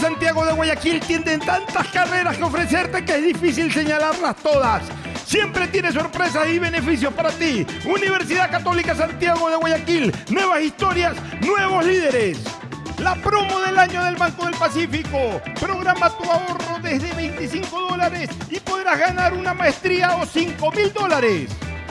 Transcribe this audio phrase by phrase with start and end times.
[0.00, 4.82] Santiago de Guayaquil tienen tantas carreras que ofrecerte que es difícil señalarlas todas.
[5.26, 7.66] Siempre tiene sorpresas y beneficios para ti.
[7.84, 10.14] Universidad Católica Santiago de Guayaquil.
[10.30, 12.38] Nuevas historias, nuevos líderes.
[12.98, 15.40] La promo del año del Banco del Pacífico.
[15.60, 21.50] Programa tu ahorro desde 25 dólares y podrás ganar una maestría o 5 mil dólares.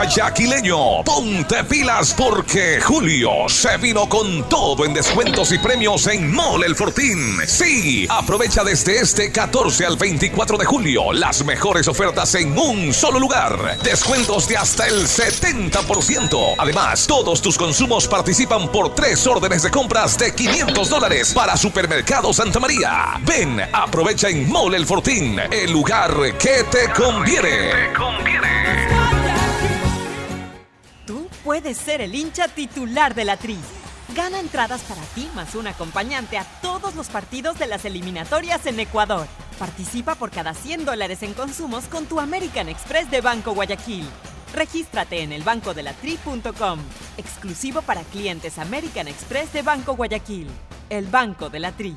[0.00, 6.68] Guayaquileño, ponte pilas porque Julio se vino con todo en descuentos y premios en Mole
[6.68, 7.36] El Fortín.
[7.46, 13.18] Sí, aprovecha desde este 14 al 24 de julio las mejores ofertas en un solo
[13.18, 13.76] lugar.
[13.82, 16.54] Descuentos de hasta el 70%.
[16.56, 22.32] Además, todos tus consumos participan por tres órdenes de compras de 500 dólares para Supermercado
[22.32, 23.20] Santa María.
[23.26, 27.90] Ven, aprovecha en Mole El Fortín, el lugar que te conviene.
[27.94, 28.99] Tú
[31.50, 33.58] puedes ser el hincha titular de la Tri.
[34.14, 38.78] Gana entradas para ti más un acompañante a todos los partidos de las eliminatorias en
[38.78, 39.26] Ecuador.
[39.58, 44.06] Participa por cada 100 dólares en consumos con tu American Express de Banco Guayaquil.
[44.54, 46.78] Regístrate en elbancodelatri.com.
[47.16, 50.46] Exclusivo para clientes American Express de Banco Guayaquil.
[50.88, 51.96] El Banco de la Tri.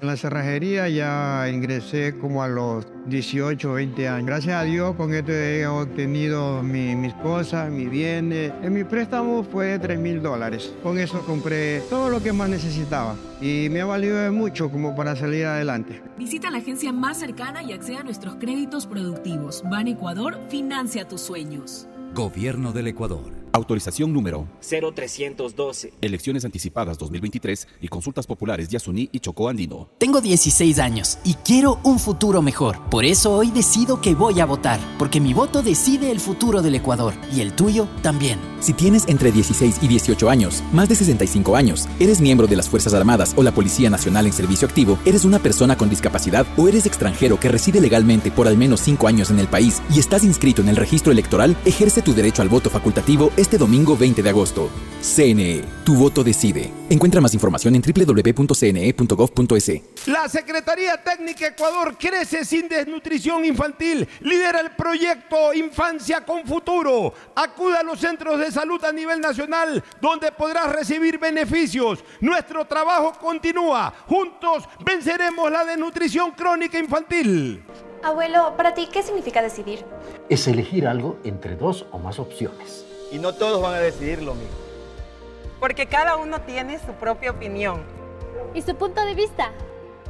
[0.00, 4.26] En la cerrajería ya ingresé como a los 18 o 20 años.
[4.26, 8.52] Gracias a Dios con esto he obtenido mi- mis cosas, mis bienes.
[8.62, 10.74] En mi préstamo fue de 3 mil dólares.
[10.82, 14.94] Con eso compré todo lo que más necesitaba y me ha valido de mucho como
[14.94, 16.02] para salir adelante.
[16.18, 19.62] Visita la agencia más cercana y accede a nuestros créditos productivos.
[19.70, 21.86] Ban Ecuador financia tus sueños.
[22.14, 23.43] Gobierno del Ecuador.
[23.54, 25.92] Autorización número 0312.
[26.00, 29.90] Elecciones anticipadas 2023 y consultas populares Yasuní y Chocó Andino.
[29.98, 32.80] Tengo 16 años y quiero un futuro mejor.
[32.90, 36.74] Por eso hoy decido que voy a votar, porque mi voto decide el futuro del
[36.74, 38.40] Ecuador y el tuyo también.
[38.58, 42.68] Si tienes entre 16 y 18 años, más de 65 años, eres miembro de las
[42.68, 46.66] Fuerzas Armadas o la Policía Nacional en servicio activo, eres una persona con discapacidad o
[46.66, 50.24] eres extranjero que reside legalmente por al menos 5 años en el país y estás
[50.24, 54.30] inscrito en el registro electoral, ejerce tu derecho al voto facultativo este domingo 20 de
[54.30, 54.70] agosto.
[55.02, 56.72] CNE, tu voto decide.
[56.88, 59.82] Encuentra más información en www.cne.gov.es.
[60.06, 64.08] La Secretaría Técnica Ecuador crece sin desnutrición infantil.
[64.20, 67.12] Lidera el proyecto Infancia con Futuro.
[67.36, 72.02] Acuda a los centros de salud a nivel nacional donde podrás recibir beneficios.
[72.20, 73.92] Nuestro trabajo continúa.
[74.06, 77.62] Juntos venceremos la desnutrición crónica infantil.
[78.02, 79.84] Abuelo, para ti, ¿qué significa decidir?
[80.30, 82.86] Es elegir algo entre dos o más opciones.
[83.14, 84.56] Y no todos van a decidir lo mismo.
[85.60, 87.82] Porque cada uno tiene su propia opinión.
[88.54, 89.52] ¿Y su punto de vista?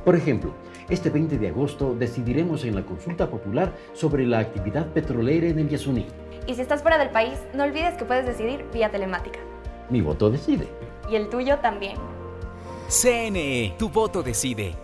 [0.06, 0.54] Por ejemplo,
[0.88, 5.68] este 20 de agosto decidiremos en la consulta popular sobre la actividad petrolera en el
[5.68, 6.06] Yasuní.
[6.46, 9.38] Y si estás fuera del país, no olvides que puedes decidir vía telemática.
[9.90, 10.66] Mi voto decide.
[11.10, 11.98] Y el tuyo también.
[12.88, 14.83] CNE, tu voto decide.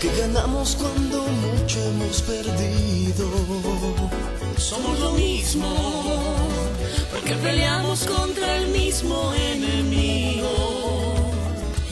[0.00, 3.28] porque ganamos cuando mucho hemos perdido.
[4.56, 5.74] Somos lo mismo,
[7.10, 11.32] porque peleamos contra el mismo enemigo.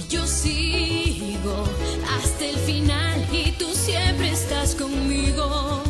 [0.09, 1.69] Yo sigo
[2.17, 5.83] hasta el final y tú siempre estás conmigo.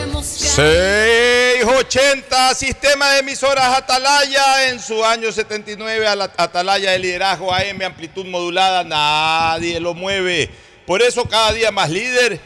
[0.00, 7.54] Hemos 680, sistema de emisoras Atalaya en su año 79 a la Atalaya de liderazgo
[7.54, 10.63] AM, amplitud modulada, nadie lo mueve.
[10.86, 12.38] Por eso cada día más líder,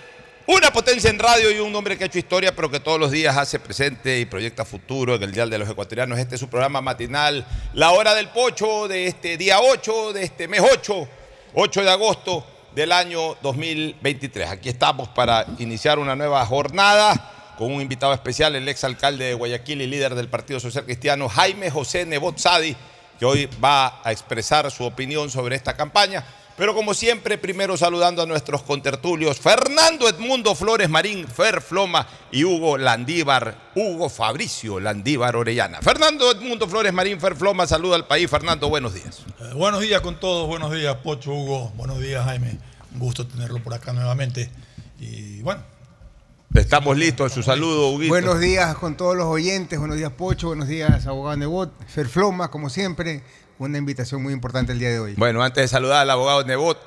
[0.46, 3.10] una potencia en radio y un hombre que ha hecho historia, pero que todos los
[3.10, 6.20] días hace presente y proyecta futuro en el Dial de los Ecuatorianos.
[6.20, 7.44] Este es su programa matinal,
[7.74, 11.08] La Hora del Pocho, de este día 8, de este mes 8,
[11.54, 12.46] 8 de agosto
[12.76, 14.50] del año 2023.
[14.50, 19.82] Aquí estamos para iniciar una nueva jornada con un invitado especial, el exalcalde de Guayaquil
[19.82, 22.76] y líder del Partido Social Cristiano, Jaime José Nebot Sadi,
[23.18, 26.24] que hoy va a expresar su opinión sobre esta campaña.
[26.58, 32.42] Pero como siempre, primero saludando a nuestros contertulios, Fernando Edmundo Flores Marín, Fer Floma y
[32.42, 35.80] Hugo Landívar, Hugo Fabricio Landívar Orellana.
[35.80, 38.28] Fernando Edmundo Flores Marín, Fer Floma, saluda al país.
[38.28, 39.20] Fernando, buenos días.
[39.40, 42.58] Eh, buenos días con todos, buenos días Pocho, Hugo, buenos días Jaime,
[42.92, 44.50] un gusto tenerlo por acá nuevamente.
[44.98, 45.62] Y bueno,
[46.54, 48.12] Estamos listos, su saludo, Huguito.
[48.12, 52.68] Buenos días con todos los oyentes, buenos días Pocho, buenos días abogado Nebot, Ferfloma, como
[52.68, 53.22] siempre,
[53.58, 55.14] una invitación muy importante el día de hoy.
[55.16, 56.78] Bueno, antes de saludar al abogado Nebot,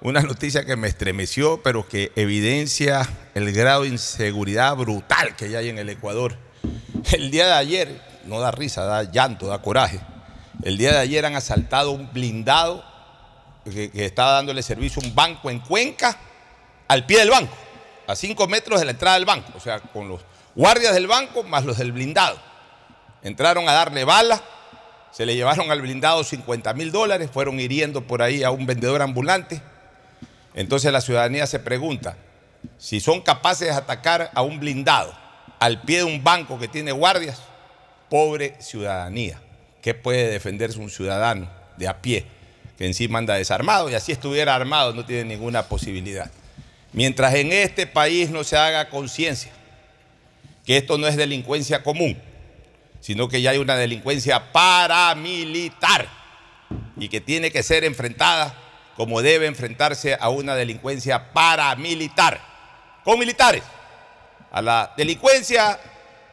[0.00, 5.68] una noticia que me estremeció, pero que evidencia el grado de inseguridad brutal que hay
[5.68, 6.36] en el Ecuador.
[7.12, 10.00] El día de ayer, no da risa, da llanto, da coraje.
[10.62, 12.84] El día de ayer han asaltado un blindado
[13.64, 16.18] que, estaba dándole servicio a un banco en Cuenca
[16.88, 17.54] al pie del banco,
[18.06, 20.22] a cinco metros de la entrada del banco, o sea, con los
[20.54, 22.38] guardias del banco más los del blindado.
[23.22, 24.42] Entraron a darle bala,
[25.10, 29.02] se le llevaron al blindado 50 mil dólares, fueron hiriendo por ahí a un vendedor
[29.02, 29.60] ambulante.
[30.54, 32.16] Entonces la ciudadanía se pregunta,
[32.78, 35.12] si son capaces de atacar a un blindado
[35.58, 37.40] al pie de un banco que tiene guardias,
[38.08, 39.40] pobre ciudadanía,
[39.82, 42.26] ¿qué puede defenderse un ciudadano de a pie
[42.76, 46.30] que encima anda desarmado y así estuviera armado no tiene ninguna posibilidad?
[46.92, 49.52] Mientras en este país no se haga conciencia
[50.64, 52.16] que esto no es delincuencia común,
[53.00, 56.08] sino que ya hay una delincuencia paramilitar
[56.96, 58.54] y que tiene que ser enfrentada
[58.96, 62.40] como debe enfrentarse a una delincuencia paramilitar,
[63.04, 63.62] con militares.
[64.50, 65.78] A la delincuencia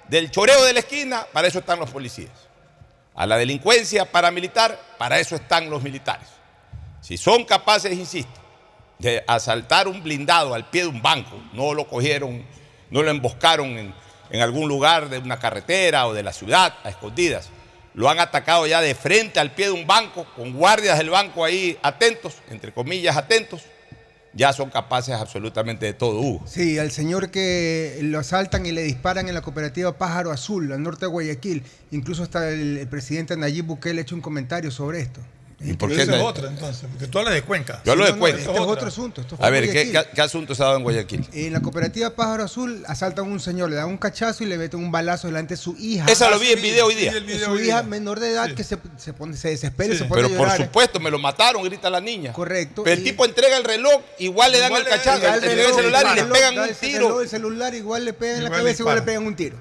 [0.07, 2.31] del choreo de la esquina, para eso están los policías.
[3.13, 6.27] A la delincuencia paramilitar, para eso están los militares.
[7.01, 8.41] Si son capaces, insisto,
[8.97, 12.43] de asaltar un blindado al pie de un banco, no lo cogieron,
[12.89, 13.93] no lo emboscaron en,
[14.29, 17.49] en algún lugar de una carretera o de la ciudad a escondidas.
[17.93, 21.45] Lo han atacado ya de frente al pie de un banco, con guardias del banco
[21.45, 23.63] ahí atentos, entre comillas atentos.
[24.33, 26.45] Ya son capaces absolutamente de todo, Hugo.
[26.45, 30.83] Sí, al señor que lo asaltan y le disparan en la cooperativa Pájaro Azul, al
[30.83, 31.63] norte de Guayaquil.
[31.91, 35.21] Incluso hasta el, presidente Nayib Bukele ha hecho un comentario sobre esto.
[35.61, 36.01] ¿Y por qué?
[36.01, 37.81] esa es otra, entonces, porque tú hablas de Cuenca.
[37.85, 38.39] Yo hablo de no, Cuenca.
[38.41, 39.93] este es otro asunto, esto fue A ver, ¿qué, Guayaquil.
[39.93, 41.25] qué- qué asunto se ha dado en Guayaquil?
[41.31, 44.57] En la cooperativa Pájaro Azul asaltan a un señor, le dan un cachazo y le
[44.57, 46.05] meten un balazo delante de su hija.
[46.11, 47.11] Esa lo vi en video hoy día.
[47.11, 49.97] Sí, el video su hija menor de edad que se, se pone, se desespera y
[49.97, 50.65] se pone Pero a por llorar.
[50.67, 52.33] supuesto, me lo mataron, grita la niña.
[52.33, 52.83] Correcto.
[52.83, 55.51] Pero el tipo entrega el reloj, igual le dan Igual el cachazo, el, el entrega
[55.53, 56.99] el reloj, celular y le pegan reloj, un tiro.
[57.07, 59.57] reloj, El celular igual le pegan en la cabeza, igual le pegan un tiro.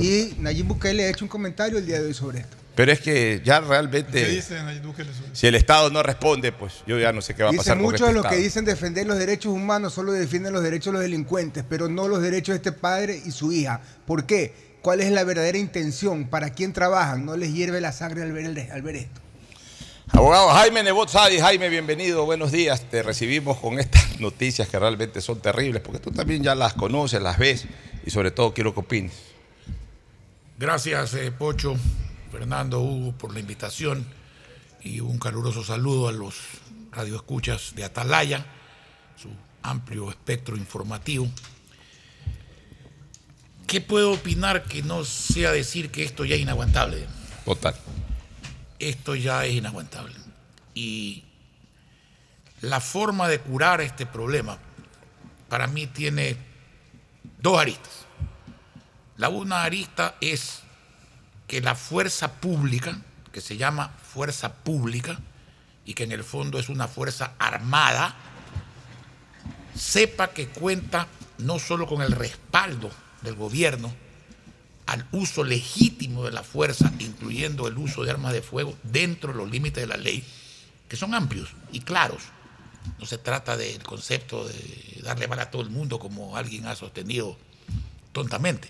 [0.00, 2.56] Y Nayib Bukele ha hecho un comentario el día de hoy sobre esto.
[2.76, 5.22] Pero es que ya ¿Qué realmente, dicen sobre eso?
[5.32, 7.84] si el Estado no responde, pues yo ya no sé qué va a pasar con
[7.86, 10.92] muchos este de los que dicen defender los derechos humanos solo defienden los derechos de
[10.92, 13.80] los delincuentes, pero no los derechos de este padre y su hija.
[14.06, 14.52] ¿Por qué?
[14.82, 16.28] ¿Cuál es la verdadera intención?
[16.28, 17.24] ¿Para quién trabajan?
[17.24, 19.20] No les hierve la sangre al ver, el- al ver esto.
[20.08, 22.82] Abogado Jaime Nebot Sadi, Jaime, bienvenido, buenos días.
[22.90, 27.20] Te recibimos con estas noticias que realmente son terribles, porque tú también ya las conoces,
[27.22, 27.64] las ves,
[28.04, 29.14] y sobre todo quiero que opines.
[30.58, 31.76] Gracias, eh, Pocho,
[32.36, 34.06] Fernando, Hugo, por la invitación
[34.82, 36.34] y un caluroso saludo a los
[36.92, 38.44] radioescuchas de Atalaya,
[39.16, 39.30] su
[39.62, 41.30] amplio espectro informativo.
[43.66, 47.06] ¿Qué puedo opinar que no sea decir que esto ya es inaguantable?
[47.46, 47.74] Total.
[48.78, 50.14] Esto ya es inaguantable.
[50.74, 51.24] Y
[52.60, 54.58] la forma de curar este problema
[55.48, 56.36] para mí tiene
[57.38, 58.04] dos aristas.
[59.16, 60.65] La una arista es
[61.46, 62.98] que la fuerza pública,
[63.32, 65.18] que se llama fuerza pública
[65.84, 68.16] y que en el fondo es una fuerza armada,
[69.74, 71.06] sepa que cuenta
[71.38, 72.90] no solo con el respaldo
[73.22, 73.94] del gobierno
[74.86, 79.38] al uso legítimo de la fuerza, incluyendo el uso de armas de fuego dentro de
[79.38, 80.24] los límites de la ley,
[80.88, 82.22] que son amplios y claros.
[83.00, 86.76] No se trata del concepto de darle bala a todo el mundo como alguien ha
[86.76, 87.36] sostenido
[88.12, 88.68] tontamente.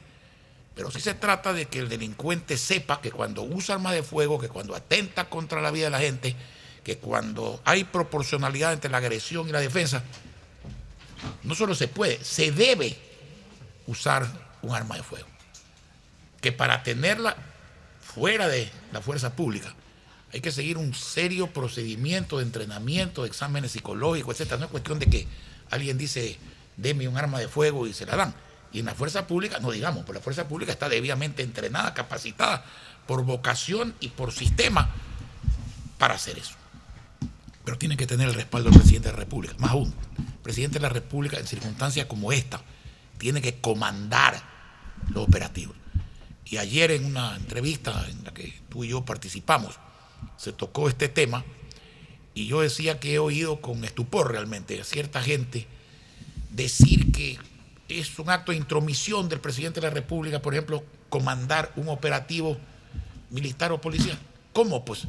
[0.76, 4.38] Pero sí se trata de que el delincuente sepa que cuando usa armas de fuego,
[4.38, 6.36] que cuando atenta contra la vida de la gente,
[6.84, 10.04] que cuando hay proporcionalidad entre la agresión y la defensa,
[11.44, 12.94] no solo se puede, se debe
[13.86, 14.26] usar
[14.60, 15.26] un arma de fuego.
[16.42, 17.34] Que para tenerla
[18.02, 19.74] fuera de la fuerza pública
[20.30, 24.58] hay que seguir un serio procedimiento de entrenamiento, de exámenes psicológicos, etc.
[24.58, 25.26] No es cuestión de que
[25.70, 26.36] alguien dice,
[26.76, 28.45] deme un arma de fuego y se la dan.
[28.72, 32.64] Y en la fuerza pública, no digamos, pero la fuerza pública está debidamente entrenada, capacitada
[33.06, 34.90] por vocación y por sistema
[35.98, 36.54] para hacer eso.
[37.64, 39.54] Pero tiene que tener el respaldo del presidente de la República.
[39.58, 42.60] Más aún, el presidente de la República en circunstancias como esta
[43.18, 44.40] tiene que comandar
[45.08, 45.76] los operativos.
[46.44, 49.78] Y ayer en una entrevista en la que tú y yo participamos,
[50.36, 51.44] se tocó este tema
[52.34, 55.66] y yo decía que he oído con estupor realmente a cierta gente
[56.50, 57.38] decir que
[57.88, 62.56] es un acto de intromisión del presidente de la República, por ejemplo, comandar un operativo
[63.30, 64.18] militar o policial.
[64.52, 64.84] ¿Cómo?
[64.84, 65.06] Pues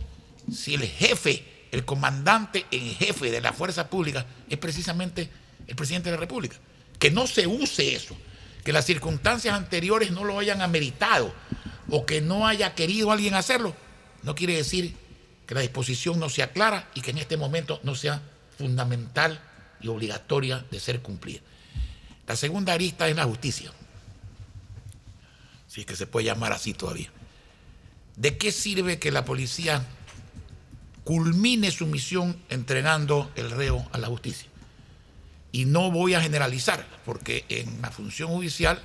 [0.51, 5.29] si el jefe, el comandante en jefe de la fuerza pública es precisamente
[5.67, 6.55] el presidente de la República.
[6.99, 8.15] Que no se use eso,
[8.63, 11.33] que las circunstancias anteriores no lo hayan ameritado
[11.89, 13.75] o que no haya querido alguien hacerlo,
[14.23, 14.95] no quiere decir
[15.45, 18.21] que la disposición no sea clara y que en este momento no sea
[18.57, 19.39] fundamental
[19.79, 21.39] y obligatoria de ser cumplida.
[22.27, 23.71] La segunda arista es la justicia,
[25.67, 27.09] si es que se puede llamar así todavía.
[28.17, 29.85] ¿De qué sirve que la policía
[31.05, 34.49] culmine su misión entregando el reo a la justicia?
[35.53, 38.81] Y no voy a generalizar, porque en la función judicial,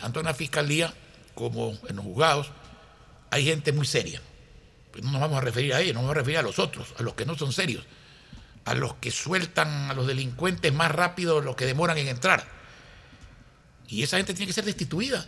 [0.00, 0.94] tanto en la fiscalía
[1.34, 2.50] como en los juzgados,
[3.30, 4.22] hay gente muy seria.
[4.90, 6.94] Pues no nos vamos a referir a ellos, nos vamos a referir a los otros,
[6.98, 7.84] a los que no son serios,
[8.64, 12.59] a los que sueltan a los delincuentes más rápido de los que demoran en entrar.
[13.90, 15.26] Y esa gente tiene que ser destituida.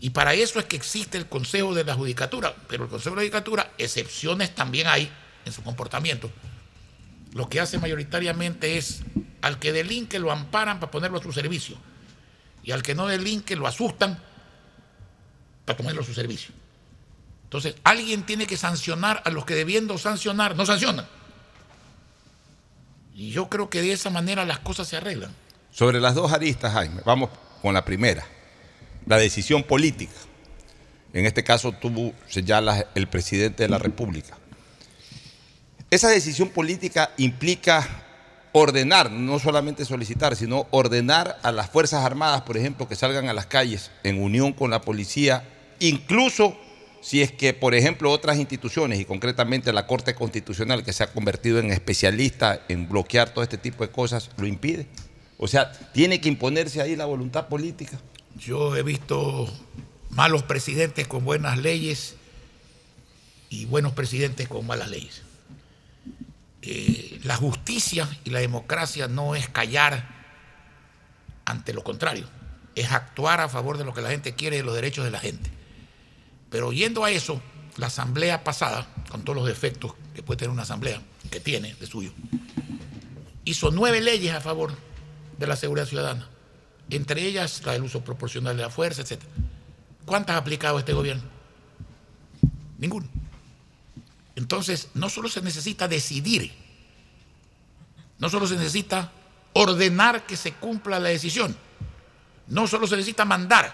[0.00, 2.54] Y para eso es que existe el Consejo de la Judicatura.
[2.66, 5.10] Pero el Consejo de la Judicatura, excepciones también hay
[5.44, 6.30] en su comportamiento.
[7.34, 9.02] Lo que hace mayoritariamente es
[9.42, 11.76] al que delinque lo amparan para ponerlo a su servicio.
[12.62, 14.18] Y al que no delinque lo asustan
[15.66, 16.54] para ponerlo a su servicio.
[17.44, 21.06] Entonces, alguien tiene que sancionar a los que debiendo sancionar no sancionan.
[23.14, 25.34] Y yo creo que de esa manera las cosas se arreglan.
[25.70, 27.30] Sobre las dos aristas, Jaime, vamos
[27.60, 28.24] con la primera,
[29.06, 30.12] la decisión política.
[31.12, 34.36] En este caso tú señalas el presidente de la República.
[35.90, 38.04] Esa decisión política implica
[38.52, 43.32] ordenar, no solamente solicitar, sino ordenar a las Fuerzas Armadas, por ejemplo, que salgan a
[43.32, 45.44] las calles en unión con la policía,
[45.78, 46.58] incluso
[47.00, 51.12] si es que, por ejemplo, otras instituciones, y concretamente la Corte Constitucional, que se ha
[51.12, 54.86] convertido en especialista en bloquear todo este tipo de cosas, lo impide.
[55.38, 57.98] O sea, tiene que imponerse ahí la voluntad política.
[58.36, 59.48] Yo he visto
[60.10, 62.16] malos presidentes con buenas leyes
[63.48, 65.22] y buenos presidentes con malas leyes.
[66.60, 70.08] que la justicia y la democracia no es callar
[71.44, 72.28] ante lo contrario,
[72.74, 75.12] es actuar a favor de lo que la gente quiere y de los derechos de
[75.12, 75.50] la gente.
[76.50, 77.40] Pero yendo a eso,
[77.76, 81.86] la asamblea pasada, con todos los defectos que puede tener una asamblea, que tiene de
[81.86, 82.12] suyo,
[83.44, 84.72] hizo nueve leyes a favor
[85.38, 86.28] de la seguridad ciudadana,
[86.90, 89.22] entre ellas la del uso proporcional de la fuerza, etc.
[90.04, 91.22] ¿Cuántas ha aplicado este gobierno?
[92.76, 93.06] Ninguno.
[94.34, 96.52] Entonces, no solo se necesita decidir,
[98.18, 99.12] no solo se necesita
[99.52, 101.56] ordenar que se cumpla la decisión,
[102.48, 103.72] no solo se necesita mandar,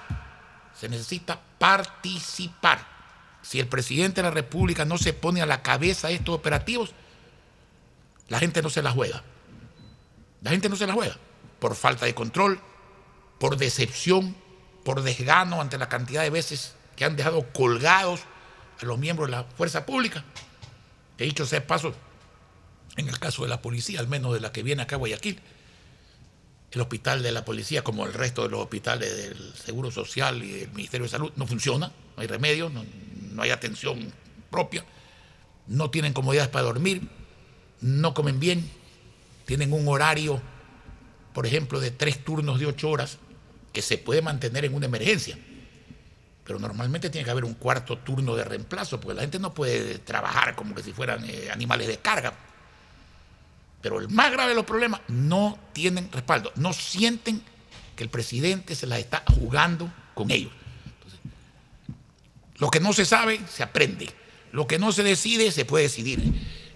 [0.78, 2.94] se necesita participar.
[3.42, 6.92] Si el presidente de la República no se pone a la cabeza de estos operativos,
[8.28, 9.23] la gente no se la juega.
[10.40, 11.16] La gente no se la juega
[11.64, 12.61] por falta de control,
[13.38, 14.37] por decepción,
[14.85, 18.21] por desgano ante la cantidad de veces que han dejado colgados
[18.83, 20.25] a los miembros de la fuerza pública.
[21.16, 21.94] He dicho sea paso,
[22.99, 25.40] en el caso de la policía, al menos de la que viene acá a Guayaquil,
[26.71, 30.52] el hospital de la policía, como el resto de los hospitales del Seguro Social y
[30.52, 34.12] del Ministerio de Salud, no funciona, no hay remedio, no hay atención
[34.50, 34.85] propia,
[35.66, 37.09] no tienen comodidades para dormir,
[37.80, 38.71] no comen bien,
[39.47, 40.42] tienen un horario,
[41.35, 43.19] por ejemplo, de tres turnos de ocho horas,
[43.73, 45.37] que se puede mantener en una emergencia.
[46.45, 49.99] Pero normalmente tiene que haber un cuarto turno de reemplazo, porque la gente no puede
[49.99, 52.33] trabajar como que si fueran eh, animales de carga.
[53.83, 57.43] Pero el más grave de los problemas, no tienen respaldo, no sienten
[57.97, 60.53] que el presidente se las está jugando con ellos.
[62.59, 64.09] Lo que no se sabe, se aprende.
[64.53, 66.23] Lo que no se decide, se puede decidir.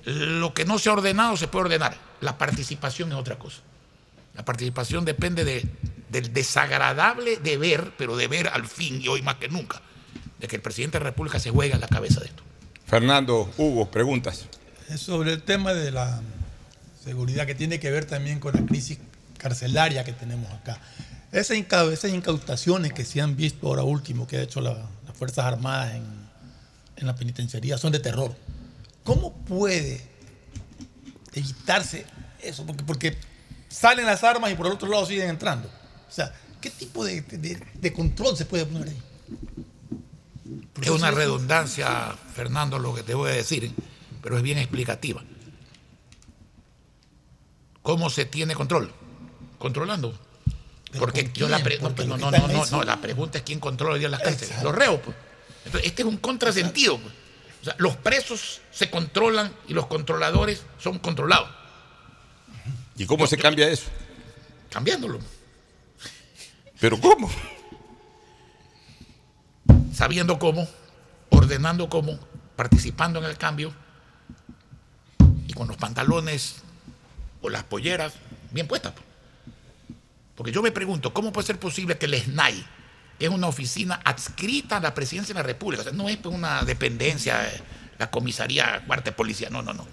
[0.04, 1.96] Lo que no se ha ordenado, se puede ordenar.
[2.20, 3.60] La participación es otra cosa.
[4.38, 5.64] La participación depende de,
[6.10, 9.82] del desagradable deber, pero deber al fin y hoy más que nunca,
[10.38, 12.42] de que el presidente de la República se juegue en la cabeza de esto.
[12.86, 14.46] Fernando, Hugo, preguntas.
[14.88, 16.22] Es sobre el tema de la
[17.04, 18.98] seguridad que tiene que ver también con la crisis
[19.38, 20.80] carcelaria que tenemos acá.
[21.32, 25.16] Esas, inca- esas incautaciones que se han visto ahora último que ha hecho la- las
[25.18, 26.04] Fuerzas Armadas en,
[26.96, 28.36] en la penitenciaría son de terror.
[29.02, 30.00] ¿Cómo puede
[31.34, 32.06] evitarse
[32.40, 32.64] eso?
[32.64, 33.16] Porque, porque
[33.68, 35.68] salen las armas y por el otro lado siguen entrando.
[36.08, 39.02] O sea, ¿qué tipo de, de- de control se puede poner ahí?
[40.82, 43.70] Es una redundancia, Fernando, lo que te voy a decir,
[44.22, 45.22] pero es bien explicativa.
[47.82, 48.92] ¿Cómo se tiene control?
[49.58, 50.16] Controlando.
[50.98, 53.94] Porque yo la pre- no, no, no, no, no, no, la pregunta es quién controla
[53.94, 54.62] hoy día las cárceles.
[54.62, 55.16] Los reos, pues.
[55.66, 56.98] Entonces, este es un contrasentido.
[56.98, 57.12] pues.
[57.60, 61.50] O sea, los presos se controlan y los controladores son controlados.
[62.98, 63.84] ¿Y cómo se cambia eso?
[64.70, 65.20] Cambiándolo.
[66.80, 67.30] ¿Pero cómo?
[69.94, 70.68] Sabiendo cómo,
[71.30, 72.18] ordenando cómo,
[72.56, 73.72] participando en el cambio
[75.46, 76.56] y con los pantalones
[77.40, 78.14] o las polleras
[78.50, 78.92] bien puestas.
[78.92, 79.06] pues.
[80.34, 82.66] Porque yo me pregunto, ¿cómo puede ser posible que el SNAI
[83.18, 85.82] es una oficina adscrita a la presidencia de la República?
[85.82, 87.60] O sea, no es pues, una dependencia, eh,
[87.98, 89.86] la comisaría cuarta de policía, no, no, no.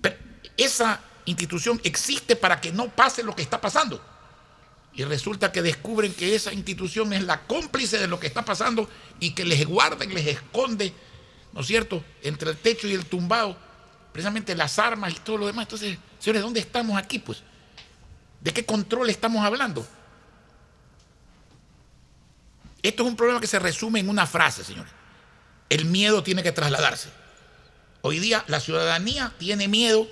[0.00, 0.16] Pero
[0.56, 4.02] esa institución existe para que no pase lo que está pasando.
[4.94, 8.88] Y resulta que descubren que esa institución es la cómplice de lo que está pasando
[9.18, 10.92] y que les guarda y les esconde,
[11.52, 13.56] ¿no es cierto?, entre el techo y el tumbado,
[14.12, 15.64] precisamente las armas y todo lo demás.
[15.64, 17.42] Entonces, señores, ¿dónde estamos aquí, pues?
[18.40, 19.84] ¿De qué control estamos hablando?
[22.82, 24.92] Esto es un problema que se resume en una frase, señores.
[25.70, 27.08] El miedo tiene que trasladarse.
[28.02, 30.06] Hoy día la ciudadanía tiene miedo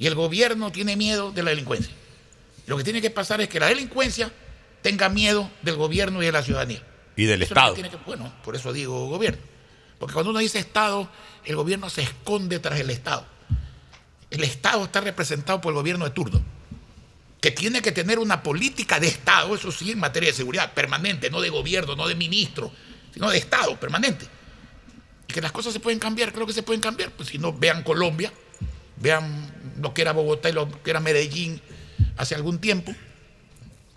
[0.00, 1.92] y el gobierno tiene miedo de la delincuencia.
[2.66, 4.32] Lo que tiene que pasar es que la delincuencia
[4.82, 6.82] tenga miedo del gobierno y de la ciudadanía.
[7.16, 7.98] Y del Eso es lo que Estado.
[7.98, 9.42] que- bueno, por eso digo gobierno.
[9.98, 11.08] Porque cuando uno dice Estado,
[11.44, 13.26] el gobierno se esconde tras el Estado.
[14.30, 16.40] El Estado está representado por el gobierno de turno,
[17.42, 21.28] que tiene que tener una política de Estado, eso sí, en materia de seguridad permanente,
[21.30, 22.72] no de gobierno, no de ministro,
[23.12, 24.26] sino de Estado permanente.
[25.28, 27.10] Y que las cosas se pueden cambiar, creo que se pueden cambiar.
[27.10, 28.32] Pues si no, vean Colombia,
[28.96, 31.60] vean lo que era Bogotá y lo que era Medellín
[32.16, 32.94] hace algún tiempo.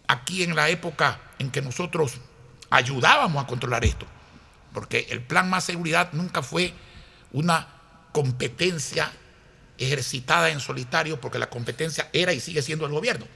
[0.07, 2.15] Aquí en la época en que nosotros
[2.69, 4.05] ayudábamos a controlar esto,
[4.73, 6.73] porque el plan más seguridad nunca fue
[7.31, 7.67] una
[8.11, 9.11] competencia
[9.77, 13.27] ejercitada en solitario, porque la competencia era y sigue siendo el gobierno.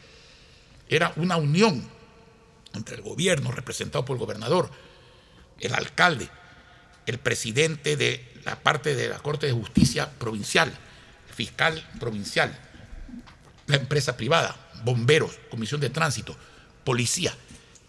[0.89, 1.87] Era una unión
[2.73, 4.69] entre el gobierno representado por el gobernador,
[5.59, 6.29] el alcalde,
[7.05, 10.71] el presidente de la parte de la Corte de Justicia provincial,
[11.37, 12.57] fiscal provincial,
[13.67, 16.35] la empresa privada, bomberos, comisión de tránsito,
[16.83, 17.31] policía,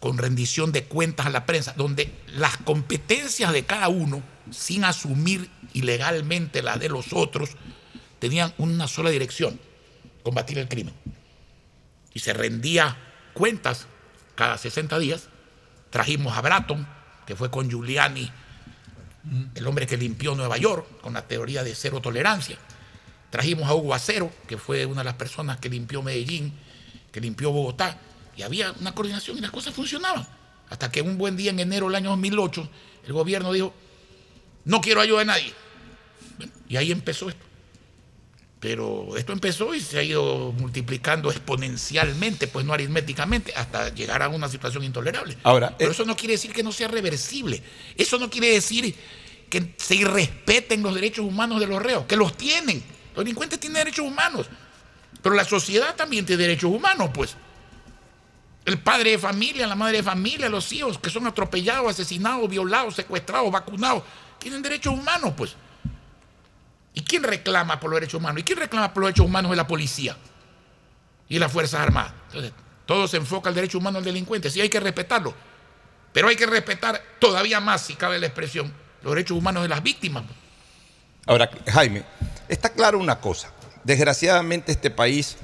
[0.00, 5.48] con rendición de cuentas a la prensa, donde las competencias de cada uno, sin asumir
[5.72, 7.50] ilegalmente las de los otros,
[8.18, 9.58] tenían una sola dirección,
[10.22, 10.94] combatir el crimen.
[12.12, 12.98] Y se rendía
[13.32, 13.86] cuentas
[14.34, 15.28] cada 60 días.
[15.88, 16.86] Trajimos a Bratton,
[17.26, 18.30] que fue con Giuliani,
[19.54, 22.58] el hombre que limpió Nueva York con la teoría de cero tolerancia.
[23.30, 26.52] Trajimos a Hugo Acero, que fue una de las personas que limpió Medellín,
[27.12, 27.98] que limpió Bogotá,
[28.36, 30.26] y había una coordinación y las cosas funcionaban.
[30.70, 32.68] Hasta que un buen día en enero del año 2008,
[33.06, 33.74] el gobierno dijo,
[34.64, 35.52] no quiero ayuda de nadie.
[36.68, 37.44] Y ahí empezó esto.
[38.60, 44.28] Pero esto empezó y se ha ido multiplicando exponencialmente, pues no aritméticamente, hasta llegar a
[44.28, 45.36] una situación intolerable.
[45.44, 47.62] Ahora, Pero eh, eso no quiere decir que no sea reversible.
[47.96, 48.94] Eso no quiere decir
[49.48, 52.82] que se irrespeten los derechos humanos de los reos, que los tienen.
[53.18, 54.46] Los delincuentes tienen derechos humanos.
[55.20, 57.34] Pero la sociedad también tiene derechos humanos, pues.
[58.64, 62.94] El padre de familia, la madre de familia, los hijos que son atropellados, asesinados, violados,
[62.94, 64.04] secuestrados, vacunados,
[64.38, 65.56] tienen derechos humanos, pues.
[66.94, 68.40] ¿Y quién reclama por los derechos humanos?
[68.40, 70.16] ¿Y quién reclama por los derechos humanos es la policía
[71.28, 72.12] y las Fuerzas Armadas?
[72.28, 72.52] Entonces,
[72.86, 74.48] todo se enfoca al derecho humano del delincuente.
[74.48, 75.34] Sí hay que respetarlo,
[76.12, 79.82] pero hay que respetar todavía más, si cabe la expresión, los derechos humanos de las
[79.82, 80.22] víctimas.
[81.28, 82.04] Ahora, Jaime,
[82.48, 83.52] está claro una cosa.
[83.84, 85.36] Desgraciadamente este país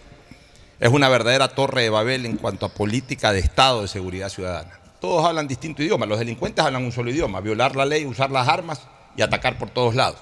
[0.81, 4.81] es una verdadera torre de Babel en cuanto a política de Estado de seguridad ciudadana.
[4.99, 8.49] Todos hablan distinto idioma, los delincuentes hablan un solo idioma, violar la ley, usar las
[8.49, 8.81] armas
[9.14, 10.16] y atacar por todos lados.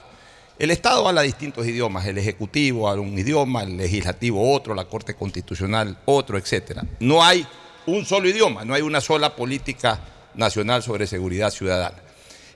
[0.59, 5.15] El Estado habla distintos idiomas, el Ejecutivo habla un idioma, el Legislativo otro, la Corte
[5.15, 6.81] Constitucional otro, etc.
[6.99, 7.47] No hay
[7.87, 10.01] un solo idioma, no hay una sola política
[10.35, 11.99] nacional sobre seguridad ciudadana.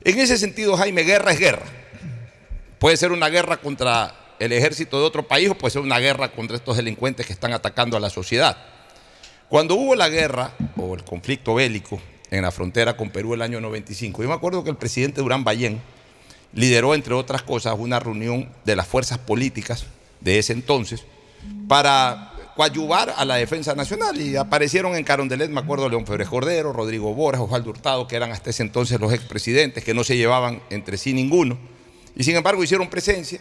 [0.02, 1.66] En ese sentido, Jaime, guerra es guerra.
[2.86, 6.30] Puede ser una guerra contra el ejército de otro país o puede ser una guerra
[6.30, 8.56] contra estos delincuentes que están atacando a la sociedad.
[9.48, 13.60] Cuando hubo la guerra o el conflicto bélico en la frontera con Perú el año
[13.60, 15.80] 95, yo me acuerdo que el presidente Durán Ballén
[16.52, 19.86] lideró, entre otras cosas, una reunión de las fuerzas políticas
[20.20, 21.02] de ese entonces
[21.66, 26.72] para coadyuvar a la defensa nacional y aparecieron en Carondelet, me acuerdo, León Febres Cordero,
[26.72, 30.62] Rodrigo Boras, Osvaldo Hurtado, que eran hasta ese entonces los expresidentes, que no se llevaban
[30.70, 31.58] entre sí ninguno,
[32.16, 33.38] y sin embargo hicieron presencia,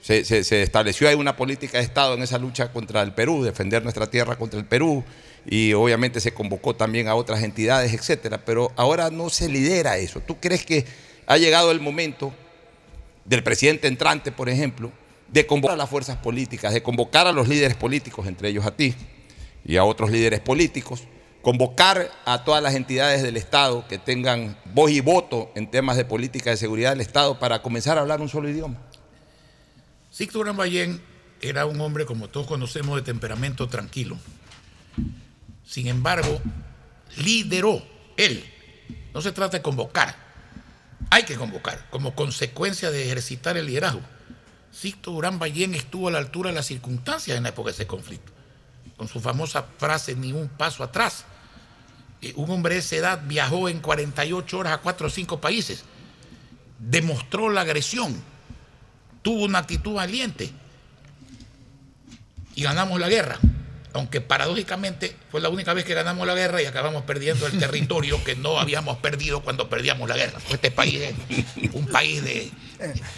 [0.00, 3.82] se, se- estableció ahí una política de Estado en esa lucha contra el Perú, defender
[3.82, 5.02] nuestra tierra contra el Perú,
[5.44, 10.20] y obviamente se convocó también a otras entidades, etcétera, pero ahora no se lidera eso.
[10.20, 10.84] ¿Tú crees que
[11.26, 12.32] ha llegado el momento
[13.24, 14.92] del presidente entrante, por ejemplo,
[15.28, 18.76] de convocar a las fuerzas políticas, de convocar a los líderes políticos, entre ellos a
[18.76, 18.94] ti
[19.64, 21.02] y a otros líderes políticos,
[21.46, 26.04] convocar a todas las entidades del Estado que tengan voz y voto en temas de
[26.04, 28.78] política de seguridad del Estado para comenzar a hablar un solo idioma?
[30.10, 31.00] Sixto Gran Ballén
[31.40, 34.18] era un hombre, como todos conocemos, de temperamento tranquilo.
[35.64, 36.40] Sin embargo,
[37.18, 37.80] lideró
[38.16, 38.44] él.
[39.14, 40.16] No se trata de convocar.
[41.10, 44.00] Hay que convocar como consecuencia de ejercitar el liderazgo.
[44.72, 47.86] Sixto Durán Ballén estuvo a la altura de las circunstancias en la época de ese
[47.86, 48.32] conflicto.
[48.96, 51.24] Con su famosa frase, ni un paso atrás.
[52.22, 55.84] Eh, un hombre de esa edad viajó en 48 horas a cuatro o cinco países.
[56.78, 58.22] Demostró la agresión.
[59.22, 60.50] Tuvo una actitud valiente.
[62.54, 63.38] Y ganamos la guerra.
[63.92, 68.22] Aunque paradójicamente fue la única vez que ganamos la guerra y acabamos perdiendo el territorio
[68.24, 70.38] que no habíamos perdido cuando perdíamos la guerra.
[70.50, 72.50] Este país es un país de,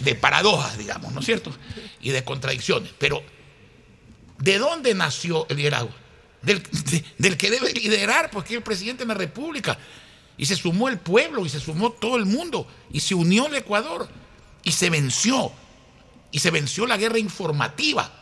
[0.00, 1.52] de paradojas, digamos, ¿no es cierto?
[2.00, 2.92] Y de contradicciones.
[2.96, 3.24] Pero,
[4.38, 5.90] ¿de dónde nació el liderazgo?
[6.42, 9.78] Del, de- del que debe liderar, porque es el presidente de la República.
[10.36, 13.54] Y se sumó el pueblo, y se sumó todo el mundo, y se unió el
[13.56, 14.08] Ecuador,
[14.62, 15.50] y se venció.
[16.30, 18.12] Y se venció la guerra informativa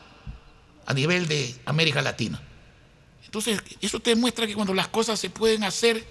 [0.86, 2.40] a nivel de América Latina.
[3.24, 6.06] Entonces, eso te demuestra que cuando las cosas se pueden hacer,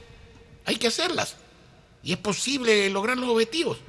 [0.65, 1.37] hay que hacerlas.
[2.03, 3.79] Y es posible lograr los objetivos.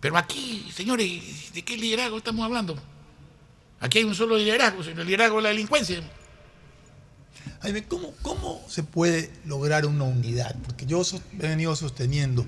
[0.00, 2.78] Pero aquí, señores, ¿de qué liderazgo estamos hablando?
[3.80, 6.02] Aquí hay un solo liderazgo, el liderazgo de la delincuencia.
[7.62, 10.56] Jaime, ¿cómo, ¿cómo se puede lograr una unidad?
[10.64, 11.02] Porque yo
[11.38, 12.44] he venido sosteniendo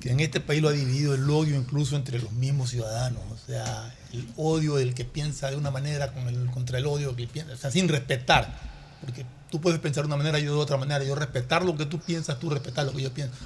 [0.00, 3.22] que en este país lo ha dividido el odio incluso entre los mismos ciudadanos.
[3.30, 6.12] O sea, el odio del que piensa de una manera
[6.52, 8.52] contra el odio que piensa, o sea, sin respetar.
[9.00, 11.04] Porque tú puedes pensar de una manera, yo de otra manera.
[11.04, 13.36] Yo respetar lo que tú piensas, tú respetar lo que yo pienso.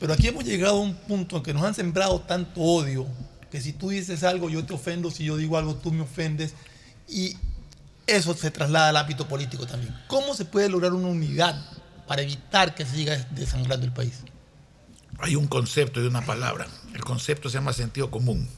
[0.00, 3.06] Pero aquí hemos llegado a un punto en que nos han sembrado tanto odio
[3.52, 6.54] que si tú dices algo, yo te ofendo, si yo digo algo, tú me ofendes.
[7.08, 7.36] Y
[8.10, 9.96] eso se traslada al ámbito político también.
[10.06, 11.56] ¿Cómo se puede lograr una unidad
[12.06, 14.24] para evitar que siga desangrando el país?
[15.18, 16.66] Hay un concepto y una palabra.
[16.94, 18.48] El concepto se llama sentido común.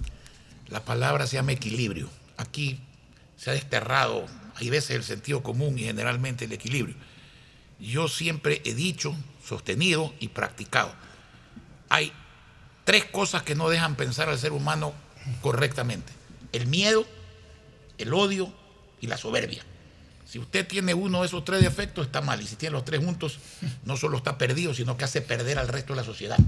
[0.68, 2.08] La palabra se llama equilibrio.
[2.36, 2.80] Aquí
[3.36, 6.94] se ha desterrado, hay veces el sentido común y generalmente el equilibrio.
[7.80, 10.94] Yo siempre he dicho, sostenido y practicado.
[11.88, 12.12] Hay
[12.84, 14.92] tres cosas que no dejan pensar al ser humano
[15.40, 16.12] correctamente.
[16.52, 17.04] El miedo,
[17.98, 18.52] el odio
[19.02, 19.62] y la soberbia.
[20.24, 22.40] Si usted tiene uno de esos tres defectos, está mal.
[22.40, 23.38] Y si tiene los tres juntos,
[23.84, 26.38] no solo está perdido, sino que hace perder al resto de la sociedad.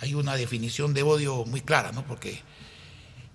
[0.00, 2.04] Hay una definición de odio muy clara, ¿no?
[2.04, 2.42] Porque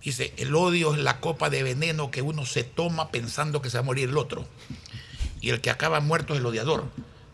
[0.03, 3.77] dice, el odio es la copa de veneno que uno se toma pensando que se
[3.77, 4.47] va a morir el otro.
[5.41, 6.85] Y el que acaba muerto es el odiador.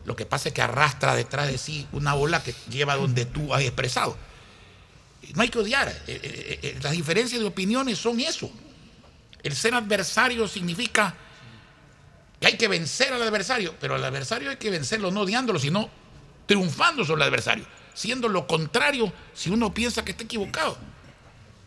[0.05, 3.53] Lo que pasa es que arrastra detrás de sí una ola que lleva donde tú
[3.53, 4.15] has expresado.
[5.35, 5.89] No hay que odiar.
[5.89, 8.49] Eh, eh, eh, Las diferencias de opiniones son eso.
[9.43, 11.15] El ser adversario significa
[12.39, 15.89] que hay que vencer al adversario, pero al adversario hay que vencerlo no odiándolo, sino
[16.45, 20.77] triunfando sobre el adversario, siendo lo contrario si uno piensa que está equivocado.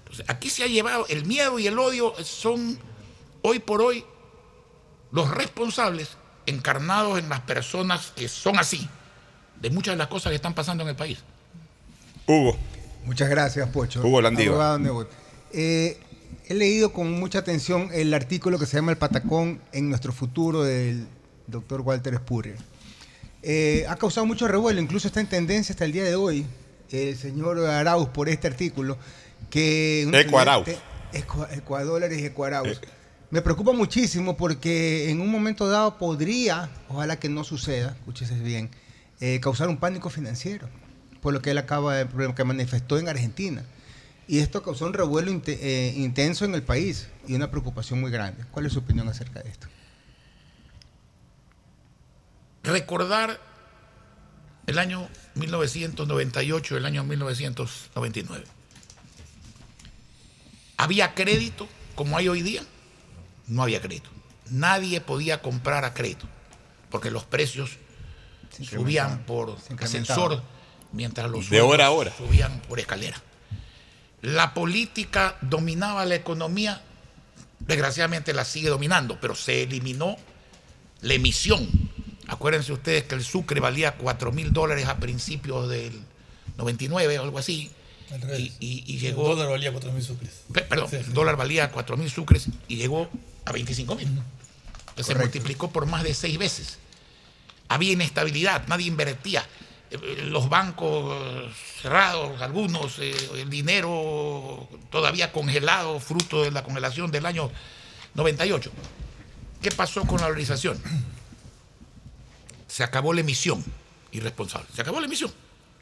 [0.05, 2.79] Entonces, aquí se ha llevado el miedo y el odio son
[3.43, 4.05] hoy por hoy
[5.11, 8.89] los responsables encarnados en las personas que son así,
[9.61, 11.19] de muchas de las cosas que están pasando en el país.
[12.27, 12.57] Hugo.
[13.05, 14.01] Muchas gracias, Pocho.
[14.01, 14.53] Hugo Landiva.
[14.53, 15.11] Abogado Nebot.
[15.53, 16.01] Eh,
[16.47, 20.63] he leído con mucha atención el artículo que se llama El Patacón en nuestro futuro
[20.65, 21.07] del
[21.47, 22.57] doctor Walter Spurrier.
[23.43, 26.47] Eh, ha causado mucho revuelo, incluso está en tendencia hasta el día de hoy
[26.91, 28.99] el señor Arauz por este artículo.
[29.51, 30.69] Que un Eco Arauz.
[30.69, 32.81] estudiante- Eco- Ecuadólares y Ecuarauz.
[33.31, 38.71] Me preocupa muchísimo porque en un momento dado podría, ojalá que no suceda, escúchese bien,
[39.21, 40.69] eh, causar un pánico financiero,
[41.21, 43.65] por lo que él acaba de, que manifestó en Argentina.
[44.29, 48.45] Y esto causó un revuelo eh, intenso en el país y una preocupación muy grande.
[48.51, 49.69] ¿Cuál es su opinión acerca de esto?
[52.63, 53.41] recordar
[54.67, 58.45] el año 1998 y el año 1999.
[60.77, 62.63] ¿Había crédito como hay hoy día?
[63.47, 64.11] No había crédito.
[64.51, 66.27] Nadie podía comprar a crédito
[66.91, 67.79] porque los precios
[68.63, 70.43] subían por ascensor
[70.93, 72.13] mientras los De hora a hora.
[72.17, 73.21] subían por escalera.
[74.23, 76.81] La política dominaba la economía,
[77.61, 80.17] desgraciadamente la sigue dominando, pero se eliminó
[81.01, 81.69] la emisión.
[82.29, 85.93] Acuérdense ustedes que el sucre valía 4 mil dólares a principios del
[86.57, 87.71] 99 o algo así.
[88.39, 89.29] Y, y- y El llegó.
[89.29, 90.31] dólar valía 4.000 sucres.
[90.53, 93.09] Pe- Perdón, Sí, el dólar valía 4 mil sucres y llegó
[93.47, 94.09] a 25 mil.
[95.03, 96.79] Se multiplicó por más de seis veces.
[97.69, 99.45] Había inestabilidad, nadie invertía.
[99.93, 107.27] Eh, Los bancos cerrados, algunos, eh, el dinero todavía congelado, fruto de la congelación del
[107.27, 107.51] año
[108.15, 108.71] 98.
[109.61, 110.81] ¿Qué pasó con la valorización?
[112.67, 113.63] Se acabó la emisión
[114.13, 114.69] irresponsable.
[114.75, 115.33] Se acabó la emisión.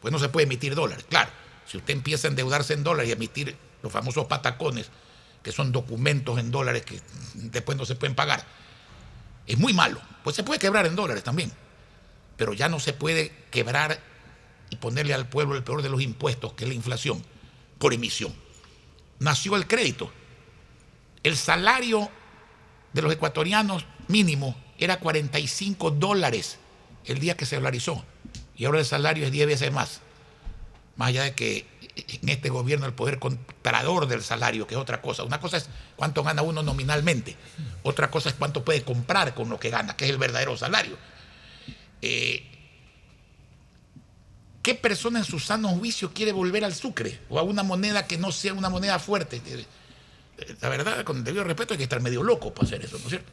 [0.00, 1.04] Pues no se puede emitir dólares.
[1.08, 1.30] Claro,
[1.66, 4.90] si usted empieza a endeudarse en dólares y emitir los famosos patacones,
[5.42, 7.00] que son documentos en dólares que
[7.34, 8.44] después no se pueden pagar,
[9.46, 10.00] es muy malo.
[10.24, 11.52] Pues se puede quebrar en dólares también.
[12.40, 14.00] Pero ya no se puede quebrar
[14.70, 17.22] y ponerle al pueblo el peor de los impuestos, que es la inflación,
[17.78, 18.32] por emisión.
[19.18, 20.10] Nació el crédito.
[21.22, 22.08] El salario
[22.94, 26.56] de los ecuatorianos mínimo era 45 dólares
[27.04, 28.06] el día que se dolarizó.
[28.56, 30.00] Y ahora el salario es 10 veces más.
[30.96, 31.66] Más allá de que
[32.22, 35.24] en este gobierno el poder comprador del salario, que es otra cosa.
[35.24, 37.36] Una cosa es cuánto gana uno nominalmente.
[37.82, 40.96] Otra cosa es cuánto puede comprar con lo que gana, que es el verdadero salario.
[42.02, 42.46] Eh,
[44.62, 48.18] ¿Qué persona en su sano juicio quiere volver al sucre o a una moneda que
[48.18, 49.40] no sea una moneda fuerte?
[49.46, 49.64] Eh,
[50.60, 53.08] La verdad, con debido respeto, hay que estar medio loco para hacer eso, ¿no es
[53.10, 53.30] cierto?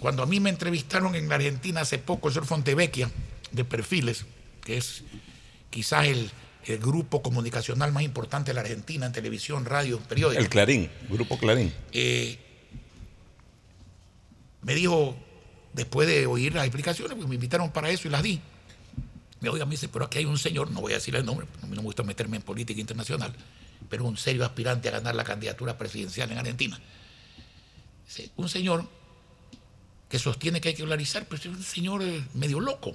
[0.00, 3.10] Cuando a mí me entrevistaron en la Argentina hace poco el señor Fontevecchia
[3.50, 4.26] de Perfiles,
[4.64, 5.02] que es
[5.70, 6.30] quizás el,
[6.66, 10.40] el grupo comunicacional más importante de la Argentina en televisión, radio, periódico.
[10.40, 11.72] El Clarín, Grupo Clarín.
[11.92, 12.38] Eh,
[14.62, 15.16] me dijo,
[15.72, 18.40] después de oír las explicaciones, pues me invitaron para eso y las di.
[19.40, 21.46] Me oiga, me dice, pero aquí hay un señor, no voy a decir el nombre,
[21.62, 23.32] no me gusta meterme en política internacional,
[23.88, 26.80] pero un serio aspirante a ganar la candidatura presidencial en Argentina.
[28.36, 28.88] Un señor
[30.08, 32.92] que sostiene que hay que dolarizar, pero es un señor eh, medio loco,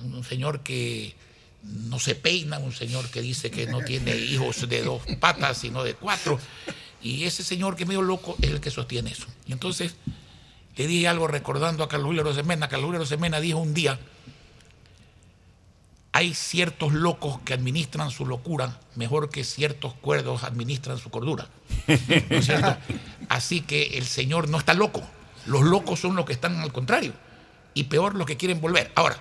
[0.00, 1.14] un señor que
[1.62, 5.82] no se peina, un señor que dice que no tiene hijos de dos patas, sino
[5.82, 6.38] de cuatro.
[7.02, 9.26] Y ese señor que es medio loco es el que sostiene eso.
[9.46, 9.94] Y entonces
[10.76, 12.68] le dije algo recordando a Carlos Julio Rosemena.
[12.68, 13.98] Carlos Julio Rosemena dijo un día,
[16.12, 21.48] hay ciertos locos que administran su locura mejor que ciertos cuerdos administran su cordura.
[21.86, 22.76] ¿No es cierto?
[23.28, 25.02] Así que el Señor no está loco.
[25.46, 27.12] Los locos son los que están al contrario.
[27.74, 28.90] Y peor los que quieren volver.
[28.94, 29.18] Ahora,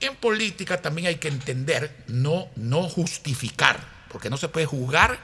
[0.00, 3.78] en política también hay que entender, no, no justificar,
[4.10, 5.18] porque no se puede juzgar,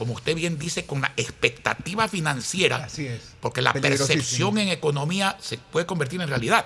[0.00, 3.20] como usted bien dice, con la expectativa financiera, Así es.
[3.38, 6.64] porque la percepción en economía se puede convertir en realidad.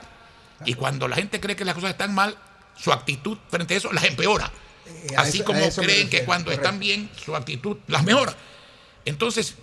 [0.65, 2.39] Y cuando la gente cree que las cosas están mal,
[2.79, 4.53] su actitud frente a eso las empeora.
[4.87, 6.65] Eh, Así eso- como creen que cuando correcto.
[6.65, 8.37] están bien, su actitud las mejora.
[9.05, 9.57] Entonces,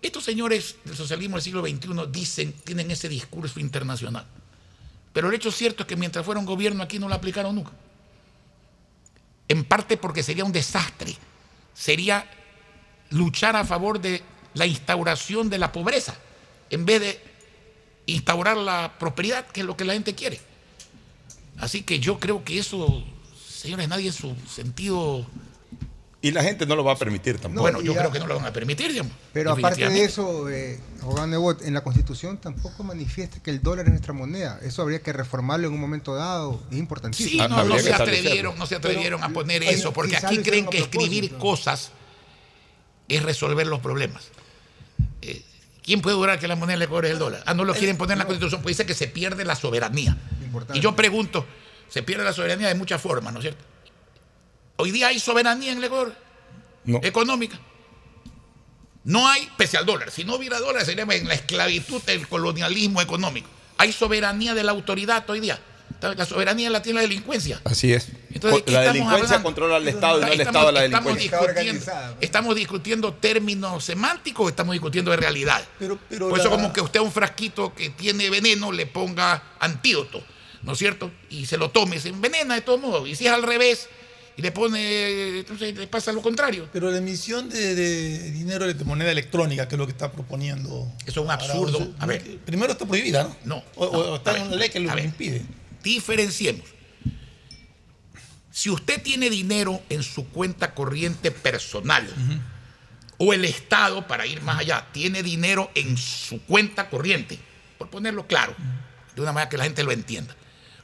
[0.00, 4.24] Estos señores del socialismo del siglo XXI dicen, tienen ese discurso internacional.
[5.14, 7.72] Pero el hecho cierto es que mientras fueron gobierno aquí no lo aplicaron nunca.
[9.48, 11.16] En parte porque sería un desastre.
[11.72, 12.28] Sería
[13.10, 14.22] luchar a favor de
[14.54, 16.14] la instauración de la pobreza
[16.70, 17.20] en vez de
[18.06, 20.40] instaurar la prosperidad, que es lo que la gente quiere.
[21.58, 23.02] Así que yo creo que eso,
[23.48, 25.24] señores, nadie en su sentido
[26.20, 27.62] Y la gente no lo va a permitir tampoco.
[27.62, 29.12] bueno, yo ya- creo que no lo van a permitir, digamos.
[29.32, 30.80] Pero aparte de eso, eh,
[31.62, 34.58] en la Constitución tampoco manifiesta que el dólar es nuestra moneda.
[34.62, 36.62] Eso habría que reformarlo en un momento dado.
[36.70, 37.30] Es importantísimo.
[37.44, 40.78] Sí, no, no se atrevieron, no se atrevieron a poner eso, porque aquí creen que
[40.78, 41.92] escribir cosas
[43.08, 44.28] es resolver los problemas.
[45.22, 45.42] Eh,
[45.82, 47.42] ¿Quién puede durar que la moneda le cobre el dólar?
[47.46, 50.16] Ah, no lo quieren poner en la Constitución, pues dice que se pierde la soberanía.
[50.72, 51.46] Y yo pregunto,
[51.88, 53.64] se pierde la soberanía de muchas formas, ¿no es cierto?
[54.76, 56.14] Hoy día hay soberanía en el Ecuador,
[57.02, 57.58] económica.
[59.04, 60.10] No hay, pese al dólar.
[60.10, 63.48] Si no hubiera dólar, sería en la esclavitud del colonialismo económico.
[63.76, 65.60] Hay soberanía de la autoridad hoy día.
[66.00, 67.62] La soberanía la tiene la delincuencia.
[67.64, 68.08] Así es.
[68.32, 69.42] Entonces, ¿de qué la delincuencia hablando?
[69.42, 71.48] controla al Estado y no el Estamos- Estado a la estamos delincuencia.
[71.72, 75.64] discutiendo, estamos discutiendo términos semánticos o estamos discutiendo de realidad.
[75.78, 79.42] pero Por eso la- como que usted a un frasquito que tiene veneno le ponga
[79.60, 80.22] antídoto,
[80.62, 81.10] ¿no es cierto?
[81.30, 83.08] Y se lo tome, se envenena de todos modos.
[83.08, 83.88] Y si es al revés
[84.36, 86.68] y le pone, entonces le pasa lo contrario.
[86.70, 90.92] Pero la emisión de, de dinero de moneda electrónica, que es lo que está proponiendo.
[91.06, 91.78] Eso es un ahora, absurdo.
[91.78, 92.38] o sea, A ver.
[92.44, 93.36] Primero está prohibida, ¿no?
[93.56, 93.64] No.
[93.76, 95.04] O, está a en una ley que lo ver.
[95.06, 95.42] impide.
[95.84, 96.66] Diferenciemos.
[98.50, 102.08] Si usted tiene dinero en su cuenta corriente personal,
[103.18, 107.38] o el Estado, para ir más allá, tiene dinero en su cuenta corriente,
[107.78, 108.54] por ponerlo claro,
[109.14, 110.34] de una manera que la gente lo entienda,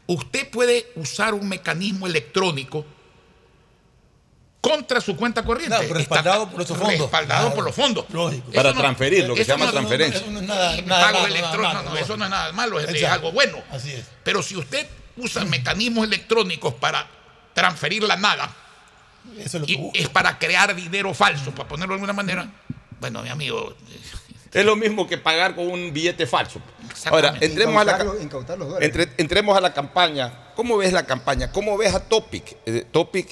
[0.06, 2.84] usted puede usar un mecanismo electrónico
[4.60, 5.76] contra su cuenta corriente.
[5.76, 6.98] Claro, respaldado por esos fondos.
[6.98, 7.54] Respaldado Claro.
[7.56, 8.04] por los fondos.
[8.10, 8.50] Lógico.
[8.52, 10.20] Para no- transferir, lo que se llama no- transferencia.
[10.28, 11.96] No es nada, nada no, lógico.
[11.96, 13.58] eso no es nada malo, es, algo bueno.
[13.70, 14.04] Así es.
[14.22, 17.06] Pero si usted usa mecanismos electrónicos para
[17.54, 18.54] transferir la nada,
[19.38, 22.50] Eso es lo que y es para crear dinero falso, para ponerlo de alguna manera,
[23.00, 23.74] bueno, mi amigo,
[24.52, 26.60] Es lo mismo que pagar con un billete falso.
[27.06, 28.04] Ahora, entremos a la,
[28.80, 30.52] entre- entremos a la campaña.
[30.56, 31.52] ¿Cómo ves la campaña?
[31.52, 32.56] ¿Cómo ves a Topic?
[32.66, 33.28] Eh, Topic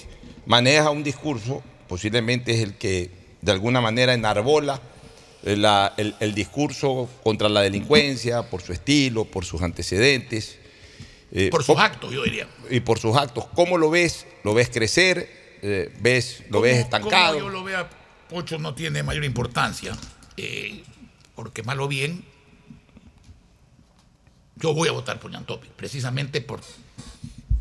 [0.48, 4.80] maneja un discurso, posiblemente es el que de alguna manera enarbola
[5.44, 10.58] la- el, el discurso contra la delincuencia, por su estilo, por sus antecedentes.
[11.30, 12.48] Eh, por sus ¿cómo- actos, yo diría.
[12.70, 13.44] Y por sus actos.
[13.54, 14.26] ¿Cómo lo ves?
[14.42, 15.58] ¿Lo ves crecer?
[15.62, 17.34] Eh, ¿ves, ¿Lo ves estancado?
[17.34, 17.88] Como yo lo vea,
[18.28, 19.96] Pocho no tiene mayor importancia,
[20.36, 20.82] eh,
[21.34, 22.24] porque mal o bien,
[24.56, 26.40] yo voy a votar por Yantopi, precisamente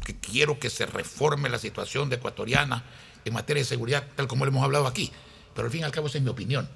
[0.07, 2.85] porque quiero que se reforme la situación de ecuatoriana
[3.25, 5.11] en materia de seguridad, tal como lo hemos hablado aquí.
[5.53, 6.69] Pero al fin y al cabo esa es mi opinión.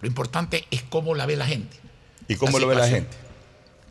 [0.00, 1.76] Lo importante es cómo la ve la gente.
[2.28, 3.14] ¿Y cómo lo ve la gente?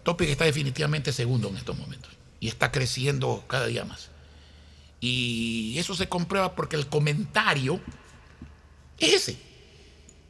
[0.02, 4.10] Topic está definitivamente segundo en estos momentos y está creciendo cada día más.
[5.00, 7.80] Y eso se comprueba porque el comentario
[8.98, 9.38] es ese.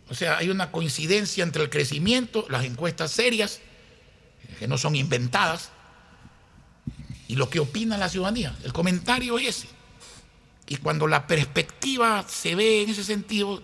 [0.09, 3.61] O sea, hay una coincidencia entre el crecimiento, las encuestas serias,
[4.59, 5.71] que no son inventadas,
[7.27, 8.55] y lo que opina la ciudadanía.
[8.63, 9.67] El comentario es ese.
[10.67, 13.61] Y cuando la perspectiva se ve en ese sentido,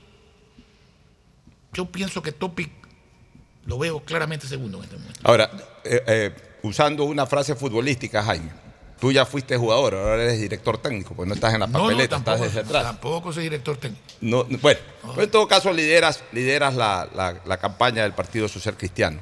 [1.73, 2.71] yo pienso que Topic
[3.65, 5.19] lo veo claramente segundo en este momento.
[5.23, 5.49] Ahora,
[5.83, 8.51] eh, eh, usando una frase futbolística, Jaime,
[8.99, 11.83] tú ya fuiste jugador, ahora eres director técnico, pues no estás en la No, no,
[11.85, 12.83] papeleta, tampoco, estás desde atrás.
[12.83, 14.03] tampoco soy director técnico.
[14.21, 14.79] No, no, bueno,
[15.11, 19.19] pero en todo caso lideras, lideras la, la- la campaña del Partido Social Cristiano.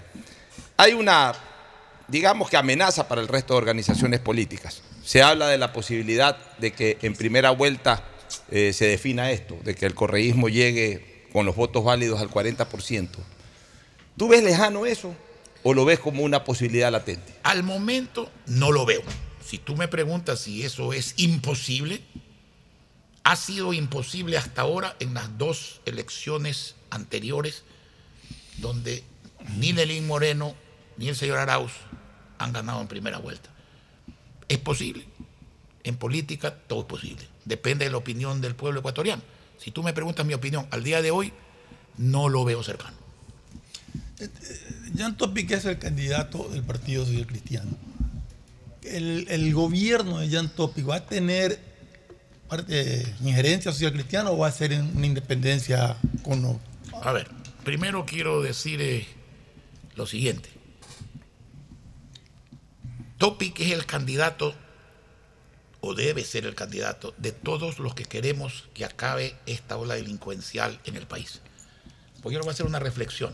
[0.78, 1.34] Hay una,
[2.08, 4.82] digamos que amenaza para el resto de organizaciones políticas.
[5.04, 8.04] Se habla de la posibilidad de que en primera vuelta
[8.50, 13.10] eh, se defina esto, de que el correísmo llegue con los votos válidos al 40%.
[14.18, 15.16] ¿Tú ves lejano eso
[15.64, 17.34] o lo ves como una posibilidad latente?
[17.44, 19.02] Al momento no lo veo.
[19.44, 22.02] Si tú me preguntas si eso es imposible,
[23.24, 27.64] ha sido imposible hasta ahora en las dos elecciones anteriores,
[28.58, 29.04] donde
[29.58, 30.56] ni Nelín Moreno
[30.98, 31.72] ni el señor Arauz
[32.38, 33.50] han ganado en primera vuelta.
[34.48, 35.06] Es posible.
[35.84, 37.24] En política todo es posible.
[37.46, 39.22] Depende de la opinión del pueblo ecuatoriano.
[39.58, 41.34] Si tú me preguntas mi opinión, al día de hoy
[41.98, 42.98] no lo veo cercano.
[44.98, 47.72] Jan Topic es el candidato del Partido Social Cristiano.
[48.84, 51.60] El, el gobierno de Jan Topic va a tener
[52.48, 56.58] parte, injerencia social cristiana o va a ser una independencia con los-
[57.02, 57.30] A ver,
[57.64, 59.08] primero quiero decir eh,
[59.96, 60.50] lo siguiente.
[63.22, 64.56] Topic es el candidato,
[65.80, 70.80] o debe ser el candidato, de todos los que queremos que acabe esta ola delincuencial
[70.86, 71.40] en el país.
[72.24, 73.32] Porque yo le voy a hacer una reflexión.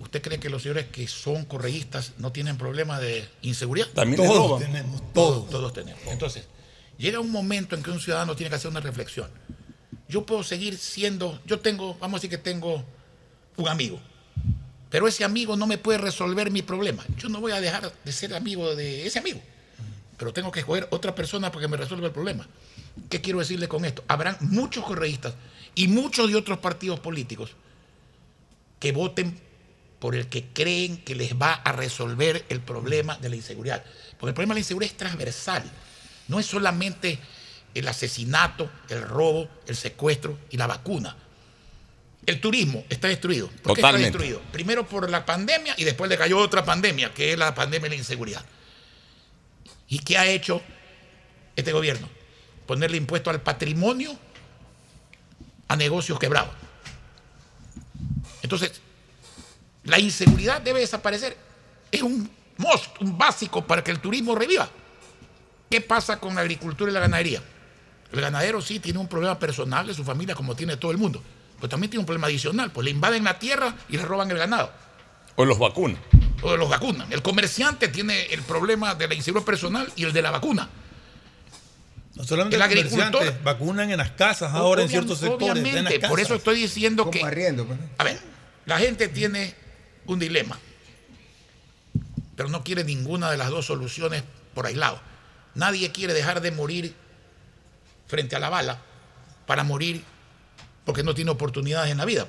[0.00, 3.88] ¿Usted cree que los señores que son correístas no tienen problema de inseguridad?
[3.88, 5.48] También Todos tenemos, todos.
[5.48, 6.02] Todos tenemos.
[6.08, 6.44] Entonces,
[6.98, 9.30] llega un momento en que un ciudadano tiene que hacer una reflexión.
[10.10, 12.84] Yo puedo seguir siendo, yo tengo, vamos a decir que tengo
[13.56, 13.98] un amigo,
[14.90, 17.04] pero ese amigo no me puede resolver mi problema.
[17.16, 19.40] Yo no voy a dejar de ser amigo de ese amigo,
[20.16, 22.46] pero tengo que escoger otra persona para que me resuelva el problema.
[23.08, 24.04] ¿Qué quiero decirle con esto?
[24.08, 25.34] Habrán muchos correístas
[25.74, 27.52] y muchos de otros partidos políticos
[28.80, 29.38] que voten
[30.00, 33.84] por el que creen que les va a resolver el problema de la inseguridad.
[34.18, 35.62] Porque el problema de la inseguridad es transversal.
[36.26, 37.18] No es solamente
[37.74, 41.16] el asesinato, el robo, el secuestro y la vacuna.
[42.30, 43.48] El turismo está destruido.
[43.48, 44.16] ¿Por qué está Totalmente.
[44.16, 44.40] destruido?
[44.52, 47.96] Primero por la pandemia y después le cayó otra pandemia, que es la pandemia de
[47.96, 48.44] la inseguridad.
[49.88, 50.62] ¿Y qué ha hecho
[51.56, 52.08] este gobierno?
[52.68, 54.16] Ponerle impuesto al patrimonio
[55.66, 56.52] a negocios quebrados.
[58.42, 58.80] Entonces,
[59.82, 61.36] la inseguridad debe desaparecer.
[61.90, 64.70] Es un must, un básico para que el turismo reviva.
[65.68, 67.42] ¿Qué pasa con la agricultura y la ganadería?
[68.12, 71.20] El ganadero sí tiene un problema personal de su familia, como tiene todo el mundo.
[71.60, 74.38] Pero también tiene un problema adicional, pues le invaden la tierra y le roban el
[74.38, 74.72] ganado.
[75.36, 75.98] O los vacunas.
[76.42, 77.12] O los vacunan.
[77.12, 80.68] El comerciante tiene el problema de la inseguridad personal y el de la vacuna.
[82.14, 85.56] No solamente El agricultor- vacunan en las casas ahora en ciertos sectores.
[85.58, 86.24] en las Obviamente, por casas.
[86.26, 87.24] eso estoy diciendo Como que.
[87.24, 87.78] arriendo, pues.
[87.98, 88.18] A ver,
[88.66, 89.54] la gente tiene
[90.06, 90.58] un dilema,
[92.36, 94.22] pero no quiere ninguna de las dos soluciones
[94.54, 95.00] por aislado.
[95.54, 96.94] Nadie quiere dejar de morir
[98.06, 98.78] frente a la bala
[99.46, 100.02] para morir
[100.84, 102.26] porque no tiene oportunidades en la vida,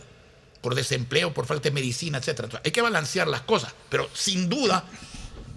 [0.61, 2.55] por desempleo, por falta de medicina, etc.
[2.63, 4.85] Hay que balancear las cosas, pero sin duda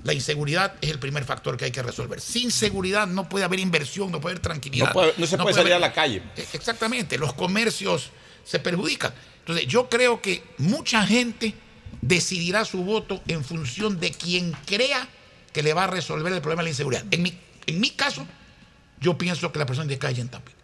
[0.05, 2.21] la inseguridad es el primer factor que hay que resolver.
[2.21, 4.89] Sin seguridad no puede haber inversión, no puede haber tranquilidad.
[4.89, 6.23] No, puede- no se puede salir haber- a la calle.
[6.37, 8.11] Eh, Exactamente, los comercios
[8.45, 9.15] se perjudican.
[9.41, 11.55] Entonces, yo creo que mucha gente
[12.03, 15.09] decidirá su voto en función de quien crea
[15.53, 17.05] que le va a resolver el problema de la inseguridad.
[17.11, 18.27] En mi, en mi caso,
[19.01, 20.59] yo pienso que la persona de calle en Tampico.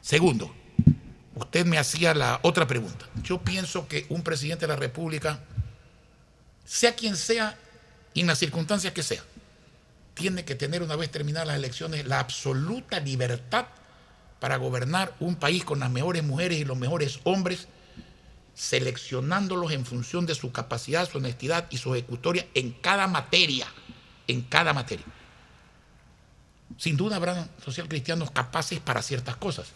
[0.00, 0.54] Segundo,
[1.34, 3.06] usted me hacía la otra pregunta.
[3.22, 5.40] Yo pienso que un presidente de la República,
[6.64, 7.58] sea quien sea
[8.14, 9.22] y en las circunstancias que sea,
[10.14, 13.66] tiene que tener una vez terminadas las elecciones la absoluta libertad
[14.40, 17.68] para gobernar un país con las mejores mujeres y los mejores hombres,
[18.54, 23.66] seleccionándolos en función de su capacidad, su honestidad y su ejecutoria en cada materia,
[24.26, 25.06] en cada materia.
[26.76, 29.68] Sin duda habrán social cristianos capaces para ciertas cosas.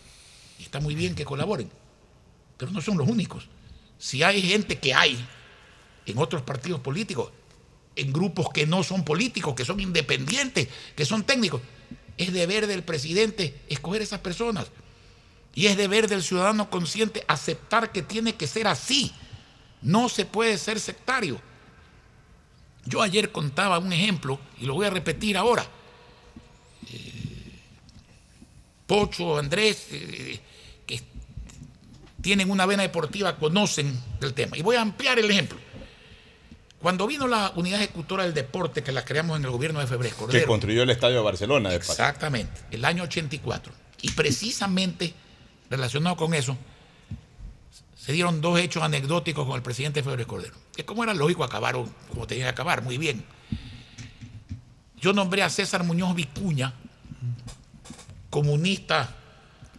[0.59, 1.71] Y está muy bien que colaboren,
[2.57, 3.49] pero no son los únicos.
[3.99, 5.25] Si hay gente que hay
[6.07, 7.31] en otros partidos políticos,
[7.97, 11.63] en grupos que no son políticos, que son independientes, que son técnicos,
[12.19, 14.67] es deber del presidente escoger esas personas.
[15.55, 19.13] Y es deber del ciudadano consciente aceptar que tiene que ser así.
[19.81, 21.41] No se puede ser sectario.
[22.85, 25.67] Yo ayer contaba un ejemplo y lo voy a repetir ahora.
[26.93, 27.59] Eh,
[28.87, 30.41] Pocho, Andrés, eh,
[30.87, 31.03] que
[32.21, 34.57] tienen una vena deportiva, conocen del tema.
[34.57, 35.59] Y voy a ampliar el ejemplo.
[36.81, 40.13] Cuando vino la unidad ejecutora del deporte que la creamos en el gobierno de Febres
[40.13, 41.71] Que Cordero, construyó el estadio de Barcelona.
[41.71, 41.77] de.
[41.77, 43.73] Exactamente, el año 84.
[44.03, 45.15] Y precisamente
[45.71, 46.57] relacionado con eso,
[47.97, 50.55] se dieron dos hechos anecdóticos con el presidente Febres Cordero.
[50.77, 53.25] Que como era lógico, acabaron como tenían que acabar, muy bien.
[55.01, 56.73] Yo nombré a César Muñoz Vicuña,
[58.37, 59.09] comunista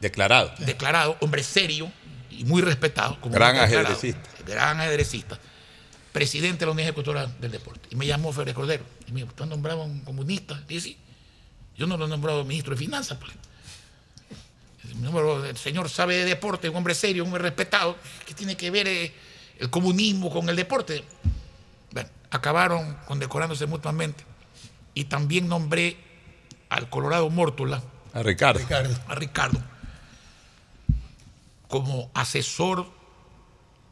[0.02, 0.52] Declarado.
[0.58, 1.92] declarado, hombre serio
[2.32, 3.16] y muy respetado.
[3.26, 4.30] Gran ajedrecista.
[4.48, 5.38] Gran ajedrecista.
[6.12, 7.88] Presidente de la Unidad Ejecutora del Deporte.
[7.92, 8.84] Y me llamó Febres Cordero.
[9.08, 10.60] Y me dijo, ¿usted nombrado un comunista?
[10.68, 10.98] Y sí.
[11.76, 13.20] Yo no lo he nombrado ministro de Finanzas.
[13.20, 13.32] Pues.
[15.50, 17.96] El, señor sabe de deporte, un hombre serio, un hombre respetado.
[18.26, 19.14] ¿Qué tiene que ver eh,
[19.60, 21.04] el comunismo con el deporte?
[21.92, 24.24] Bueno, acabaron condecorándose mutuamente.
[24.96, 25.98] Y también nombré
[26.70, 27.84] al Colorado Mórtola,
[28.20, 28.60] A Ricardo.
[29.08, 29.64] a Ricardo
[31.68, 32.88] como asesor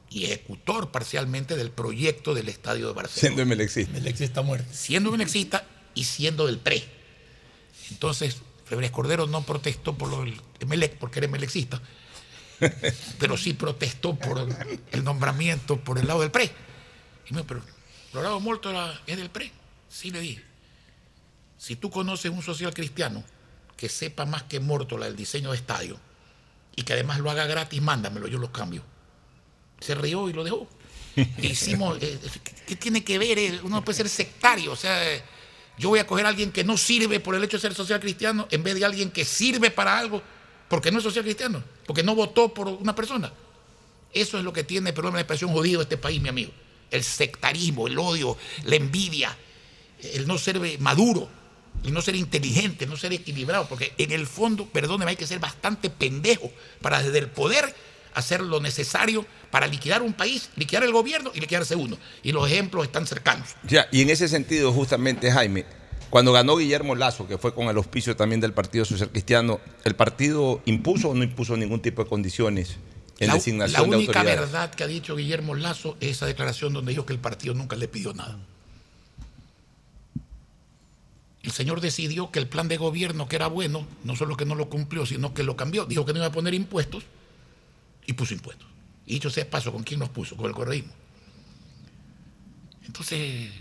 [0.09, 3.19] y ejecutor parcialmente del proyecto del Estadio de Barcelona.
[3.19, 3.91] Siendo emelexista.
[3.93, 4.67] Melexi está muerto.
[4.71, 6.83] Siendo emelexista y siendo del PRE.
[7.91, 11.81] Entonces, Febres Cordero no protestó por lo del Emelec, porque era emelexista,
[13.19, 14.47] pero sí protestó por
[14.91, 16.45] el nombramiento por el lado del PRE.
[17.29, 17.61] Y me dijo, pero
[18.11, 19.51] Colorado Molto era- es del PRE.
[19.89, 20.43] Sí le dije.
[21.57, 23.23] Si tú conoces un social cristiano
[23.77, 25.99] que sepa más que Mórtola el diseño de estadio
[26.75, 28.83] y que además lo haga gratis, mándamelo, yo lo cambio.
[29.79, 30.67] Se rió y lo dejó.
[31.41, 32.19] Hicimos, eh,
[32.65, 33.39] ¿qué tiene que ver?
[33.39, 35.23] Eh, Uno no puede ser sectario, o sea, eh,
[35.77, 37.99] yo voy a coger a alguien que no sirve por el hecho de ser social
[37.99, 40.21] cristiano en vez de alguien que sirve para algo
[40.67, 43.31] porque no es social cristiano, porque no votó por una persona.
[44.11, 46.51] Eso es lo que tiene, perdón la expresión, jodido este país, mi amigo.
[46.91, 49.35] el sectarismo, el odio, la envidia,
[50.01, 51.29] el no ser maduro,
[51.85, 55.27] el no ser inteligente, el no ser equilibrado, porque en el fondo, perdóneme, hay que
[55.27, 57.73] ser bastante pendejo para desde el poder
[58.13, 61.97] hacer lo necesario para liquidar un país, liquidar el gobierno y liquidarse uno.
[62.23, 63.49] Y los ejemplos están cercanos.
[63.63, 65.65] Ya, y en ese sentido, justamente, Jaime,
[66.09, 69.95] cuando ganó Guillermo Lazo, que fue con el auspicio también del Partido Social Cristiano, ¿el
[69.95, 72.77] partido impuso o no impuso ningún tipo de condiciones
[73.19, 76.91] en La, designación la única verdad que ha dicho Guillermo Lazo es esa declaración donde
[76.91, 78.37] dijo que el partido nunca le pidió nada.
[81.45, 84.55] El señor decidió que el plan de gobierno que era bueno, no solo que no
[84.55, 85.85] lo cumplió, sino que lo cambió.
[85.85, 87.03] Dijo que no iba a poner impuestos
[88.07, 88.67] y puso impuestos.
[89.05, 90.35] Y dicho sea paso, ¿con quién los puso?
[90.35, 90.91] Con el correísmo.
[92.87, 93.51] Entonces,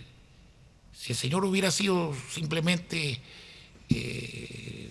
[0.94, 3.20] si el señor hubiera sido simplemente
[3.90, 4.90] eh,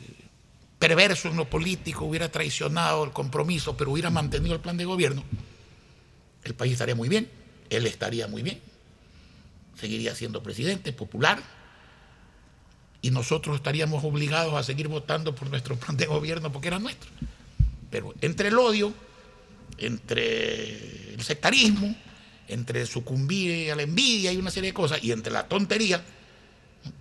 [0.78, 5.24] perverso en lo político, hubiera traicionado el compromiso, pero hubiera mantenido el plan de gobierno,
[6.44, 7.28] el país estaría muy bien,
[7.72, 8.62] él estaría muy bien,
[9.80, 11.63] seguiría siendo presidente popular
[13.04, 17.12] y nosotros estaríamos obligados a seguir votando por nuestro plan de gobierno porque era nuestro.
[17.92, 18.94] Pero entre el odio,
[19.78, 21.94] entre el sectarismo,
[22.48, 26.02] entre sucumbir a la envidia y una serie de cosas, y entre la tontería,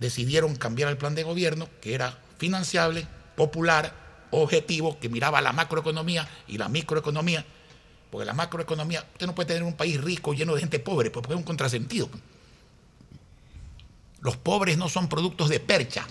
[0.01, 6.27] decidieron cambiar el plan de gobierno, que era financiable, popular, objetivo, que miraba la macroeconomía
[6.49, 7.45] y la microeconomía,
[8.11, 11.21] porque la macroeconomía, usted no puede tener un país rico lleno de gente pobre, pues,
[11.23, 12.09] porque es un contrasentido.
[14.23, 16.07] Los pobres no son productos de percha.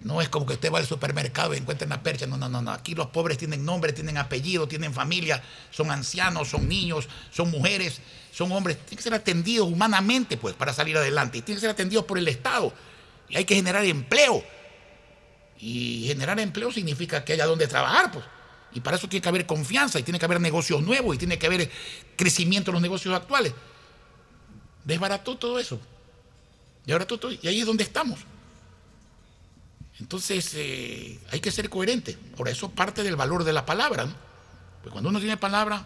[0.00, 2.26] No es como que usted va al supermercado y encuentra una percha.
[2.26, 2.70] No, no, no, no.
[2.70, 8.00] Aquí los pobres tienen nombre, tienen apellido, tienen familia, son ancianos, son niños, son mujeres,
[8.32, 8.78] son hombres.
[8.78, 11.38] Tienen que ser atendidos humanamente, pues, para salir adelante.
[11.38, 12.72] Y tienen que ser atendidos por el Estado.
[13.28, 14.42] Y hay que generar empleo.
[15.58, 18.24] Y generar empleo significa que haya donde trabajar, pues.
[18.72, 21.38] Y para eso tiene que haber confianza, y tiene que haber negocios nuevos, y tiene
[21.38, 21.70] que haber
[22.16, 23.52] crecimiento en los negocios actuales.
[24.84, 25.78] Desbarató todo eso.
[26.86, 28.20] Y ahora todo, y ahí es donde estamos.
[29.98, 32.16] Entonces, eh, hay que ser coherente.
[32.36, 34.04] Por eso parte del valor de la palabra.
[34.04, 34.14] ¿no?
[34.82, 35.84] Pues cuando uno tiene palabra,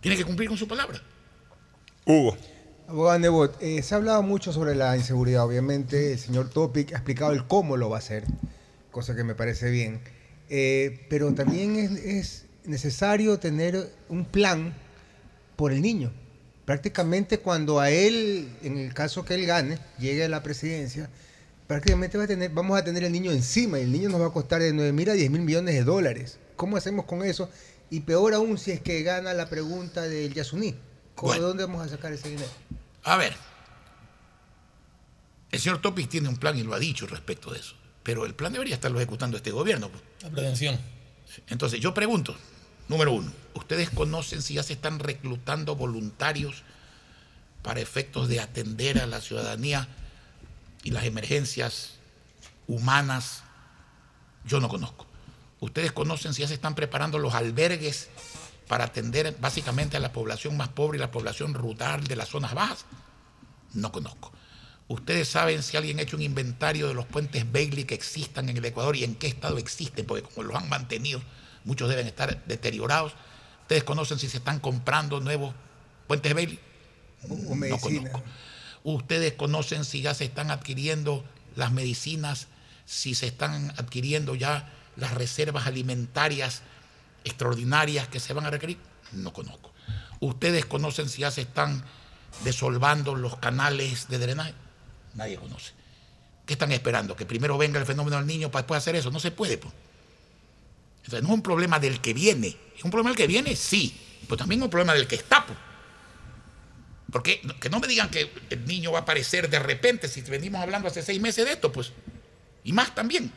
[0.00, 1.02] tiene que cumplir con su palabra.
[2.06, 2.36] Hugo.
[2.88, 5.44] Abogado Nebot, eh, se ha hablado mucho sobre la inseguridad.
[5.44, 8.24] Obviamente, el señor Topic ha explicado el cómo lo va a hacer,
[8.90, 10.00] cosa que me parece bien.
[10.48, 14.72] Eh, pero también es, es necesario tener un plan
[15.56, 16.10] por el niño.
[16.72, 21.08] Prácticamente cuando a él, en el caso que él gane, llegue a la presidencia,
[21.66, 24.26] prácticamente va a tener, vamos a tener el niño encima y el niño nos va
[24.26, 26.38] a costar de 9 mil a 10 mil millones de dólares.
[26.56, 27.48] ¿Cómo hacemos con eso?
[27.88, 30.74] Y peor aún si es que gana la pregunta del Yasuní.
[31.14, 32.50] ¿Cómo- ¿De dónde vamos a sacar ese dinero?
[33.02, 33.32] A ver,
[35.50, 37.76] el señor Topis tiene un plan y lo ha dicho respecto de eso.
[38.02, 39.88] Pero el plan debería estarlo ejecutando este gobierno.
[39.88, 40.02] pues.
[40.22, 40.78] La prevención.
[41.48, 42.36] Entonces, yo pregunto,
[42.88, 46.62] número uno, ¿ustedes conocen si ya se están reclutando voluntarios
[47.62, 49.88] para efectos de atender a la ciudadanía
[50.82, 51.94] y las emergencias
[52.66, 53.42] humanas?
[54.44, 55.06] Yo no conozco.
[55.60, 58.08] ¿Ustedes conocen si ya se están preparando los albergues
[58.68, 62.54] para atender básicamente a la población más pobre y la población rural de las zonas
[62.54, 62.84] bajas?
[63.74, 64.32] No conozco.
[64.86, 68.56] ¿Ustedes saben si alguien ha hecho un inventario de los puentes Bailey que existan en
[68.56, 70.06] el Ecuador y en qué estado existen?
[70.06, 71.20] Porque como los han mantenido,
[71.64, 73.12] muchos deben estar deteriorados.
[73.68, 75.54] ¿Ustedes conocen si se están comprando nuevos
[76.06, 76.58] puentes Bailey?
[77.28, 78.22] O No conozco.
[78.82, 81.22] ¿Ustedes conocen si ya se están adquiriendo
[81.54, 82.46] las medicinas,
[82.86, 86.62] si se están adquiriendo ya las reservas alimentarias
[87.24, 88.78] extraordinarias que se van a requerir?
[89.12, 89.70] No conozco.
[90.20, 91.84] ¿Ustedes conocen si ya se están
[92.44, 94.54] desolvando los canales de drenaje?
[95.12, 95.72] Nadie conoce.
[96.46, 97.16] ¿Qué están esperando?
[97.16, 99.10] ¿Que primero venga el fenómeno del niño para después hacer eso?
[99.10, 99.58] No se puede.
[99.58, 99.74] Pues.
[101.04, 102.56] Entonces, no es un problema del que viene.
[102.78, 103.56] ¿Es un problema del que viene?
[103.56, 103.94] Sí.
[104.22, 105.44] Pero también es un problema del que está.
[107.10, 110.60] Porque que no me digan que el niño va a aparecer de repente si venimos
[110.60, 111.92] hablando hace seis meses de esto, pues.
[112.62, 113.32] Y más también.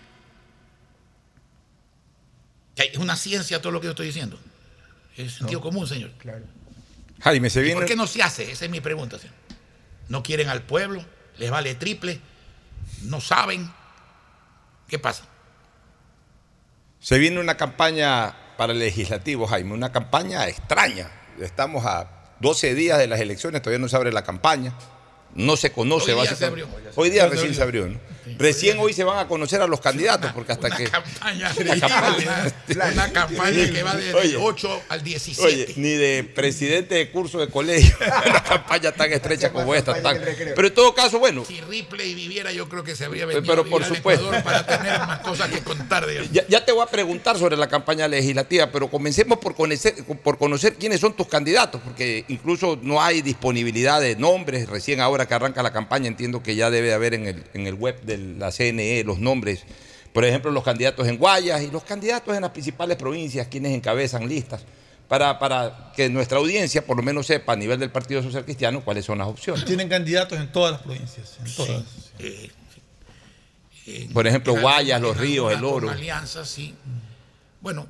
[2.76, 4.39] Es una ciencia todo lo que yo estoy diciendo.
[5.18, 6.12] Es sentido común, señor.
[7.22, 7.80] Jaime, se ¿Y viene.
[7.80, 8.52] por qué no se hace?
[8.52, 9.36] Esa es mi pregunta, señor.
[10.10, 11.06] No quieren al pueblo,
[11.38, 12.20] les vale triple,
[13.04, 13.72] no saben.
[14.88, 15.26] ¿Qué pasa?
[17.00, 21.10] Se viene una campaña para el legislativo, Jaime, una campaña extraña.
[21.39, 22.08] Estamos a
[22.39, 24.74] 12 días de las elecciones, todavía no se abre la campaña,
[25.36, 26.64] no se conoce Hoy día se básicamente.
[26.74, 26.91] abrió.
[26.95, 27.99] Hoy día recién se abrió, ¿no?
[28.38, 30.86] Recién hoy se van a conocer a los candidatos, porque hasta que.
[30.86, 32.54] Campaña La campaña-
[32.94, 35.48] Una campaña que va del Oye, 8 al 17.
[35.48, 37.96] Oye, ni de presidente de curso de colegio,
[38.30, 40.02] una campaña tan estrecha como esta.
[40.02, 40.20] tan-
[40.56, 43.66] Pero en todo caso, bueno, Si Ripley viviera, yo creo que se habría venido Pero
[43.66, 44.26] por supuesto.
[44.26, 46.06] Ecuador para tener más cosas que contar.
[46.32, 50.38] ya, ya te voy a preguntar sobre la campaña legislativa, pero comencemos por conocer, por
[50.38, 54.68] conocer quiénes son tus candidatos, porque incluso no hay disponibilidad de nombres.
[54.70, 57.74] Recién ahora que arranca la campaña, entiendo que ya debe haber en el, en el
[57.76, 59.64] web de la CNE los nombres.
[60.14, 64.28] Por ejemplo, los candidatos en Guayas y los candidatos en las principales provincias, quienes encabezan
[64.28, 64.64] listas,
[65.07, 68.82] para, para que nuestra audiencia por lo menos sepa a nivel del Partido Social Cristiano
[68.84, 69.64] cuáles son las opciones.
[69.66, 71.38] Tienen candidatos en todas las provincias.
[71.45, 71.84] En todas.
[72.20, 72.49] Eh,
[73.88, 75.88] en- Por ejemplo, Guayas, Los Ríos, El Oro.
[75.88, 76.76] con alianzas, sí.
[77.62, 77.88] Bueno,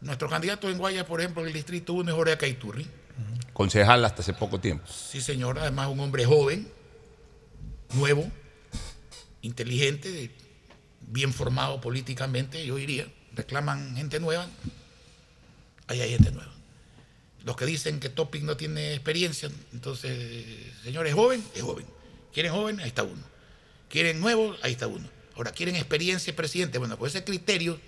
[0.00, 2.86] nuestro candidato en Guayas, por ejemplo, en el distrito 1 es Jorge Caiturri.
[3.52, 4.84] Concejal hasta hace poco tiempo.
[4.90, 5.58] Sí, señor.
[5.58, 6.66] Además, un hombre joven,
[7.94, 8.26] nuevo,
[9.44, 10.30] inteligente,
[11.00, 13.06] bien formado políticamente, yo diría.
[13.34, 14.48] Reclaman gente nueva.
[15.86, 16.52] Ahí hay gente nueva.
[17.44, 20.46] Los que dicen que Topic no tiene experiencia, entonces,
[20.82, 21.84] señor, es joven, es joven.
[22.32, 22.80] ¿Quieren joven?
[22.80, 23.22] Ahí está uno.
[23.90, 24.56] ¿Quieren nuevo?
[24.62, 25.08] Ahí está uno.
[25.36, 26.78] Ahora, ¿quieren experiencia de presidente?
[26.78, 27.78] Bueno, pues ese criterio,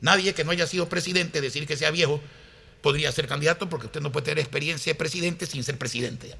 [0.00, 2.20] nadie que no haya sido presidente, decir que sea viejo,
[2.82, 6.34] podría ser candidato porque usted no puede tener experiencia de presidente sin ser presidente.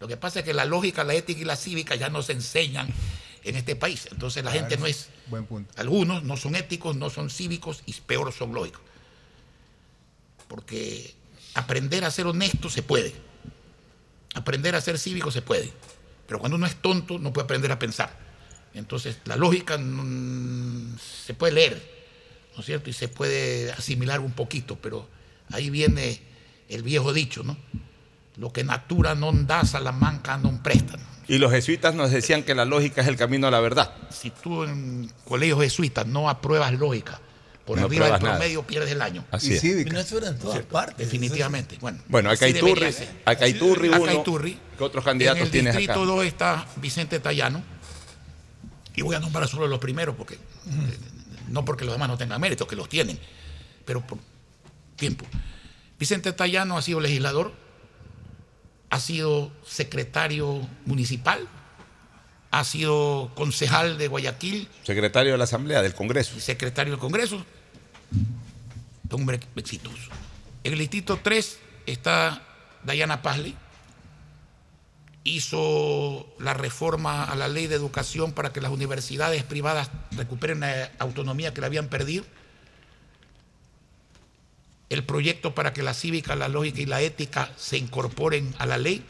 [0.00, 2.32] Lo que pasa es que la lógica, la ética y la cívica ya no se
[2.32, 2.92] enseñan
[3.44, 4.08] en este país.
[4.10, 5.72] Entonces la gente no es, Buen punto.
[5.76, 8.82] algunos no son éticos, no son cívicos y peor son lógicos.
[10.48, 11.14] Porque
[11.54, 13.14] aprender a ser honesto se puede.
[14.34, 15.72] Aprender a ser cívico se puede.
[16.26, 18.16] Pero cuando uno es tonto no puede aprender a pensar.
[18.74, 22.00] Entonces la lógica mm, se puede leer,
[22.54, 22.90] ¿no es cierto?
[22.90, 25.08] Y se puede asimilar un poquito, pero
[25.50, 26.22] ahí viene
[26.68, 27.56] el viejo dicho, ¿no?
[28.36, 30.96] Lo que natura non da, Salamanca non presta.
[30.96, 31.04] ¿no?
[31.30, 33.92] Y los jesuitas nos decían que la lógica es el camino a la verdad.
[34.10, 37.20] Si tú en colegios jesuitas no apruebas lógica,
[37.64, 38.30] por No arriba del nada.
[38.36, 39.24] promedio pierdes el año.
[39.30, 39.60] Así Y es.
[39.60, 39.88] cívica.
[39.90, 40.98] Pero eso era en todas partes.
[40.98, 41.78] Definitivamente.
[41.80, 43.08] Bueno, Bueno, acá así hay debería Turri, ser.
[43.24, 44.10] acá hay Turri Acá uno.
[44.10, 44.58] hay Turri.
[44.76, 46.10] ¿Qué otros candidatos en el tienes distrito acá?
[46.12, 47.62] 2 está Vicente Tallano.
[48.96, 50.38] Y voy a nombrar solo los primeros, porque eh,
[51.48, 53.20] no porque los demás no tengan méritos, que los tienen,
[53.84, 54.18] pero por
[54.96, 55.24] tiempo.
[55.96, 57.52] Vicente Tallano ha sido legislador,
[58.90, 61.48] ha sido secretario municipal,
[62.50, 66.38] ha sido concejal de Guayaquil, Secretario de la Asamblea del Congreso.
[66.40, 67.36] secretario del Congreso,
[68.12, 70.10] un hombre exitoso.
[70.64, 72.42] En el distrito 3 está
[72.84, 73.56] Dayana Pazley,
[75.22, 80.90] hizo la reforma a la ley de educación para que las universidades privadas recuperen la
[80.98, 82.24] autonomía que le habían perdido,
[84.90, 88.76] el proyecto para que la cívica, la lógica y la ética se incorporen a la
[88.76, 89.04] ley,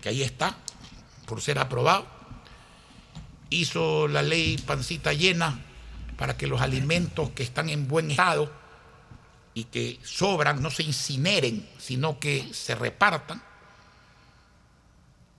[0.00, 0.56] que ahí está,
[1.26, 2.06] por ser aprobado,
[3.50, 5.60] hizo la ley pancita llena
[6.16, 8.50] para que los alimentos que están en buen estado
[9.52, 13.42] y que sobran no se incineren, sino que se repartan.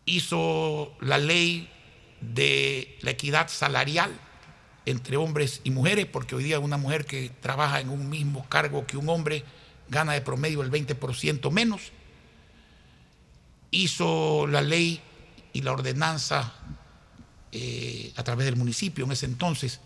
[0.06, 1.70] Hizo la ley
[2.22, 4.12] de la equidad salarial
[4.86, 8.86] entre hombres y mujeres, porque hoy día una mujer que trabaja en un mismo cargo
[8.86, 9.44] que un hombre
[9.90, 11.92] gana de promedio el 20% menos.
[13.72, 15.02] Hizo la ley
[15.54, 16.54] y la ordenanza
[17.52, 19.80] eh, a través del municipio en ese entonces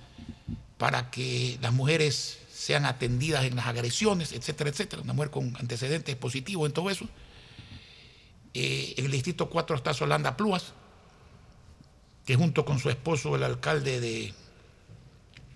[0.78, 5.02] para que las mujeres sean atendidas en las agresiones, etcétera, etcétera.
[5.02, 7.08] Una mujer con antecedentes positivos en todo eso.
[8.54, 10.74] Eh, en el distrito 4 está Solanda Plúas,
[12.26, 14.34] que junto con su esposo, el alcalde de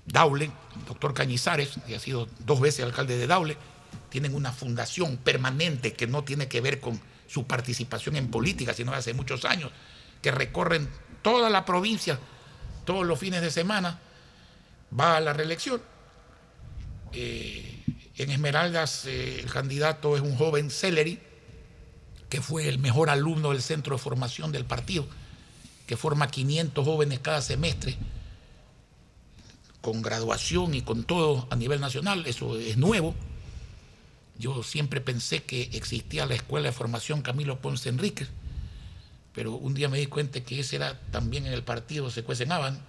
[0.06, 3.58] Daule, el doctor Cañizares, que ha sido dos veces alcalde de Daule,
[4.10, 8.92] tienen una fundación permanente que no tiene que ver con su participación en política, sino
[8.92, 9.72] de hace muchos años,
[10.22, 10.90] que recorren
[11.22, 12.20] toda la provincia
[12.88, 14.00] todos los fines de semana,
[14.98, 15.82] va a la reelección.
[17.12, 17.84] Eh,
[18.16, 21.20] en Esmeraldas eh, el candidato es un joven Celery,
[22.30, 25.06] que fue el mejor alumno del centro de formación del partido,
[25.86, 27.98] que forma 500 jóvenes cada semestre,
[29.82, 33.16] con graduación y con todo a nivel nacional, eso es nuevo.
[34.40, 38.30] Yo siempre pensé que existía la Escuela de Formación Camilo Ponce Enríquez,
[39.34, 42.80] pero un día me di cuenta que ese era también en el partido se cuestionaban,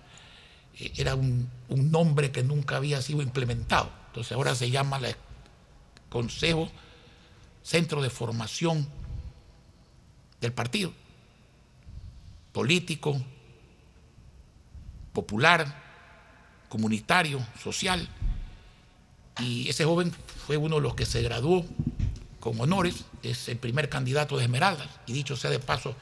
[0.78, 3.90] eh, era un, un nombre que nunca había sido implementado.
[4.08, 5.16] Entonces ahora se llama la
[6.08, 6.70] Consejo
[7.62, 8.88] Centro de Formación
[10.40, 10.92] del partido,
[12.52, 13.20] político,
[15.12, 15.82] popular,
[16.68, 18.08] comunitario, social.
[19.38, 20.12] Y ese joven
[20.46, 21.64] fue uno de los que se graduó
[22.40, 24.88] con honores, es el primer candidato de Esmeraldas.
[25.06, 25.94] Y dicho sea de paso,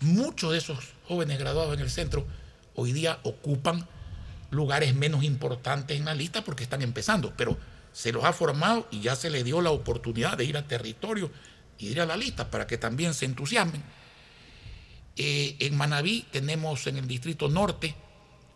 [0.00, 2.26] muchos de esos jóvenes graduados en el centro
[2.74, 3.86] hoy día ocupan
[4.50, 7.56] lugares menos importantes en la lista porque están empezando, pero
[7.92, 11.30] se los ha formado y ya se les dio la oportunidad de ir a territorio
[11.78, 13.82] y ir a la lista para que también se entusiasmen.
[15.16, 17.94] Eh, en Manabí tenemos en el distrito norte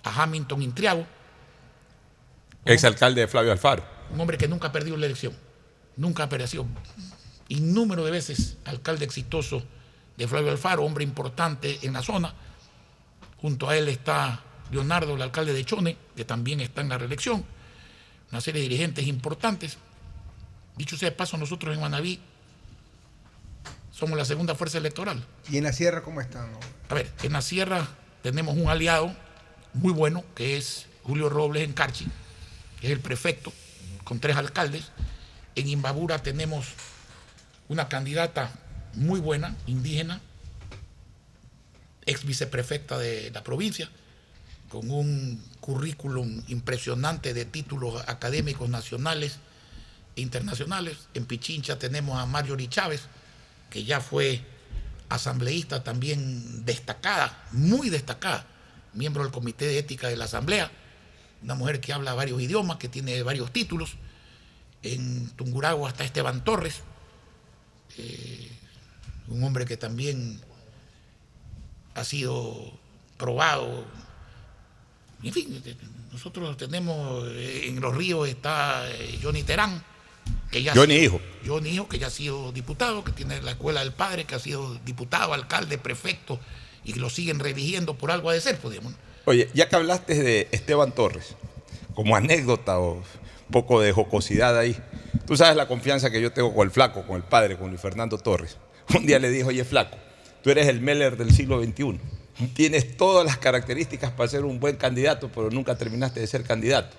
[0.05, 1.07] a Hamilton Intriago,
[2.65, 4.00] Exalcalde de Flavio Alfaro.
[4.13, 5.35] Un hombre que nunca ha perdido la elección,
[5.97, 6.67] nunca ha perdido
[7.49, 9.63] innúmero de veces alcalde exitoso
[10.17, 12.35] de Flavio Alfaro, hombre importante en la zona.
[13.41, 17.45] Junto a él está Leonardo, el alcalde de Chone, que también está en la reelección.
[18.31, 19.79] Una serie de dirigentes importantes.
[20.77, 22.21] Dicho sea de paso, nosotros en Manabí
[23.91, 25.25] somos la segunda fuerza electoral.
[25.51, 26.51] ¿Y en la sierra cómo están?
[26.89, 27.89] A ver, en la sierra
[28.23, 29.15] tenemos un aliado
[29.75, 32.07] muy bueno, que es Julio Robles en Carchi,
[32.81, 33.53] que es el prefecto,
[34.11, 34.87] con tres alcaldes.
[35.55, 36.67] En Imbabura tenemos
[37.69, 38.51] una candidata
[38.95, 40.21] muy buena, indígena,
[42.07, 43.89] ex viceprefecta de la provincia,
[44.69, 49.39] con un currículum impresionante de títulos académicos nacionales
[50.17, 50.97] e internacionales.
[51.15, 53.03] En Pichincha tenemos a Marjorie Chávez,
[53.71, 54.41] que ya fue
[55.09, 58.45] asambleísta también destacada, muy destacada,
[58.93, 60.69] miembro del Comité de Ética de la Asamblea,
[61.43, 63.95] una mujer que habla varios idiomas, que tiene varios títulos.
[64.83, 66.81] En Tunguragua está Esteban Torres,
[67.99, 68.51] eh,
[69.29, 70.41] un hombre que también
[71.95, 72.73] ha sido
[73.17, 73.85] probado.
[75.23, 75.63] En fin,
[76.13, 79.85] nosotros tenemos, eh, en los ríos está eh, Johnny Terán,
[80.51, 81.21] que ya Johnny sido- Hijo.
[81.47, 84.39] Johnny Hijo, que ya ha sido diputado, que tiene la escuela del padre, que ha
[84.39, 86.41] sido diputado, alcalde, prefecto,
[86.85, 88.95] y lo siguen reeligiendo por algo ha de ser, pues, digamos.
[89.27, 91.37] Oye, ya que hablaste de Esteban Torres,
[91.95, 94.77] como anécdota o un poco de jocosidad ahí,
[95.27, 97.81] tú sabes la confianza que yo tengo con el flaco, con el padre, con Luis
[97.81, 98.57] Fernando Torres.
[98.95, 99.97] Un día le dijo, oye flaco,
[100.43, 102.01] tú eres el Meller del siglo XXI.
[102.55, 106.97] Tienes todas las características para ser un buen candidato, pero nunca terminaste de ser candidato.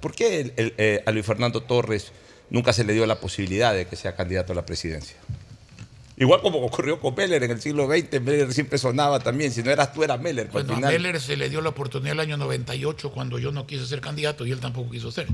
[0.00, 2.12] ¿Por qué eh, a Luis Fernando Torres
[2.48, 5.16] nunca se le dio la posibilidad de que sea candidato a la presidencia?
[6.20, 9.70] Igual como ocurrió con Meller en el siglo XX, Meller siempre sonaba también, si no
[9.70, 10.46] eras tú, eras Meller.
[10.46, 13.52] al Bueno, a final- Meller se le dio la oportunidad el año 98 cuando yo
[13.52, 15.26] no quise ser candidato y él tampoco quiso ser.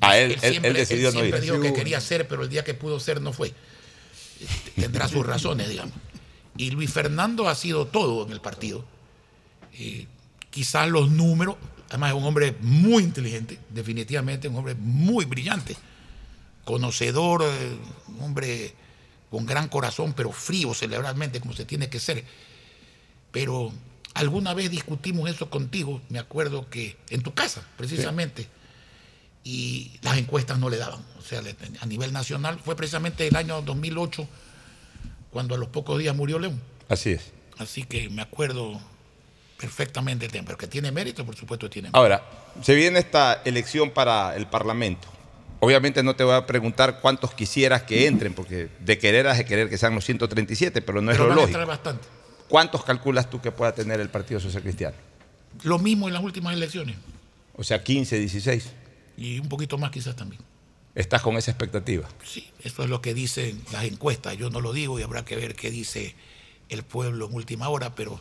[0.00, 1.44] A él, él- él siempre, decidió no siempre ir.
[1.44, 3.54] dijo que quería ser, pero el día que pudo ser no fue.
[4.76, 5.94] Tendrá sus razones, digamos.
[6.58, 8.84] Y Luis Fernando ha sido todo en el partido.
[9.78, 10.06] Eh,
[10.50, 11.56] quizás los números,
[11.88, 15.74] además es un hombre muy inteligente, definitivamente un hombre muy brillante,
[16.64, 17.76] conocedor, eh,
[18.08, 18.74] un hombre
[19.32, 22.22] con gran corazón, pero frío cerebralmente, como se tiene que ser.
[23.30, 23.72] Pero
[24.12, 28.46] alguna vez discutimos eso contigo, me acuerdo que en tu casa, precisamente,
[29.42, 31.02] y las encuestas no le daban.
[31.18, 31.40] O sea,
[31.80, 34.28] a nivel nacional fue precisamente el año 2008
[35.30, 36.60] cuando a los pocos días murió León.
[36.90, 37.32] Así es.
[37.56, 38.78] Así que me acuerdo
[39.56, 41.98] perfectamente el tema, pero que tiene mérito, por supuesto tiene mérito.
[41.98, 42.22] Ahora,
[42.62, 45.08] se viene esta elección para el Parlamento.
[45.64, 49.44] Obviamente no te voy a preguntar cuántos quisieras que entren, porque de querer has de
[49.44, 52.08] querer que sean los 137, pero no es lo van a entrar bastante.
[52.48, 54.96] ¿Cuántos calculas tú que pueda tener el Partido Social Cristiano?
[55.62, 56.96] Lo mismo en las últimas elecciones,
[57.54, 58.70] O sea, 15, 16.
[59.16, 60.42] y un poquito más quizás también.
[60.96, 62.08] ¿Estás con esa expectativa?
[62.24, 64.36] Sí, eso es lo que dicen las encuestas.
[64.36, 66.16] Yo no lo digo y habrá que ver qué dice
[66.70, 68.20] el pueblo en última hora, pero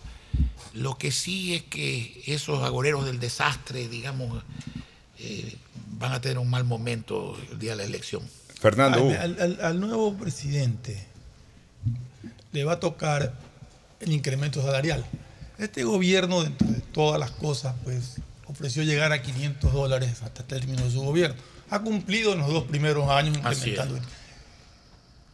[0.75, 4.43] lo que sí es que esos agoreros del desastre, digamos,
[5.23, 5.55] eh,
[5.99, 8.23] van a tener un mal momento el día de la elección.
[8.59, 11.05] Fernando, Al, al- al- al nuevo presidente
[12.51, 13.33] le va a tocar
[13.99, 15.05] el incremento salarial.
[15.57, 18.15] Este gobierno, dentro de todas las cosas, pues
[18.47, 21.35] ofreció llegar a 500 dólares hasta el término de su gobierno.
[21.69, 23.97] Ha cumplido en los dos primeros años Así incrementando.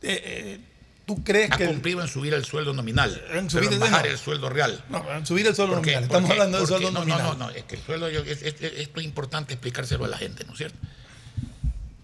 [0.03, 0.59] Eh, eh,
[1.07, 3.79] ¿Tú crees Ha que el- cumplido en subir el sueldo nominal, En pero subir en
[3.79, 4.11] bajar no.
[4.11, 4.83] el sueldo real.
[4.89, 6.03] No, en subir el sueldo nominal.
[6.03, 7.23] Estamos hablando del sueldo no, nominal.
[7.23, 10.09] No, no, no, es que el sueldo, yo- es- es- esto es importante explicárselo a
[10.09, 10.77] la gente, ¿no es cierto?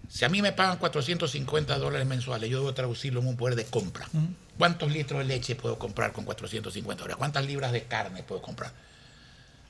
[0.08, 3.66] Si a mí me pagan 450 dólares mensuales, yo debo traducirlo en un poder de
[3.66, 4.08] compra.
[4.56, 7.16] ¿Cuántos litros de leche puedo comprar con 450 dólares?
[7.18, 8.72] ¿Cuántas libras de carne puedo comprar?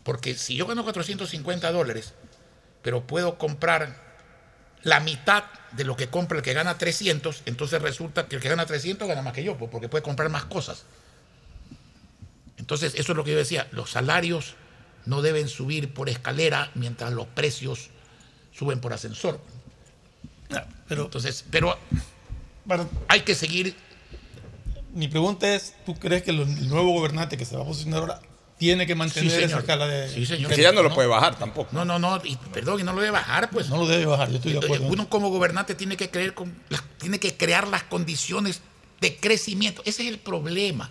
[0.04, 2.12] Porque si yo gano 450 dólares,
[2.82, 4.03] pero puedo comprar
[4.84, 8.48] la mitad de lo que compra el que gana 300, entonces resulta que el que
[8.48, 10.84] gana 300 gana más que yo, pues, porque puede comprar más cosas.
[12.58, 14.54] Entonces, eso es lo que yo decía, los salarios
[15.06, 17.90] no deben subir por escalera mientras los precios
[18.52, 19.40] suben por ascensor.
[20.88, 21.76] pero, Entonces, pero
[23.08, 23.76] hay que seguir.
[24.92, 28.20] Mi pregunta es, ¿tú crees que el nuevo gobernante que se va a posicionar ahora
[28.58, 30.08] tiene que mantener Sí, esa escala de...
[30.08, 30.52] Sí, señor.
[30.54, 31.70] Que ya no lo puede bajar tampoco.
[31.72, 33.68] No, no, no, y, perdón, y no lo debe bajar, pues.
[33.68, 34.86] No lo debe bajar, yo estoy de acuerdo.
[34.86, 36.54] Uno como gobernante tiene que creer con
[36.98, 38.60] tiene que crear las condiciones
[39.00, 39.82] de crecimiento.
[39.84, 40.90] Ese es el problema.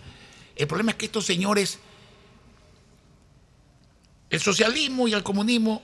[0.56, 1.78] El problema es que estos señores,
[4.30, 5.82] el socialismo y el comunismo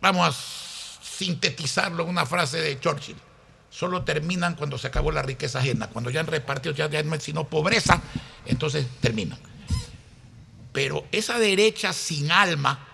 [0.00, 3.16] vamos a sintetizarlo en una frase de Churchill,
[3.68, 5.88] solo terminan cuando se acabó la riqueza ajena.
[5.88, 8.00] Cuando ya han repartido, ya, ya no es sino pobreza,
[8.46, 9.38] entonces terminan.
[10.74, 12.84] Pero esa derecha sin alma,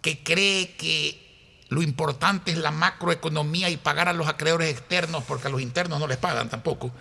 [0.00, 5.48] que cree que lo importante es la macroeconomía y pagar a los acreedores externos porque
[5.48, 6.92] a los internos no les pagan tampoco,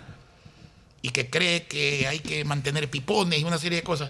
[1.04, 4.10] y que cree que hay que mantener pipones y una serie de cosas,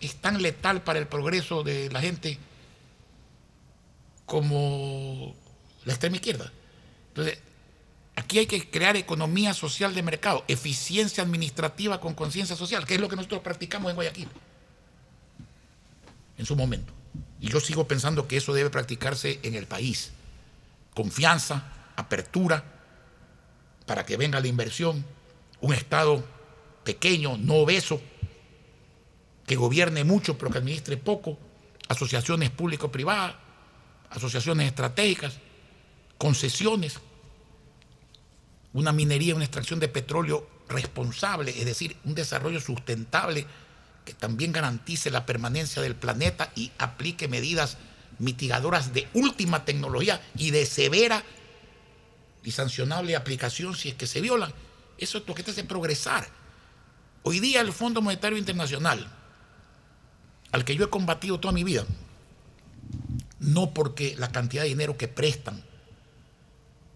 [0.00, 2.38] es tan letal para el progreso de la gente
[4.24, 5.34] como
[5.84, 6.50] la extrema izquierda.
[7.08, 7.38] Entonces,
[8.24, 13.00] aquí hay que crear economía social de mercado, eficiencia administrativa con conciencia social, que es
[13.00, 14.28] lo que nosotros practicamos en Guayaquil
[16.36, 16.92] en su momento.
[17.40, 20.12] Y yo sigo pensando que eso debe practicarse en el país.
[20.94, 22.64] Confianza, apertura,
[23.86, 25.04] para que venga la inversión,
[25.60, 26.24] un Estado
[26.82, 28.00] pequeño, no obeso,
[29.46, 31.38] que gobierne mucho pero que administre poco,
[31.88, 33.36] asociaciones público-privadas,
[34.10, 35.38] asociaciones estratégicas,
[36.16, 36.98] concesiones,
[38.74, 43.46] una minería, una extracción de petróleo responsable, es decir, un desarrollo sustentable
[44.04, 47.78] que también garantice la permanencia del planeta y aplique medidas
[48.18, 51.22] mitigadoras de última tecnología y de severa
[52.42, 54.52] y sancionable aplicación si es que se violan.
[54.98, 56.28] Eso es lo que te hace progresar.
[57.22, 59.08] Hoy día el Fondo Monetario Internacional,
[60.52, 61.86] al que yo he combatido toda mi vida,
[63.38, 65.64] no porque la cantidad de dinero que prestan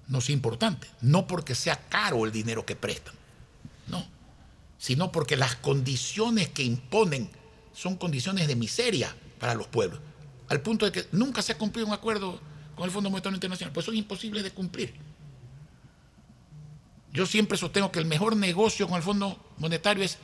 [0.09, 3.15] no sea importante, no porque sea caro el dinero que prestan,
[3.87, 4.05] no,
[4.79, 7.31] sino porque las condiciones que imponen
[7.73, 10.01] son condiciones de miseria para los pueblos,
[10.49, 12.41] al punto de que nunca se ha cumplido un acuerdo
[12.75, 14.95] con el Fondo Monetario Internacional, pues son imposibles de cumplir.
[17.13, 20.19] Yo siempre sostengo que el mejor negocio con el Fondo Monetario es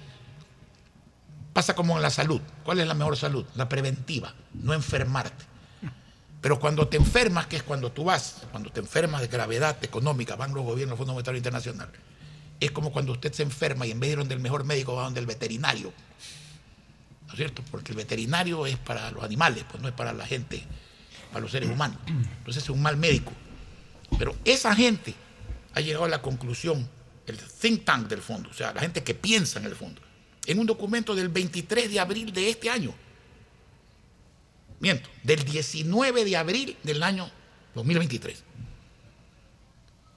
[1.52, 2.40] pasa como en la salud.
[2.64, 3.46] ¿Cuál es la mejor salud?
[3.54, 5.44] La preventiva, no enfermarte.
[6.44, 10.36] Pero cuando te enfermas, que es cuando tú vas, cuando te enfermas de gravedad económica,
[10.36, 11.88] van los gobiernos, el Fondo Monetario Internacional,
[12.60, 14.94] es como cuando usted se enferma y en vez de ir donde el mejor médico
[14.94, 15.90] va donde el veterinario.
[17.26, 17.62] ¿No es cierto?
[17.70, 20.62] Porque el veterinario es para los animales, pues no es para la gente,
[21.30, 21.96] para los seres humanos.
[22.06, 23.32] Entonces es un mal médico.
[24.18, 25.14] Pero esa gente
[25.72, 26.86] ha llegado a la conclusión,
[27.26, 30.02] el think tank del fondo, o sea, la gente que piensa en el fondo,
[30.44, 32.94] en un documento del 23 de abril de este año,
[35.22, 37.30] del 19 de abril del año
[37.74, 38.42] 2023.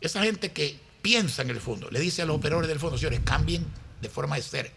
[0.01, 3.21] Esa gente que piensa en el fondo, le dice a los operadores del fondo, señores,
[3.23, 3.65] cambien
[4.01, 4.71] de forma de ser.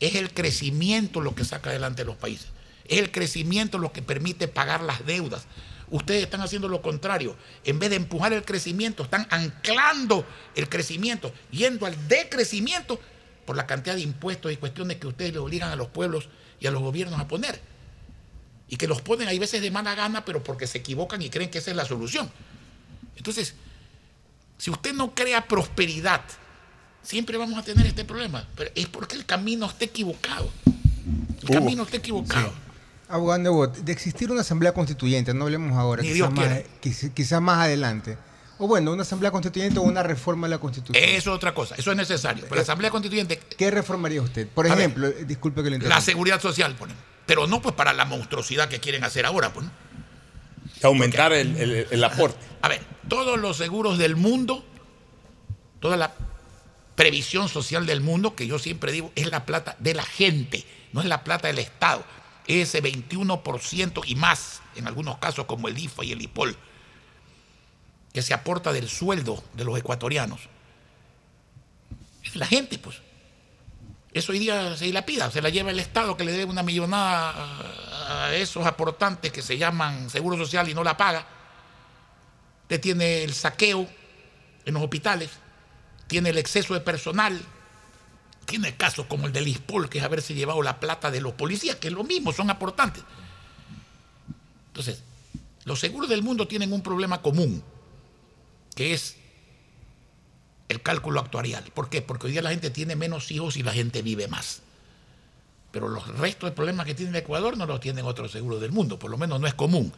[0.00, 2.48] Es el crecimiento lo que saca adelante los países.
[2.86, 5.46] Es el crecimiento lo que permite pagar las deudas.
[5.88, 7.36] Ustedes están haciendo lo contrario.
[7.64, 10.26] En vez de empujar el crecimiento, están anclando
[10.56, 13.00] el crecimiento, yendo al decrecimiento
[13.44, 16.28] por la cantidad de impuestos y cuestiones que ustedes le obligan a los pueblos
[16.58, 17.60] y a los gobiernos a poner
[18.68, 21.50] y que los ponen hay veces de mala gana, pero porque se equivocan y creen
[21.50, 22.30] que esa es la solución.
[23.16, 23.54] Entonces,
[24.58, 26.22] si usted no crea prosperidad,
[27.02, 28.46] siempre vamos a tener este problema.
[28.56, 30.50] Pero es porque el camino está equivocado.
[31.42, 32.52] El camino está equivocado.
[33.08, 36.62] Abogado Nebot, de existir una asamblea constituyente, no hablemos ahora, quizás más, quiera.
[36.82, 38.18] quiz- quizás más adelante.
[38.58, 41.04] O bueno, una asamblea constituyente o una reforma de la constitución.
[41.04, 42.42] Eso es otra cosa, eso es necesario.
[42.44, 44.48] Pero la Asamblea Constituyente, ¿Qué reformaría usted?
[44.48, 46.00] Por ver, ejemplo, eh, disculpe que le la interrumpa.
[46.00, 46.96] seguridad social, ponen.
[47.26, 49.66] Pero no pues para la monstruosidad que quieren hacer ahora, pues.
[49.66, 49.72] ¿no?
[50.82, 52.38] Aumentar el, el- el aporte.
[52.62, 54.64] A ver, todos los seguros del mundo,
[55.80, 56.14] toda la
[56.94, 61.00] previsión social del mundo, que yo siempre digo, es la plata de la gente, no
[61.00, 62.04] es la plata del Estado.
[62.46, 66.56] Ese 21% y más, en algunos casos como el IFA y el IPOL,
[68.12, 70.40] que se aporta del sueldo de los ecuatorianos.
[72.24, 72.96] Es la gente, pues.
[74.16, 77.34] Eso hoy día se dilapida, se la lleva el Estado que le debe una millonada
[78.28, 81.26] a- esos aportantes que se llaman Seguro Social y no la paga.
[82.62, 83.86] Usted tiene el saqueo
[84.64, 85.28] en los hospitales,
[86.06, 87.38] tiene el exceso de personal,
[88.46, 91.76] tiene casos como el del ISPOL, que es haberse llevado la plata de los policías,
[91.76, 93.04] que es lo mismo, son aportantes.
[94.68, 95.02] Entonces,
[95.64, 97.62] los seguros del mundo tienen un problema común,
[98.74, 99.18] que es
[100.68, 101.64] el cálculo actuarial.
[101.74, 102.02] ¿Por qué?
[102.02, 104.62] Porque hoy día la gente tiene menos hijos y la gente vive más.
[105.70, 108.72] Pero los restos de problemas que tiene el Ecuador no los tienen otros seguros del
[108.72, 109.92] mundo, por lo menos no es común.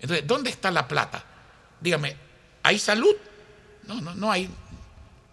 [0.00, 1.24] Entonces, ¿dónde está la plata?
[1.80, 2.16] Dígame,
[2.62, 3.14] ¿hay salud?
[3.86, 4.50] No, no, no hay.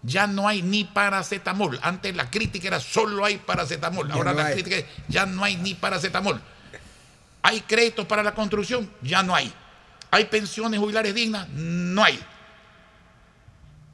[0.04, 1.80] Ya no hay ni paracetamol.
[1.82, 4.10] Antes la crítica era solo hay paracetamol.
[4.12, 4.54] Ahora no la hay.
[4.54, 6.40] crítica es ya no hay ni paracetamol.
[7.42, 8.90] ¿Hay créditos para la construcción?
[9.02, 9.52] Ya no hay.
[10.12, 11.48] ¿Hay pensiones jubilares dignas?
[11.50, 12.20] No hay.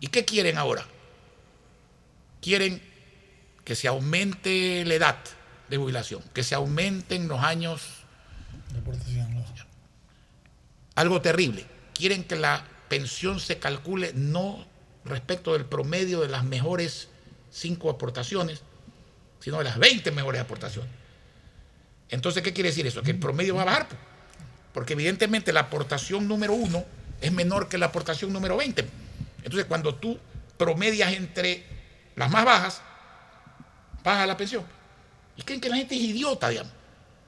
[0.05, 0.85] ¿Y qué quieren ahora?
[2.39, 2.79] Quieren
[3.63, 5.17] que se aumente la edad
[5.67, 7.81] de jubilación, que se aumenten los años
[10.93, 11.65] algo terrible.
[11.95, 14.63] Quieren que la pensión se calcule no
[15.05, 17.09] respecto del promedio de las mejores
[17.51, 18.61] cinco aportaciones,
[19.39, 20.91] sino de las 20 mejores aportaciones.
[22.09, 23.01] Entonces, ¿qué quiere decir eso?
[23.01, 23.87] Que el promedio va a bajar.
[23.87, 23.99] pues.
[24.71, 26.85] Porque evidentemente la aportación número uno
[27.21, 29.04] es menor que la aportación número 20.
[29.45, 30.19] Entonces, cuando tú
[30.57, 31.63] promedias entre
[32.15, 32.81] las más bajas,
[34.03, 34.65] baja la pensión.
[35.37, 36.73] Y creen que la gente es idiota, digamos.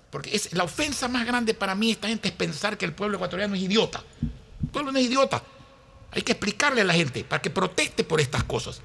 [0.09, 3.17] Porque es, la ofensa más grande para mí, esta gente, es pensar que el pueblo
[3.17, 4.03] ecuatoriano es idiota.
[4.63, 5.43] El pueblo no es idiota.
[6.11, 8.81] Hay que explicarle a la gente para que proteste por estas cosas.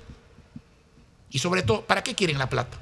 [1.30, 2.76] Y sobre todo, ¿para qué quieren la plata?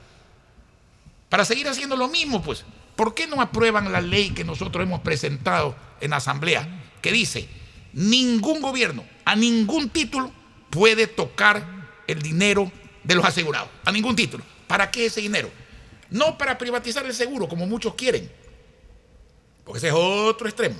[1.29, 2.65] Para seguir haciendo lo mismo, pues.
[2.97, 6.67] ¿Por qué no aprueban la ley que nosotros hemos presentado en la Asamblea?
[7.01, 7.49] Que dice,
[7.93, 10.33] ningún gobierno, a ningún título,
[10.71, 11.65] puede tocar
[12.07, 12.71] el dinero
[13.05, 13.69] de los asegurados.
[13.85, 14.45] A ningún título.
[14.67, 15.51] ¿Para qué ese dinero?
[16.11, 18.31] No para privatizar el seguro, como muchos quieren.
[19.65, 20.77] Porque ese es otro extremo.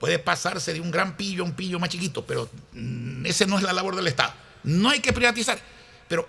[0.00, 3.56] Puede pasarse de un gran pillo a un pillo más chiquito, pero mm, ese no
[3.56, 4.32] es la labor del Estado.
[4.64, 5.58] No hay que privatizar.
[6.08, 6.28] Pero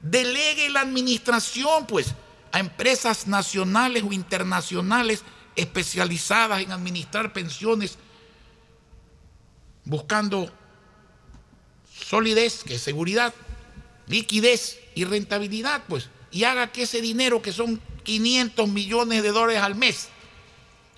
[0.00, 2.14] delegue la administración, pues,
[2.50, 5.22] a empresas nacionales o internacionales
[5.54, 7.98] especializadas en administrar pensiones,
[9.84, 10.50] buscando
[12.12, 13.32] solidez, que es seguridad,
[14.06, 19.62] liquidez y rentabilidad, pues, y haga que ese dinero, que son 500 millones de dólares
[19.62, 20.08] al mes,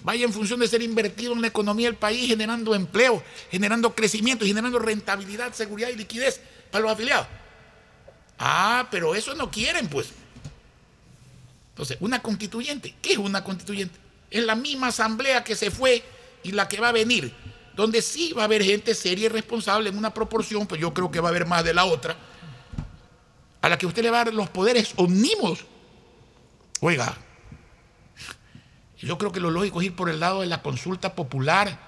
[0.02, 4.44] vaya en función de ser invertido en la economía del país, generando empleo, generando crecimiento,
[4.44, 6.40] generando rentabilidad, seguridad y liquidez
[6.72, 7.28] para los afiliados.
[8.36, 10.08] Ah, pero eso no quieren, pues.
[11.74, 13.96] Entonces, una constituyente, ¿qué es una constituyente?
[14.32, 16.02] Es la misma asamblea que se fue
[16.42, 17.32] y la que va a venir,
[17.74, 21.10] donde sí va a haber gente seria y responsable en una proporción, pues yo creo
[21.10, 22.16] que va a haber más de la otra,
[23.60, 25.64] a la que usted le va a dar los poderes omnímodos.
[26.80, 27.16] Oiga,
[29.00, 31.78] yo creo que lo lógico es ir por el lado de la consulta popular,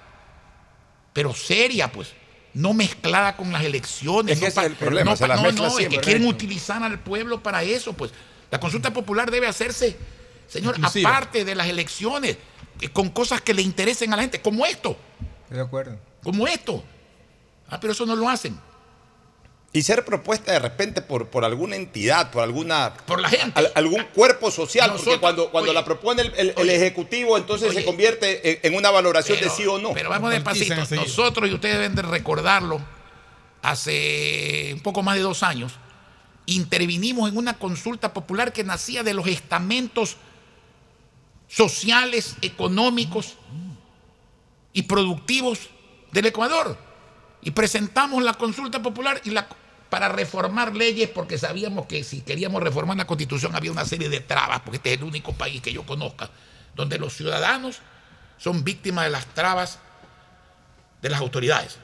[1.13, 2.09] pero seria, pues,
[2.53, 4.33] no mezclada con las elecciones.
[4.33, 5.87] Es que no ese es el problema, no se pa- las no, mezcla no, es
[5.89, 6.29] que quieren ¿no?
[6.29, 8.11] utilizar al pueblo para eso, pues.
[8.51, 9.97] La consulta popular debe hacerse,
[10.47, 11.07] señor, Inclusive.
[11.07, 12.37] aparte de las elecciones,
[12.81, 14.97] eh, con cosas que le interesen a la gente, como esto,
[15.49, 15.97] De acuerdo.
[16.23, 16.83] como esto.
[17.69, 18.57] Ah, pero eso no lo hacen.
[19.73, 22.93] Y ser propuesta de repente por, por alguna entidad, por alguna.
[23.05, 23.59] Por la gente.
[23.59, 27.79] al- algún cuerpo social, porque cuando, cuando oye, la propone el, el- Ejecutivo, entonces oye,
[27.81, 29.93] se convierte en, en una valoración Pero- de sí o no.
[29.93, 30.75] Pero vamos despacito.
[30.95, 32.79] Nosotros, y ustedes deben de recordarlo,
[33.61, 35.73] hace un poco más de dos años,
[36.45, 40.15] intervinimos en una consulta popular que nacía de los estamentos
[41.49, 43.35] sociales, económicos
[44.77, 45.69] y productivos
[46.11, 46.77] del Ecuador.
[47.41, 49.47] Y presentamos la consulta popular y la,
[49.89, 54.19] para reformar leyes, porque sabíamos que si queríamos reformar la constitución había una serie de
[54.19, 56.29] trabas, porque este es el único país que yo conozca,
[56.75, 57.79] donde los ciudadanos
[58.37, 59.79] son víctimas de las trabas
[61.01, 61.79] de las autoridades.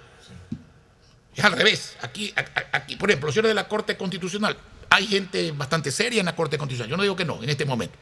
[1.35, 1.97] Es al revés.
[2.03, 2.31] Aquí,
[2.73, 4.55] aquí, por ejemplo, los señores de la Corte Constitucional,
[4.91, 6.91] hay gente bastante seria en la Corte Constitucional.
[6.91, 7.97] Yo no digo que no, en este momento.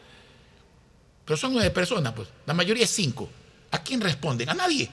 [1.24, 2.28] Pero son nueve personas, pues.
[2.46, 3.30] La mayoría es cinco.
[3.72, 4.50] ¿A quién responden?
[4.50, 4.90] A nadie.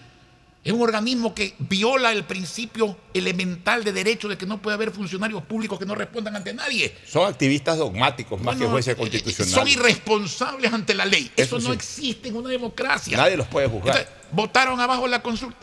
[0.64, 4.90] Es un organismo que viola el principio elemental de derecho de que no puede haber
[4.90, 6.94] funcionarios públicos que no respondan ante nadie.
[7.06, 9.54] Son activistas dogmáticos más No, que jueces eh, constitucionales.
[9.54, 11.30] Son irresponsables ante la ley.
[11.36, 11.76] Eso, Eso no sí.
[11.76, 13.16] existe en una democracia.
[13.16, 13.96] Nadie los puede juzgar.
[13.96, 15.56] Entonces, votaron abajo la consulta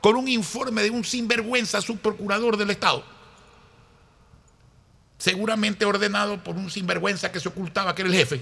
[0.00, 3.04] con un informe de un sinvergüenza subprocurador del Estado.
[5.18, 8.40] Seguramente ordenado por un sinvergüenza que se ocultaba que era el jefe.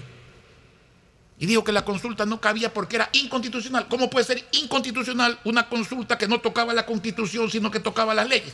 [1.41, 3.87] Y dijo que la consulta no cabía porque era inconstitucional.
[3.87, 8.29] ¿Cómo puede ser inconstitucional una consulta que no tocaba la constitución, sino que tocaba las
[8.29, 8.53] leyes?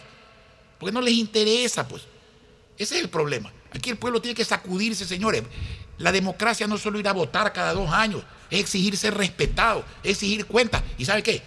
[0.79, 2.03] Porque no les interesa, pues.
[2.77, 3.51] Ese es el problema.
[3.73, 5.43] Aquí el pueblo tiene que sacudirse, señores.
[5.97, 9.83] La democracia no es solo ir a votar cada dos años, es exigir ser respetado,
[10.01, 10.81] es exigir cuentas.
[10.97, 11.41] ¿Y sabe qué?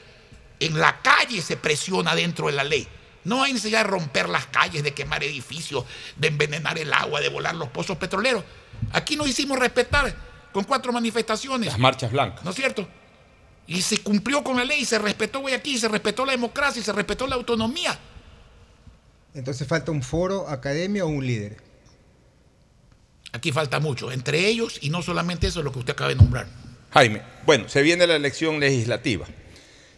[0.58, 2.86] En la calle se presiona dentro de la ley.
[3.24, 5.86] No hay necesidad de romper las calles, de quemar edificios,
[6.16, 8.44] de envenenar el agua, de volar los pozos petroleros.
[8.92, 11.68] Aquí nos hicimos respetar con cuatro manifestaciones.
[11.68, 12.44] Las marchas blancas.
[12.44, 12.86] ¿No es cierto?
[13.66, 16.92] Y se cumplió con la ley, se respetó Guayaquil, se respetó la democracia, y se
[16.92, 17.98] respetó la autonomía.
[19.34, 21.56] Entonces falta un foro, academia o un líder.
[23.32, 26.48] Aquí falta mucho, entre ellos y no solamente eso, lo que usted acaba de nombrar.
[26.90, 29.26] Jaime, bueno, se viene la elección legislativa.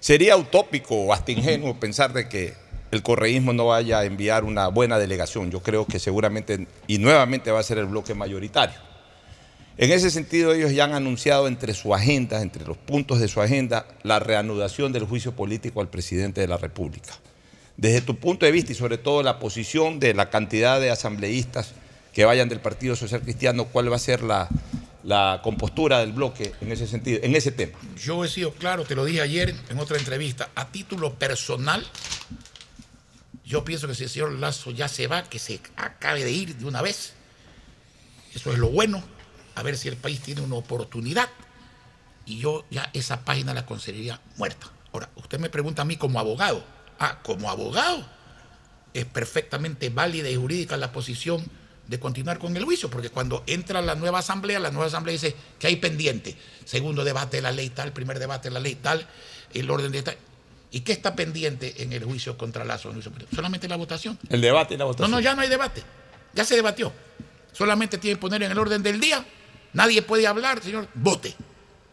[0.00, 2.54] Sería utópico o hasta ingenuo pensar de que
[2.90, 5.50] el correísmo no vaya a enviar una buena delegación.
[5.50, 8.91] Yo creo que seguramente y nuevamente va a ser el bloque mayoritario.
[9.78, 13.40] En ese sentido, ellos ya han anunciado entre su agenda, entre los puntos de su
[13.40, 17.14] agenda, la reanudación del juicio político al presidente de la República.
[17.76, 21.72] Desde tu punto de vista y sobre todo la posición de la cantidad de asambleístas
[22.12, 24.48] que vayan del Partido Social Cristiano, ¿cuál va a ser la,
[25.42, 27.76] compostura del bloque en ese sentido, en ese tema.
[27.96, 31.84] Yo he sido claro, te lo dije ayer en otra entrevista, a título personal,
[33.44, 36.56] yo pienso que si el señor Lazo ya se va, que se acabe de ir
[36.56, 37.14] de una vez.
[38.34, 39.02] Eso es lo bueno,
[39.54, 41.28] a ver si el país tiene una oportunidad.
[42.26, 44.68] Y yo ya esa página la consideraría muerta.
[44.92, 46.64] Ahora, usted me pregunta a mí como abogado.
[46.98, 48.06] Ah, como abogado
[48.94, 51.44] es perfectamente válida y jurídica la posición
[51.86, 55.34] de continuar con el juicio, porque cuando entra la nueva asamblea, la nueva asamblea dice
[55.58, 56.36] que hay pendiente.
[56.64, 59.06] Segundo debate de la ley tal, primer debate de la ley tal,
[59.52, 60.16] el orden de tal.
[60.70, 62.92] ¿Y qué está pendiente en el juicio contra Lazo?
[63.34, 64.18] Solamente la votación.
[64.30, 65.10] El debate y la votación.
[65.10, 65.82] No, no, ya no hay debate.
[66.34, 66.92] Ya se debatió.
[67.52, 69.22] Solamente tiene que poner en el orden del día.
[69.72, 70.88] Nadie puede hablar, señor.
[70.94, 71.34] Vote.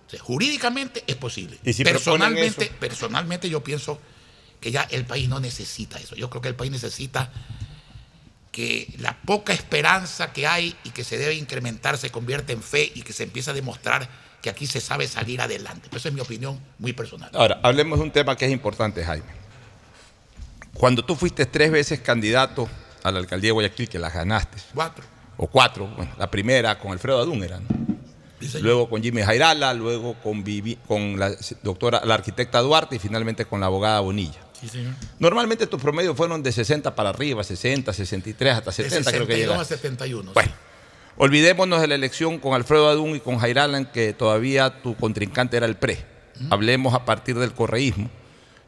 [0.07, 1.59] O sea, jurídicamente es posible.
[1.63, 3.99] ¿Y si personalmente, personalmente yo pienso
[4.59, 6.15] que ya el país no necesita eso.
[6.15, 7.31] Yo creo que el país necesita
[8.51, 12.91] que la poca esperanza que hay y que se debe incrementar se convierta en fe
[12.93, 14.09] y que se empiece a demostrar
[14.41, 15.89] que aquí se sabe salir adelante.
[15.95, 17.29] Esa es mi opinión muy personal.
[17.33, 19.27] Ahora, hablemos de un tema que es importante, Jaime.
[20.73, 22.69] Cuando tú fuiste tres veces candidato
[23.03, 25.03] a la alcaldía de Guayaquil, que las ganaste, Cuatro.
[25.41, 27.67] O cuatro, bueno, la primera con Alfredo Adún era, ¿no?
[28.61, 31.31] luego con Jimmy Jairala, luego con, Vivi- con la
[31.63, 34.39] doctora, la arquitecta Duarte y finalmente con la abogada Bonilla.
[34.59, 34.93] Sí, señor.
[35.19, 39.33] Normalmente tus promedios fueron de 60 para arriba, 60, 63, hasta De 70 creo que
[39.33, 39.75] 62 a llegaste.
[39.77, 40.31] 71.
[40.33, 40.51] Bueno,
[41.17, 45.57] olvidémonos de la elección con Alfredo Adún y con Jairala, en que todavía tu contrincante
[45.57, 46.05] era el PRE.
[46.49, 48.09] Hablemos a partir del correísmo,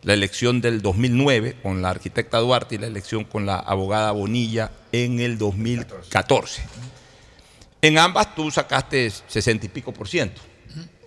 [0.04, 4.72] la elección del 2009 con la arquitecta Duarte y la elección con la abogada Bonilla
[4.92, 6.64] en el 2014.
[7.82, 10.42] En ambas tú sacaste 60 y pico por ciento.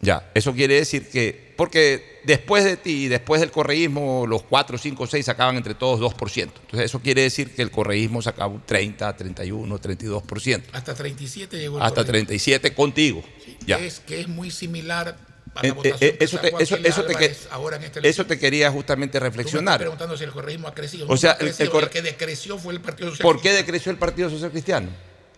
[0.01, 4.77] Ya, eso quiere decir que, porque después de ti y después del correísmo, los 4,
[4.77, 6.43] 5, 6 sacaban entre todos 2%.
[6.43, 10.63] Entonces eso quiere decir que el correísmo sacaba un 30, 31, 32%.
[10.73, 12.13] Hasta 37 llegó el Hasta correo.
[12.13, 13.25] 37 contigo.
[13.67, 13.79] Ya.
[13.79, 15.17] Que es, que es muy similar
[15.55, 17.49] a Eh, la votación eh, que eso, te, sacó eso, Aquila eso, te, que- Álvarez
[17.51, 19.79] ahora en esta eso te quería justamente Tú me estás reflexionar.
[19.81, 21.07] preguntando si el correísmo ha crecido.
[21.07, 23.23] O No sea, ha el- el corre- el que decreció fue el Partido Socialista.
[23.25, 24.89] ¿Por qué decreció el Partido Social Cristiano?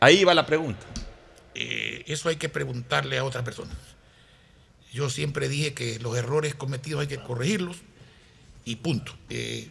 [0.00, 0.84] Ahí va la pregunta.
[1.54, 3.76] Eh, eso hay que preguntarle a otras personas.
[4.92, 7.76] Yo siempre dije que los errores cometidos hay que corregirlos
[8.64, 9.14] y punto.
[9.30, 9.68] Eh,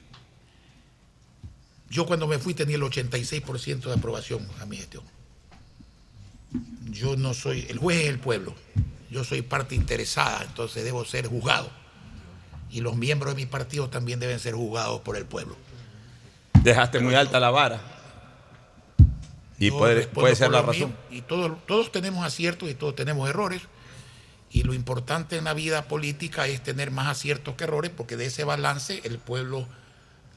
[1.90, 5.04] yo cuando me fui tenía el 86% de aprobación a mi gestión.
[6.90, 8.56] Yo no soy, el juez es el pueblo.
[9.16, 11.70] Yo soy parte interesada, entonces debo ser juzgado.
[12.70, 15.56] Y los miembros de mi partido también deben ser juzgados por el pueblo.
[16.62, 17.80] Dejaste muy alta la vara.
[19.58, 20.90] Y puede, puede ser por la razón.
[20.90, 23.62] mío, Y todos, todos tenemos aciertos y todos tenemos errores.
[24.52, 28.26] Y lo importante en la vida política es tener más aciertos que errores, porque de
[28.26, 29.66] ese balance el pueblo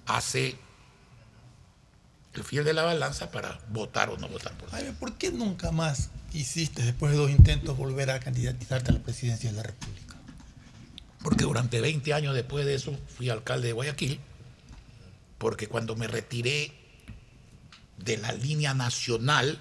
[0.07, 0.57] hace
[2.33, 4.69] el fiel de la balanza para votar o no votar por
[5.01, 9.51] ¿por qué nunca más quisiste, después de dos intentos, volver a candidatizarte a la presidencia
[9.51, 10.17] de la República?
[11.23, 14.21] Porque durante 20 años después de eso fui alcalde de Guayaquil,
[15.39, 16.73] porque cuando me retiré
[17.99, 19.59] de la línea nacional,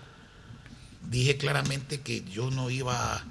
[1.09, 3.23] dije claramente que yo no iba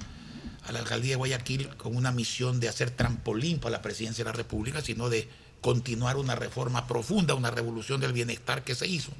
[0.64, 4.30] a la alcaldía de Guayaquil con una misión de hacer trampolín para la presidencia de
[4.30, 5.28] la República, sino de
[5.60, 9.12] continuar una reforma profunda, una revolución del bienestar que se hizo.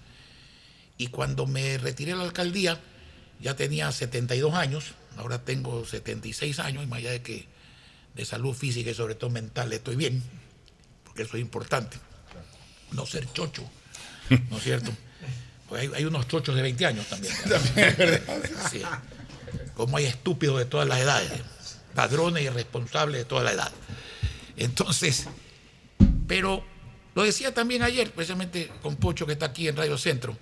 [0.99, 2.81] Y cuando me retiré de la alcaldía,
[3.41, 7.47] ya tenía 72 años, ahora tengo 76 años, y más allá de que
[8.15, 10.23] de salud física y sobre todo mental estoy bien,
[11.05, 11.99] porque eso es importante.
[12.93, 13.63] No ser chocho,
[14.51, 14.93] ¿no es cierto?
[15.69, 17.35] Pues hay, hay unos chochos de 20 años también.
[18.71, 18.83] Sí.
[19.75, 21.33] Como hay estúpidos de todas las edades,
[21.95, 23.73] padrones y responsables de toda la edad.
[24.57, 25.27] Entonces,
[26.27, 26.65] pero
[27.15, 30.37] lo decía también ayer, precisamente con Pocho que está aquí en Radio Centro.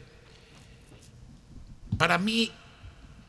[1.98, 2.50] Para mí,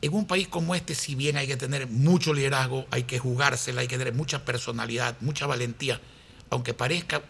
[0.06, 3.82] en un país como este, si bien hay que tener mucho liderazgo, hay que jugársela,
[3.82, 6.00] hay que tener mucha personalidad, mucha valentía,
[6.52, 7.24] aunque parezca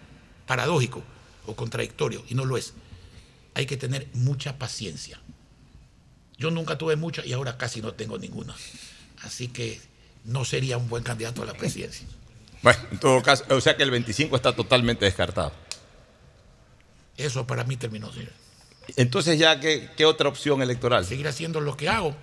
[0.45, 1.01] paradójico
[1.45, 2.73] o contradictorio, y no lo es,
[3.53, 5.19] hay que tener mucha paciencia.
[6.37, 8.53] Yo nunca tuve mucha y ahora casi no tengo ninguna.
[9.21, 9.79] Así que
[10.25, 12.05] no sería un buen candidato a la presidencia.
[12.61, 15.53] Bueno, en todo caso, o sea que el 25 está totalmente descartado.
[17.15, 18.33] Eso para mí terminó, señor.
[18.97, 21.05] Entonces ya, ¿qué, qué otra opción electoral?
[21.05, 22.17] Seguir haciendo lo que hago.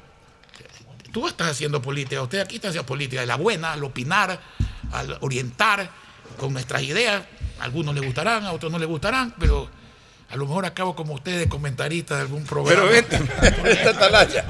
[1.13, 4.41] Tú estás haciendo política, usted aquí está haciendo política de la buena, al opinar,
[4.93, 5.91] al orientar
[6.39, 7.23] con nuestras ideas.
[7.61, 9.69] A algunos les gustarán, a otros no les gustarán, pero
[10.31, 12.89] a lo mejor acabo como usted de comentarista de algún programa.
[12.89, 13.21] Pero vente,
[13.71, 14.47] esta atalaya.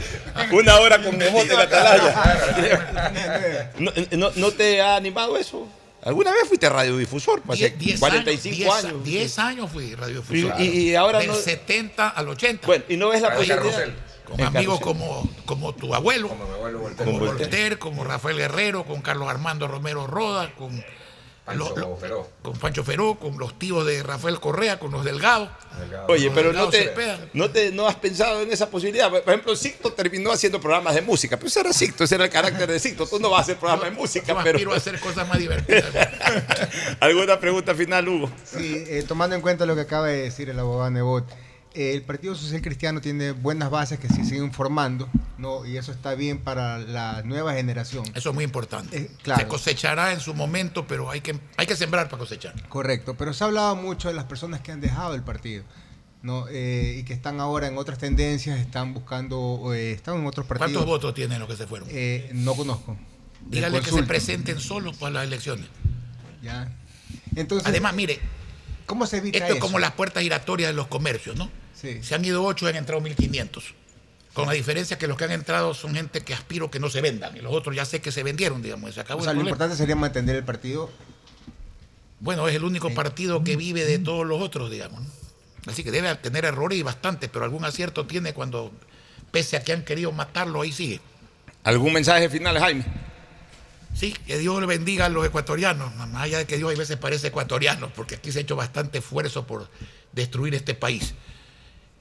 [0.53, 3.73] Una hora con Memote en la atalaya.
[3.79, 5.69] ¿No, no, no te ha animado eso?
[6.05, 7.43] ¿Alguna vez fuiste radiodifusor?
[7.49, 8.85] Hace Die- diez 45 años.
[8.87, 9.05] años.
[9.05, 10.61] 10 años fui radiodifusor.
[10.61, 12.67] Y- ahora Del no- 70 al 80.
[12.67, 13.89] Bueno, y no ves la posibilidad.
[14.33, 16.47] Con amigos como, como tu abuelo, como,
[16.79, 17.19] Voltaire.
[17.19, 20.83] Voltaire, como Rafael Guerrero, con Carlos Armando Romero Roda, con
[21.55, 25.49] lo- lo- con Pancho Feró, con los tíos de Rafael Correa, con los Delgados.
[26.09, 29.11] Oye, pero Delgado no te, no te no has pensado en esa posibilidad.
[29.11, 32.31] Por ejemplo, Sicto terminó haciendo programas de música, pero ese era Sicto, ese era el
[32.31, 33.07] carácter de Sicto.
[33.07, 35.87] Tú no vas a hacer programas de música, Yo pero a hacer cosas más divertidas.
[37.01, 38.31] ¿Alguna pregunta final, Hugo?
[38.45, 41.25] Sí, eh, tomando en cuenta lo que acaba de decir el abogado Nebot,
[41.75, 45.09] eh, el Partido Social Cristiano tiene buenas bases que se siguen formando,
[45.39, 45.65] ¿no?
[45.67, 48.05] y eso está bien para la nueva generación.
[48.15, 48.97] Eso es muy importante.
[48.97, 49.41] Eh, claro.
[49.41, 52.69] Se cosechará en su momento, pero hay que, hay que sembrar para cosechar.
[52.69, 55.65] Correcto, pero se ha hablado mucho de las personas que han dejado el partido.
[56.23, 56.47] ¿no?
[56.49, 60.73] Eh, y que están ahora en otras tendencias, están buscando, eh, están en otros partidos.
[60.73, 61.89] ¿Cuántos votos tienen los que se fueron?
[61.91, 62.97] Eh, no conozco.
[63.47, 65.67] Dígale que se presenten solos para las elecciones.
[66.43, 66.73] Ya.
[67.35, 68.21] Entonces, Además, mire,
[68.87, 71.51] ¿cómo se evita esto es como las puertas giratorias de los comercios, ¿no?
[71.83, 72.03] Sí.
[72.03, 73.75] Se han ido ocho y han entrado 1.500.
[74.33, 77.03] Con la diferencia que los que han entrado son gente que aspiro que no se
[77.03, 77.37] vendan.
[77.37, 78.91] Y los otros ya sé que se vendieron, digamos.
[78.91, 80.91] y Se acabó O sea, el lo importante sería mantener el partido.
[82.21, 85.03] Bueno, es el único partido que vive de todos los otros, digamos.
[85.67, 88.73] Así que debe tener errores y bastantes, pero algún acierto tiene cuando,
[89.31, 91.01] pese a que han querido matarlo, ahí sigue.
[91.65, 92.85] ¿Algún mensaje final, Jaime?
[93.95, 96.97] Sí, que Dios le bendiga a los ecuatorianos, más allá de que Dios a veces
[96.97, 99.69] parece ecuatoriano, porque aquí se ha hecho bastante esfuerzo por
[100.13, 101.15] destruir este país.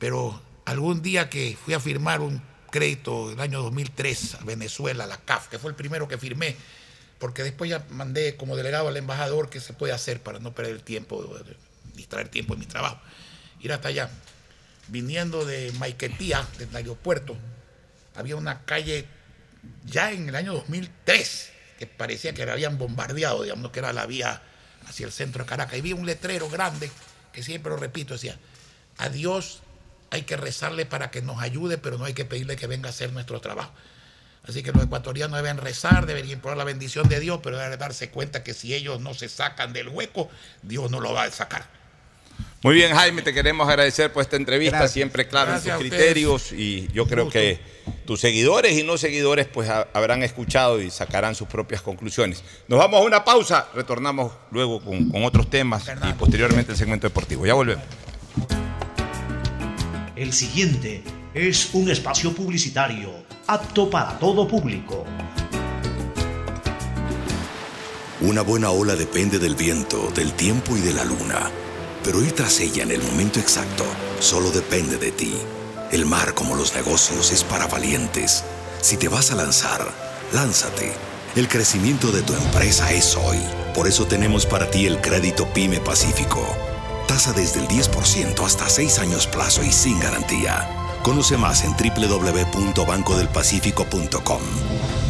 [0.02, 2.41] Pero algún día que fui a firmar un
[2.72, 6.18] crédito en el año 2003 a Venezuela, a la CAF, que fue el primero que
[6.18, 6.56] firmé,
[7.19, 10.73] porque después ya mandé como delegado al embajador qué se puede hacer para no perder
[10.73, 11.23] el tiempo,
[11.94, 12.99] distraer tiempo en mi trabajo.
[13.60, 14.10] Ir hasta allá.
[14.88, 17.38] Viniendo de Maiquetía, del aeropuerto,
[18.15, 19.06] había una calle
[19.86, 24.07] ya en el año 2003 que parecía que la habían bombardeado, digamos, que era la
[24.07, 24.41] vía
[24.88, 25.78] hacia el centro de Caracas.
[25.78, 26.90] Y vi un letrero grande
[27.32, 28.36] que siempre lo repito, decía,
[28.98, 29.61] a Dios
[30.12, 32.92] hay que rezarle para que nos ayude, pero no hay que pedirle que venga a
[32.92, 33.72] hacer nuestro trabajo.
[34.48, 38.10] Así que los ecuatorianos deben rezar, deben implorar la bendición de Dios, pero deben darse
[38.10, 40.30] cuenta que si ellos no se sacan del hueco,
[40.64, 41.66] Dios no lo va a sacar.
[42.64, 44.94] Muy bien, Jaime, te queremos agradecer por esta entrevista, Gracias.
[44.94, 46.04] siempre claro Gracias en tus ustedes.
[46.14, 47.40] criterios y yo creo gusto.
[47.40, 47.60] que
[48.06, 52.44] tus seguidores y no seguidores pues ha- habrán escuchado y sacarán sus propias conclusiones.
[52.68, 57.08] Nos vamos a una pausa, retornamos luego con, con otros temas y posteriormente el segmento
[57.08, 57.46] deportivo.
[57.46, 57.84] Ya volvemos.
[60.22, 61.02] El siguiente
[61.34, 63.10] es un espacio publicitario
[63.48, 65.03] apto para todo público.
[68.22, 71.49] Una buena ola depende del viento, del tiempo y de la luna.
[72.03, 73.84] Pero ir tras ella en el momento exacto
[74.19, 75.34] solo depende de ti.
[75.91, 78.43] El mar, como los negocios, es para valientes.
[78.80, 79.91] Si te vas a lanzar,
[80.34, 80.91] lánzate.
[81.35, 83.39] El crecimiento de tu empresa es hoy.
[83.73, 86.45] Por eso tenemos para ti el crédito Pyme Pacífico.
[87.07, 90.68] Tasa desde el 10% hasta 6 años plazo y sin garantía.
[91.03, 94.41] Conoce más en www.bancodelpacifico.com.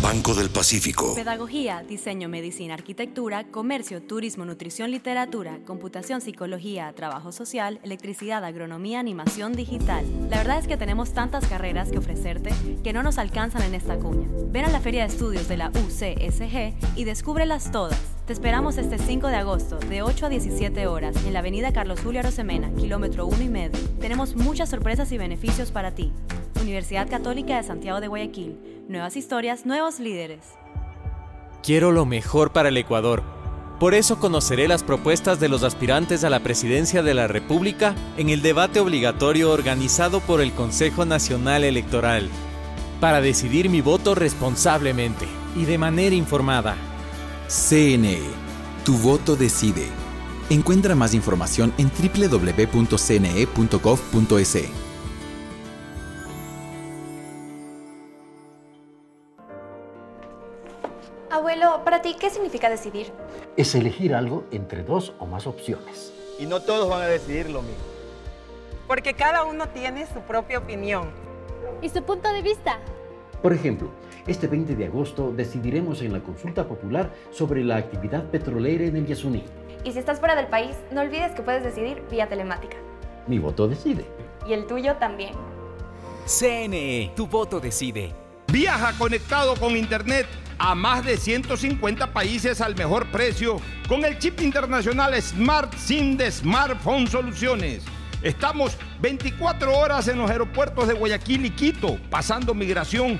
[0.02, 1.14] Banco del Pacífico.
[1.14, 9.54] Pedagogía, diseño, medicina, arquitectura, comercio, turismo, nutrición, literatura, computación, psicología, trabajo social, electricidad, agronomía, animación
[9.54, 10.04] digital.
[10.30, 12.52] La verdad es que tenemos tantas carreras que ofrecerte
[12.84, 14.28] que no nos alcanzan en esta cuña.
[14.48, 18.00] Ven a la Feria de Estudios de la UCSG y descúbrelas todas.
[18.32, 22.00] Te esperamos este 5 de agosto, de 8 a 17 horas, en la avenida Carlos
[22.00, 23.78] Julio Arosemena, kilómetro 1 y medio.
[24.00, 26.14] Tenemos muchas sorpresas y beneficios para ti.
[26.62, 28.86] Universidad Católica de Santiago de Guayaquil.
[28.88, 30.46] Nuevas historias, nuevos líderes.
[31.62, 33.22] Quiero lo mejor para el Ecuador.
[33.82, 38.30] Por eso conoceré las propuestas de los aspirantes a la presidencia de la República en
[38.30, 42.30] el debate obligatorio organizado por el Consejo Nacional Electoral,
[43.02, 46.78] para decidir mi voto responsablemente y de manera informada.
[47.52, 48.22] CNE.
[48.86, 49.86] Tu voto decide.
[50.50, 52.72] Encuentra más información en www.cne.gov.es.
[61.30, 63.12] Abuelo, para ti, ¿qué significa decidir?
[63.58, 66.14] Es elegir algo entre dos o más opciones.
[66.40, 67.84] Y no todos van a decidir lo mismo.
[68.88, 71.10] Porque cada uno tiene su propia opinión.
[71.82, 72.80] ¿Y su punto de vista?
[73.42, 73.90] Por ejemplo,
[74.28, 79.06] este 20 de agosto decidiremos en la consulta popular sobre la actividad petrolera en el
[79.08, 79.44] Yasuní.
[79.84, 82.78] Y si estás fuera del país, no olvides que puedes decidir vía telemática.
[83.28, 84.06] Mi voto decide.
[84.48, 85.34] Y el tuyo también.
[86.26, 88.14] CNE, tu voto decide.
[88.52, 90.28] Viaja conectado con Internet
[90.60, 93.58] a más de 150 países al mejor precio
[93.88, 97.84] con el chip internacional Smart SIM de Smartphone Soluciones.
[98.22, 103.20] Estamos 24 horas en los aeropuertos de Guayaquil y Quito, pasando migración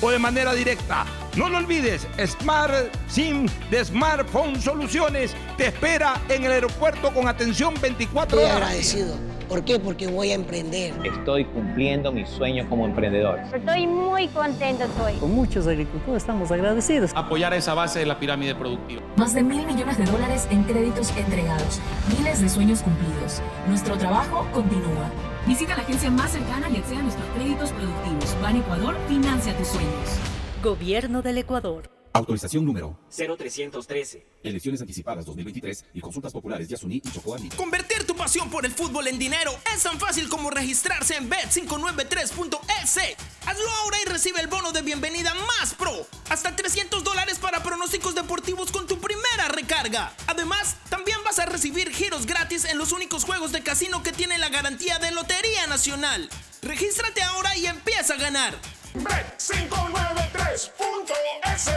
[0.00, 1.04] o de manera directa.
[1.36, 2.72] No lo olvides, Smart
[3.08, 8.62] SIM de Smartphone Soluciones te espera en el aeropuerto con atención 24 Estoy horas.
[8.68, 9.36] agradecido.
[9.48, 9.78] ¿Por qué?
[9.78, 10.92] Porque voy a emprender.
[11.04, 13.38] Estoy cumpliendo mi sueño como emprendedor.
[13.54, 15.12] Estoy muy contento hoy.
[15.18, 17.12] Con muchos agricultores estamos agradecidos.
[17.14, 19.02] Apoyar esa base de la pirámide productiva.
[19.16, 21.80] Más de mil millones de dólares en créditos entregados.
[22.18, 23.40] Miles de sueños cumplidos.
[23.68, 25.10] Nuestro trabajo continúa.
[25.46, 28.36] Visita la agencia más cercana y acceda a nuestros créditos productivos.
[28.42, 30.18] Ban Ecuador financia tus sueños.
[30.62, 31.95] Gobierno del Ecuador.
[32.16, 34.26] Autorización número 0313.
[34.42, 37.36] Elecciones anticipadas 2023 y consultas populares de Asuní y Chocó.
[37.58, 43.16] Convertir tu pasión por el fútbol en dinero es tan fácil como registrarse en bet593.es.
[43.44, 46.06] Hazlo ahora y recibe el bono de bienvenida más pro.
[46.30, 50.14] Hasta 300 dólares para pronósticos deportivos con tu primera recarga.
[50.26, 54.40] Además, también vas a recibir giros gratis en los únicos juegos de casino que tienen
[54.40, 56.30] la garantía de Lotería Nacional.
[56.62, 58.58] Regístrate ahora y empieza a ganar.
[58.98, 61.70] Bet593.es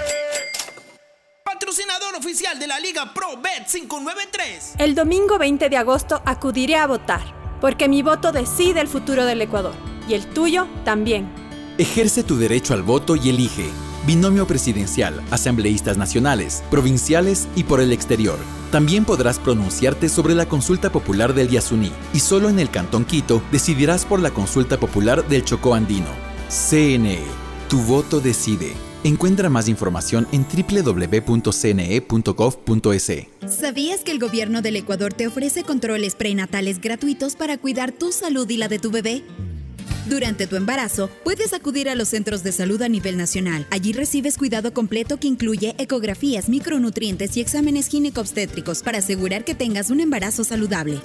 [1.44, 4.76] Patrocinador oficial de la Liga Pro Bet 593.
[4.78, 7.22] El domingo 20 de agosto acudiré a votar,
[7.60, 9.74] porque mi voto decide el futuro del Ecuador,
[10.08, 11.30] y el tuyo también.
[11.78, 13.70] Ejerce tu derecho al voto y elige.
[14.06, 18.40] Binomio presidencial, asambleístas nacionales, provinciales y por el exterior.
[18.72, 23.42] También podrás pronunciarte sobre la consulta popular del Yasuní y solo en el Cantón Quito
[23.52, 26.29] decidirás por la consulta popular del Chocó Andino.
[26.50, 27.20] CNE,
[27.70, 28.74] tu voto decide.
[29.04, 31.48] Encuentra más información en www.cne.gov.es.
[33.48, 38.50] ¿Sabías que el gobierno del Ecuador te ofrece controles prenatales gratuitos para cuidar tu salud
[38.50, 39.22] y la de tu bebé?
[40.08, 43.68] Durante tu embarazo, puedes acudir a los centros de salud a nivel nacional.
[43.70, 49.92] Allí recibes cuidado completo que incluye ecografías, micronutrientes y exámenes ginecobstétricos para asegurar que tengas
[49.92, 51.00] un embarazo saludable.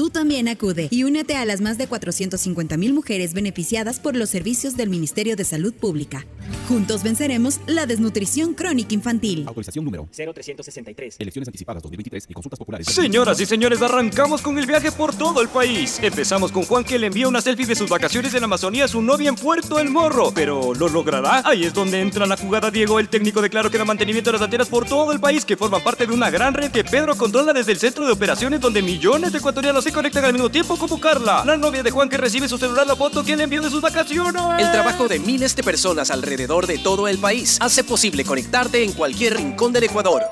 [0.00, 4.30] Tú también acude y únete a las más de 450 mil mujeres beneficiadas por los
[4.30, 6.24] servicios del Ministerio de Salud Pública.
[6.68, 9.44] Juntos venceremos la desnutrición crónica infantil.
[9.46, 11.16] Autorización número 0363.
[11.18, 12.86] Elecciones anticipadas 2023 y consultas populares.
[12.86, 15.98] Señoras y señores, arrancamos con el viaje por todo el país.
[16.02, 18.88] Empezamos con Juan que le envía una selfie de sus vacaciones en la Amazonía a
[18.88, 20.32] su novia en Puerto El Morro.
[20.34, 21.42] Pero ¿lo logrará?
[21.44, 24.38] Ahí es donde entra la jugada Diego, el técnico de Claro que da mantenimiento de
[24.38, 27.18] las antenas por todo el país que forman parte de una gran red que Pedro
[27.18, 30.76] controla desde el centro de operaciones donde millones de ecuatorianos se conectan al mismo tiempo
[30.76, 33.60] como Carla, la novia de Juan que recibe su celular la foto que le envió
[33.60, 34.40] de sus vacaciones.
[34.60, 38.92] El trabajo de miles de personas alrededor de todo el país hace posible conectarte en
[38.92, 40.22] cualquier rincón del Ecuador.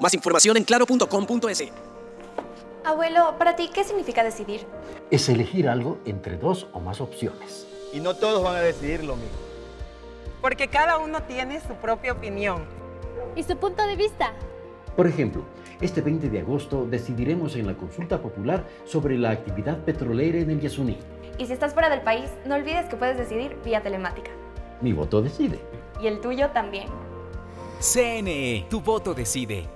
[0.00, 1.64] Más información en claro.com.es.
[2.82, 4.66] Abuelo, para ti, ¿qué significa decidir?
[5.10, 7.66] Es elegir algo entre dos o más opciones.
[7.92, 9.36] Y no todos van a decidir lo mismo.
[10.40, 12.64] Porque cada uno tiene su propia opinión.
[13.36, 14.32] ¿Y su punto de vista?
[14.96, 15.44] Por ejemplo,
[15.80, 20.60] este 20 de agosto decidiremos en la consulta popular sobre la actividad petrolera en el
[20.60, 20.98] Yasuní.
[21.38, 24.30] Y si estás fuera del país, no olvides que puedes decidir vía telemática.
[24.80, 25.58] Mi voto decide.
[26.02, 26.88] Y el tuyo también.
[27.80, 29.66] CNE, tu voto decide.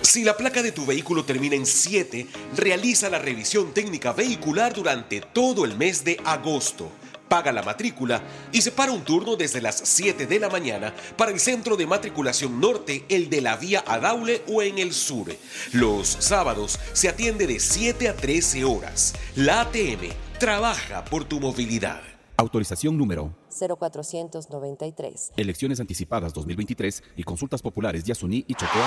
[0.00, 2.26] Si la placa de tu vehículo termina en 7,
[2.56, 6.90] realiza la revisión técnica vehicular durante todo el mes de agosto.
[7.32, 8.20] Paga la matrícula
[8.52, 12.60] y separa un turno desde las 7 de la mañana para el centro de matriculación
[12.60, 15.34] norte, el de la vía Adaule o en el sur.
[15.72, 19.14] Los sábados se atiende de 7 a 13 horas.
[19.34, 22.02] La ATM trabaja por tu movilidad.
[22.36, 25.32] Autorización número 0493.
[25.34, 28.84] Elecciones anticipadas 2023 y consultas populares de Asuní y Andino.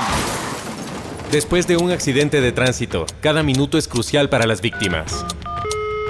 [1.31, 5.25] Después de un accidente de tránsito, cada minuto es crucial para las víctimas.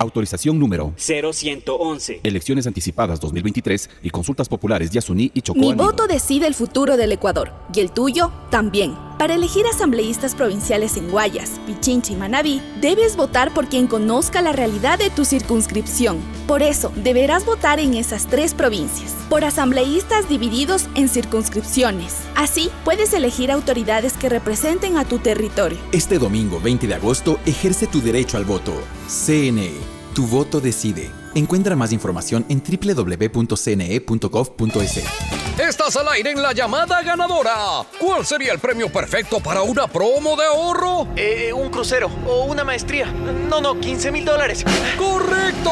[0.00, 2.20] Autorización número 0111.
[2.22, 6.96] Elecciones anticipadas 2023 y consultas populares de Asuní y Chocó Mi voto decide el futuro
[6.96, 9.09] del Ecuador y el tuyo también.
[9.20, 14.52] Para elegir asambleístas provinciales en Guayas, Pichincha y Manabí, debes votar por quien conozca la
[14.52, 16.20] realidad de tu circunscripción.
[16.46, 22.16] Por eso, deberás votar en esas tres provincias, por asambleístas divididos en circunscripciones.
[22.34, 25.76] Así, puedes elegir autoridades que representen a tu territorio.
[25.92, 28.72] Este domingo 20 de agosto ejerce tu derecho al voto.
[29.06, 29.74] CNE,
[30.14, 31.10] tu voto decide.
[31.34, 33.50] Encuentra más información en www.cne.gov.es.
[35.58, 37.84] Estás al aire en la llamada ganadora.
[37.98, 41.08] ¿Cuál sería el premio perfecto para una promo de ahorro?
[41.16, 43.06] Eh, un crucero o una maestría.
[43.06, 44.64] No, no, 15 mil dólares.
[44.96, 45.70] ¡Correcto!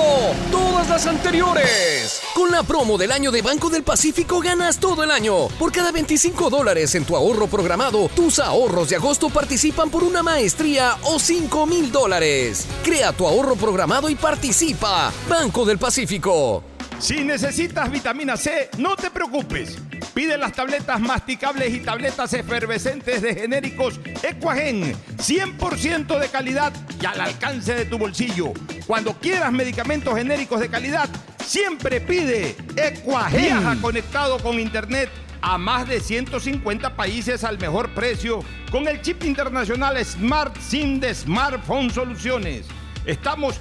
[0.50, 2.20] Todas las anteriores.
[2.34, 5.48] Con la promo del año de Banco del Pacífico ganas todo el año.
[5.58, 10.22] Por cada 25 dólares en tu ahorro programado, tus ahorros de agosto participan por una
[10.22, 12.66] maestría o 5 mil dólares.
[12.84, 15.12] Crea tu ahorro programado y participa.
[15.28, 16.62] Banco del Pacífico.
[16.98, 19.78] Si necesitas vitamina C, no te preocupes.
[20.14, 27.20] Pide las tabletas masticables y tabletas efervescentes de genéricos Equagen, 100% de calidad y al
[27.20, 28.52] alcance de tu bolsillo.
[28.86, 31.08] Cuando quieras medicamentos genéricos de calidad,
[31.44, 33.42] siempre pide Equagen.
[33.42, 35.08] Viaja conectado con internet
[35.40, 38.40] a más de 150 países al mejor precio
[38.72, 42.66] con el chip internacional Smart SIM de Smartphone Soluciones.
[43.06, 43.60] Estamos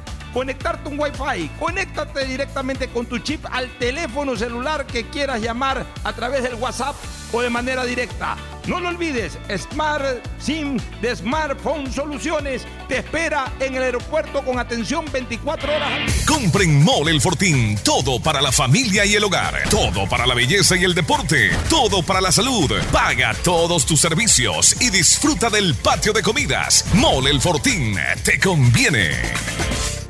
[0.33, 1.49] conectarte un Wi-Fi.
[1.59, 6.95] Conéctate directamente con tu chip al teléfono celular que quieras llamar a través del WhatsApp
[7.31, 8.37] o de manera directa.
[8.67, 15.05] No lo olvides, Smart SIM de Smartphone Soluciones te espera en el aeropuerto con atención
[15.11, 16.25] 24 horas.
[16.27, 20.75] Compren Mole El Fortín, todo para la familia y el hogar, todo para la belleza
[20.75, 22.71] y el deporte, todo para la salud.
[22.91, 26.85] Paga todos tus servicios y disfruta del patio de comidas.
[26.93, 30.00] Mole El Fortín, te conviene.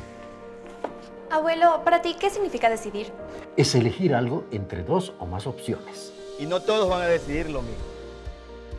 [1.32, 3.10] Abuelo, para ti, ¿qué significa decidir?
[3.56, 6.12] Es elegir algo entre dos o más opciones.
[6.38, 7.82] Y no todos van a decidir lo mismo.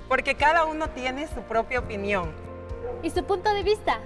[0.07, 2.29] Porque cada uno tiene su propia opinión.
[3.01, 4.01] ¿Y su punto de vista?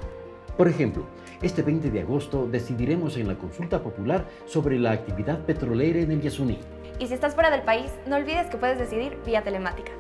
[0.56, 1.04] Por ejemplo,
[1.42, 6.22] este 20 de agosto decidiremos en la consulta popular sobre la actividad petrolera en el
[6.22, 6.58] Yasuní.
[7.00, 9.92] Y si estás fuera del país, no olvides que puedes decidir vía telemática.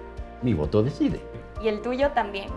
[0.42, 1.20] Mi voto decide.
[1.62, 2.48] Y el tuyo también.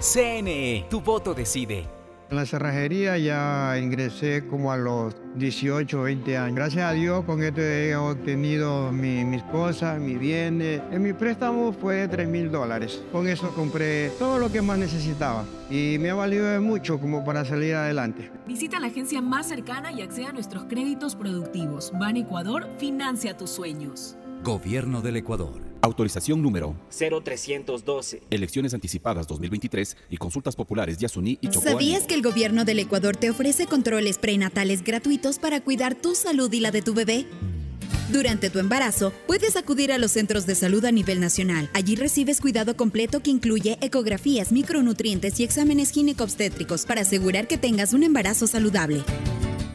[0.00, 1.95] CNE, tu voto decide.
[2.28, 6.56] En la cerrajería ya ingresé como a los 18, 20 años.
[6.56, 10.82] Gracias a Dios con esto he obtenido mi, mis cosas, mis bienes.
[10.90, 13.04] En mi préstamo fue de 3 mil dólares.
[13.12, 17.24] Con eso compré todo lo que más necesitaba y me ha valido de mucho como
[17.24, 18.32] para salir adelante.
[18.44, 21.92] Visita la agencia más cercana y acceda a nuestros créditos productivos.
[21.94, 24.16] Ban Ecuador, financia tus sueños.
[24.46, 25.60] Gobierno del Ecuador.
[25.82, 28.22] Autorización número 0312.
[28.30, 31.68] Elecciones anticipadas 2023 y consultas populares Yasuní y Chocó.
[31.68, 36.52] ¿Sabías que el gobierno del Ecuador te ofrece controles prenatales gratuitos para cuidar tu salud
[36.52, 37.26] y la de tu bebé?
[38.10, 41.68] Durante tu embarazo, puedes acudir a los centros de salud a nivel nacional.
[41.72, 47.92] Allí recibes cuidado completo que incluye ecografías, micronutrientes y exámenes gineco-obstétricos para asegurar que tengas
[47.92, 49.02] un embarazo saludable.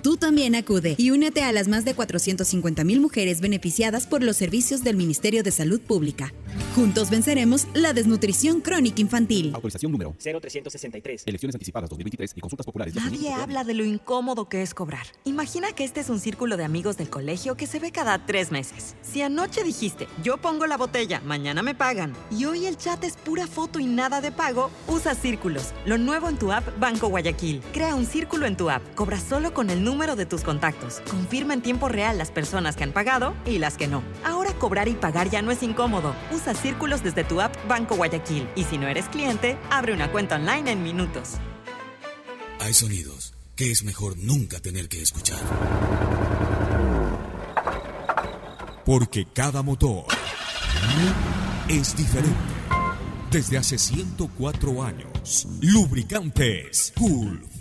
[0.01, 4.37] Tú también acude y únete a las más de 450 mil mujeres beneficiadas por los
[4.37, 6.33] servicios del Ministerio de Salud Pública.
[6.75, 9.51] Juntos venceremos la desnutrición crónica infantil.
[9.53, 11.23] Autorización número 0363.
[11.25, 12.95] Elecciones anticipadas 2023 y consultas populares.
[12.95, 15.05] Nadie habla de lo incómodo que es cobrar.
[15.25, 18.51] Imagina que este es un círculo de amigos del colegio que se ve cada tres
[18.51, 18.95] meses.
[19.01, 23.17] Si anoche dijiste, yo pongo la botella, mañana me pagan, y hoy el chat es
[23.17, 25.73] pura foto y nada de pago, usa círculos.
[25.85, 27.61] Lo nuevo en tu app Banco Guayaquil.
[27.73, 28.81] Crea un círculo en tu app.
[28.95, 31.01] Cobra solo con el número de tus contactos.
[31.09, 34.01] Confirma en tiempo real las personas que han pagado y las que no.
[34.23, 36.15] Ahora cobrar y pagar ya no es incómodo.
[36.31, 38.47] Usa círculos desde tu app Banco Guayaquil.
[38.55, 41.31] Y si no eres cliente, abre una cuenta online en minutos.
[42.59, 45.39] Hay sonidos que es mejor nunca tener que escuchar.
[48.85, 50.05] Porque cada motor
[51.67, 52.37] es diferente.
[53.31, 57.60] Desde hace 104 años, Lubricantes Gulf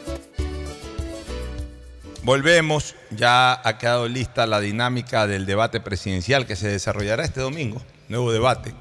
[2.23, 7.81] Volvemos, ya ha quedado lista la dinámica del debate presidencial que se desarrollará este domingo,
[8.09, 8.75] nuevo debate.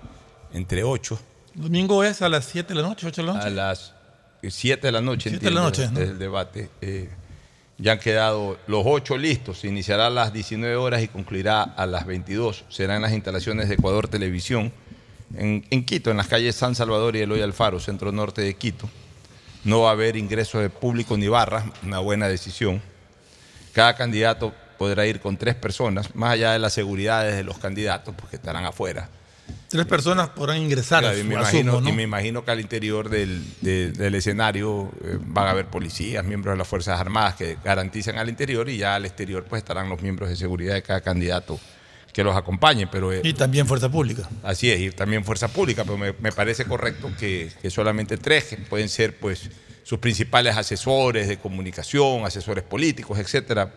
[0.52, 1.18] entre 8.
[1.54, 3.46] Domingo es a las 7 de la noche, 8 de la noche.
[3.46, 3.94] A las
[4.46, 6.00] 7 de la noche, 7 de la noche, ¿no?
[6.00, 6.68] el debate.
[6.82, 7.08] Eh,
[7.78, 9.60] ya han quedado los 8 listos.
[9.60, 12.64] Se iniciará a las 19 horas y concluirá a las 22.
[12.68, 14.70] Será en las instalaciones de Ecuador Televisión,
[15.34, 18.90] en, en Quito, en las calles San Salvador y Eloy Alfaro, centro norte de Quito.
[19.64, 22.82] No va a haber ingreso de público ni barras, una buena decisión.
[23.72, 28.14] Cada candidato podrá ir con tres personas, más allá de las seguridades de los candidatos,
[28.18, 29.08] porque estarán afuera.
[29.68, 31.88] Tres personas podrán ingresar, Claro, y, me asumo, imagino, ¿no?
[31.88, 36.24] y me imagino que al interior del, de- del escenario eh, van a haber policías,
[36.24, 39.88] miembros de las Fuerzas Armadas que garantizan al interior y ya al exterior pues estarán
[39.88, 41.58] los miembros de seguridad de cada candidato
[42.12, 42.88] que los acompañen.
[42.90, 44.28] Pero, eh, Y también Fuerza Pública.
[44.42, 48.44] Así es, y también Fuerza Pública, pero me, me parece correcto que, que solamente tres,
[48.44, 49.50] que pueden ser pues
[49.90, 53.72] sus principales asesores de comunicación, asesores políticos, etcétera.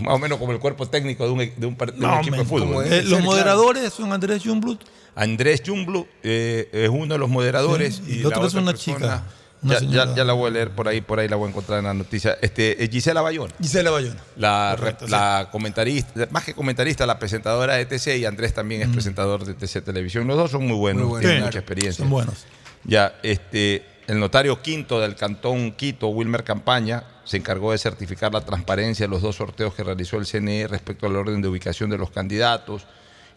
[0.00, 2.18] Más o menos como el cuerpo técnico de un, de un, par- de un No,
[2.18, 2.84] equipo de fútbol.
[2.90, 4.80] Eh, los moderadores son Andrés Jungblut.
[5.14, 8.72] Andrés Jungblut eh, es uno de los moderadores Sí, y, la otro es otra una
[8.72, 9.22] persona- chica,
[9.62, 10.04] una ya, señora.
[10.06, 11.84] ya- ya la voy a leer por ahí, por ahí la voy a encontrar en
[11.84, 12.36] la noticia.
[12.42, 13.54] Este, eh, Gisela Bayona.
[13.62, 14.20] Gisela Bayona.
[14.36, 18.88] La, Correcto, la comentarista, más que comentarista, la presentadora de TC y Andrés también es
[18.88, 20.26] presentador de TC Televisión.
[20.26, 21.20] Los dos son muy buenos, Muy buenos.
[21.22, 22.02] tienen Sí, mucha experiencia.
[22.02, 22.44] son buenos.
[22.84, 28.40] Ya, este, el notario quinto del cantón Quito, Wilmer Campaña, se encargó de certificar la
[28.40, 31.98] transparencia de los dos sorteos que realizó el CNE respecto al orden de ubicación de
[31.98, 32.86] los candidatos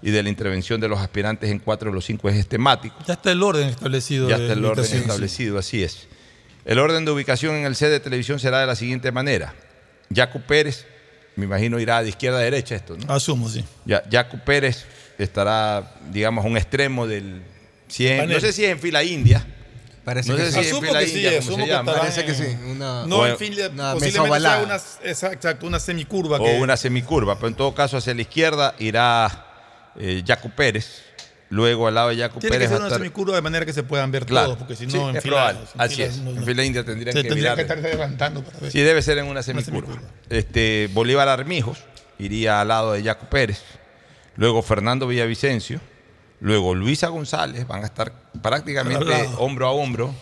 [0.02, 3.06] y de la intervención de los aspirantes en cuatro de los cinco ejes temáticos.
[3.06, 4.28] Ya está el orden establecido.
[4.28, 6.08] Ya está el orden establecido, así es.
[6.66, 9.54] El orden de ubicación en el sede de televisión será de la siguiente manera.
[10.10, 10.86] Yacu Pérez,
[11.36, 13.14] me imagino irá de izquierda a derecha esto, ¿no?
[13.14, 13.64] Asumo, sí.
[13.86, 14.86] Ya, Yacu Pérez
[15.18, 17.44] estará, digamos, a un extremo del
[17.88, 18.36] 100, Panel.
[18.36, 19.46] no sé si es en fila india.
[20.06, 20.60] Parece no que sí.
[20.60, 23.64] en Asumo que sí, asumo que Parece que en- sí, una- no, en fin, una
[23.66, 24.76] mesa posiblemente sea una,
[25.12, 26.38] exacto, una semicurva.
[26.40, 31.02] o que, una semicurva, pero en todo caso hacia la izquierda irá eh, Yacu Pérez,
[31.50, 33.00] luego al lado de Yacu Tiene que Pérez ser va a una estar...
[33.02, 35.24] semicurva de manera que se puedan ver Claro, todos, porque si sí, no, en es
[35.24, 36.18] fila, en así es.
[36.18, 38.72] no- En fila india tendrían se que tendría que estar levantando para ver.
[38.72, 39.96] Sí, debe ser en una semicurva.
[40.30, 41.80] Este, Bolívar Armijos
[42.20, 43.62] iría al lado de Jaco Pérez,
[44.36, 45.80] luego Fernando Villavicencio,
[46.40, 50.14] luego Luisa González, van a estar prácticamente hombro a hombro,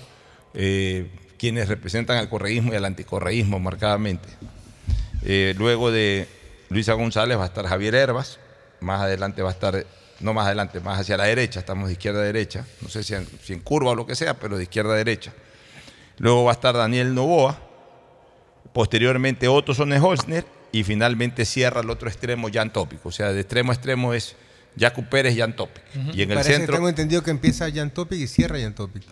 [0.53, 4.30] eh, quienes representan al correísmo y al anticorreísmo marcadamente.
[5.23, 6.27] Eh, luego de
[6.69, 8.40] Luisa González va a estar Javier Herbas,
[8.80, 9.85] más adelante va a estar,
[10.19, 13.14] no más adelante, más hacia la derecha, estamos de izquierda a derecha, no sé si
[13.14, 15.34] en, si en curva o lo que sea, pero de izquierda a derecha.
[16.18, 17.60] Luego va a estar Daniel Novoa,
[18.73, 23.06] posteriormente Otto Sonneholzner y finalmente cierra el otro extremo Jan Topic.
[23.06, 24.35] O sea, de extremo a extremo es
[24.80, 25.84] Jacu Pérez, Jan Topic.
[26.14, 26.76] Y en el Parece que centro...
[26.76, 29.04] tengo entendido que empieza Jan Topic y cierra Jan Topic.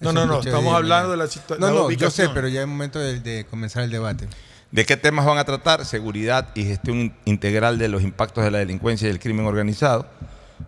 [0.00, 2.60] No, no, no, estamos de- hablando de la situa- No, no, yo sé, pero ya
[2.62, 4.28] es momento de, de comenzar el debate.
[4.70, 5.84] ¿De qué temas van a tratar?
[5.84, 10.06] Seguridad y gestión integral de los impactos de la delincuencia y el crimen organizado,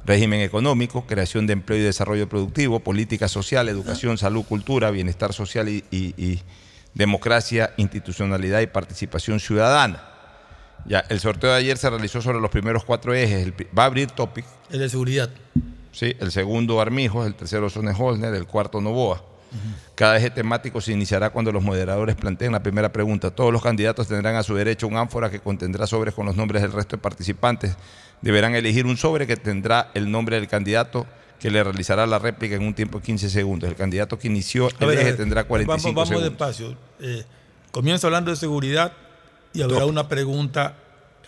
[0.06, 5.68] régimen económico, creación de empleo y desarrollo productivo, política social, educación, salud, cultura, bienestar social
[5.68, 6.42] y, y- y
[6.94, 10.02] democracia, institucionalidad y participación ciudadana.
[10.86, 13.46] Ya, el sorteo de ayer se realizó sobre los primeros cuatro ejes.
[13.46, 15.30] El va a abrir Topic, El de seguridad.
[15.92, 16.16] ¿sí?
[16.18, 19.24] el segundo Armijos, el tercero Sone Holner, el cuarto Novoa.
[19.96, 23.32] Cada eje temático se iniciará cuando los moderadores planteen la primera pregunta.
[23.32, 26.62] Todos los candidatos tendrán a su derecha un ánfora que contendrá sobres con los nombres
[26.62, 27.76] del resto de participantes.
[28.22, 31.06] Deberán elegir un sobre que tendrá el nombre del candidato
[31.40, 33.68] que le realizará la réplica en un tiempo de 15 segundos.
[33.68, 36.30] El candidato que inició el ver, eje ver, tendrá 45 vamos, vamos segundos.
[36.30, 36.76] despacio.
[37.00, 37.24] Eh,
[37.72, 38.92] comienza hablando de seguridad
[39.52, 40.74] y habrá una pregunta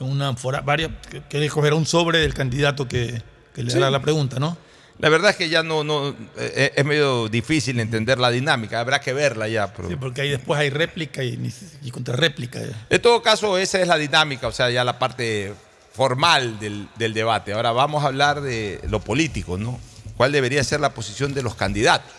[0.01, 0.33] en una
[0.65, 3.23] varias, que, que escogerá un sobre del candidato que,
[3.55, 3.77] que le Sí.
[3.79, 4.57] hará la pregunta, ¿no?
[4.99, 9.01] La verdad es que ya no, no eh, es medio difícil entender la dinámica, habrá
[9.01, 9.73] que verla ya.
[9.73, 12.61] pero- Sí, porque ahí después hay réplica y, y contrarréplica.
[12.91, 15.55] En todo caso, esa es la dinámica, o sea, ya la parte
[15.93, 17.53] formal del, del debate.
[17.53, 19.79] Ahora vamos a hablar de lo político, ¿no?
[20.17, 22.11] ¿Cuál debería ser la posición de los candidatos?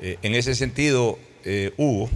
[0.00, 2.08] Eh, en ese sentido, eh, Hugo,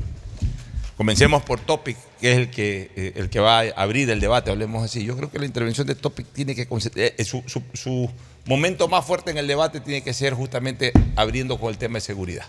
[1.02, 4.52] comencemos por Topic, que es el que, eh, el que va a abrir el debate,
[4.52, 5.04] hablemos así.
[5.04, 6.62] Yo creo que la intervención de Topic tiene que...
[6.62, 8.08] eh, eh, su, su- su
[8.46, 12.02] momento más fuerte en el debate tiene que ser justamente abriendo con el tema de
[12.02, 12.46] seguridad.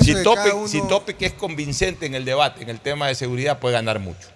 [0.00, 3.58] Si Topic, uno- si Topic es convincente en el debate, en el tema de seguridad,
[3.58, 4.28] puede ganar mucho.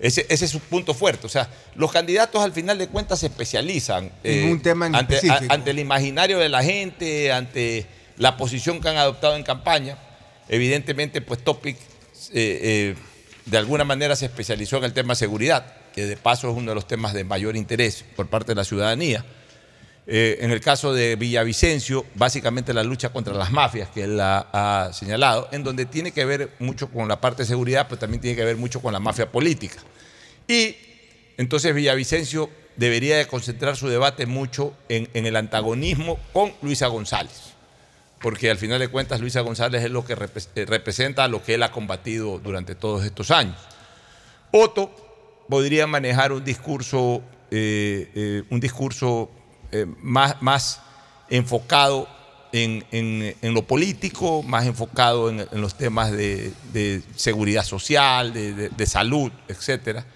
[0.00, 1.26] Ese, ese es su punto fuerte.
[1.26, 4.94] O sea, los candidatos al final de cuentas se especializan eh, En un tema en
[4.94, 5.44] ante, específico.
[5.50, 7.84] a- ante el imaginario de la gente, ante
[8.16, 9.98] la posición que han adoptado en campaña.
[10.48, 11.76] Evidentemente, pues Topic
[12.32, 12.94] eh, eh,
[13.46, 16.70] de alguna manera se especializó en el tema de seguridad, que de paso es uno
[16.70, 19.24] de los temas de mayor interés por parte de la ciudadanía.
[20.08, 24.90] Eh, en el caso de Villavicencio, básicamente la lucha contra las mafias, que él ha,
[24.92, 28.36] señalado, en donde tiene que ver mucho con la parte de seguridad, pero también tiene
[28.36, 29.78] que ver mucho con la mafia política.
[30.46, 30.76] Y
[31.36, 37.55] entonces Villavicencio debería de concentrar su debate mucho en el antagonismo con Luisa González.
[38.20, 41.62] Porque al final de cuentas Luisa González es lo que eh, representa lo que él
[41.62, 43.56] ha combatido durante todos estos años.
[44.52, 49.30] Otto podría manejar un discurso, eh, eh, un discurso
[50.00, 50.80] más, más
[51.28, 52.08] enfocado
[52.52, 60.06] en, en- lo político, más enfocado en, los temas de, seguridad social, de, salud, etcétera.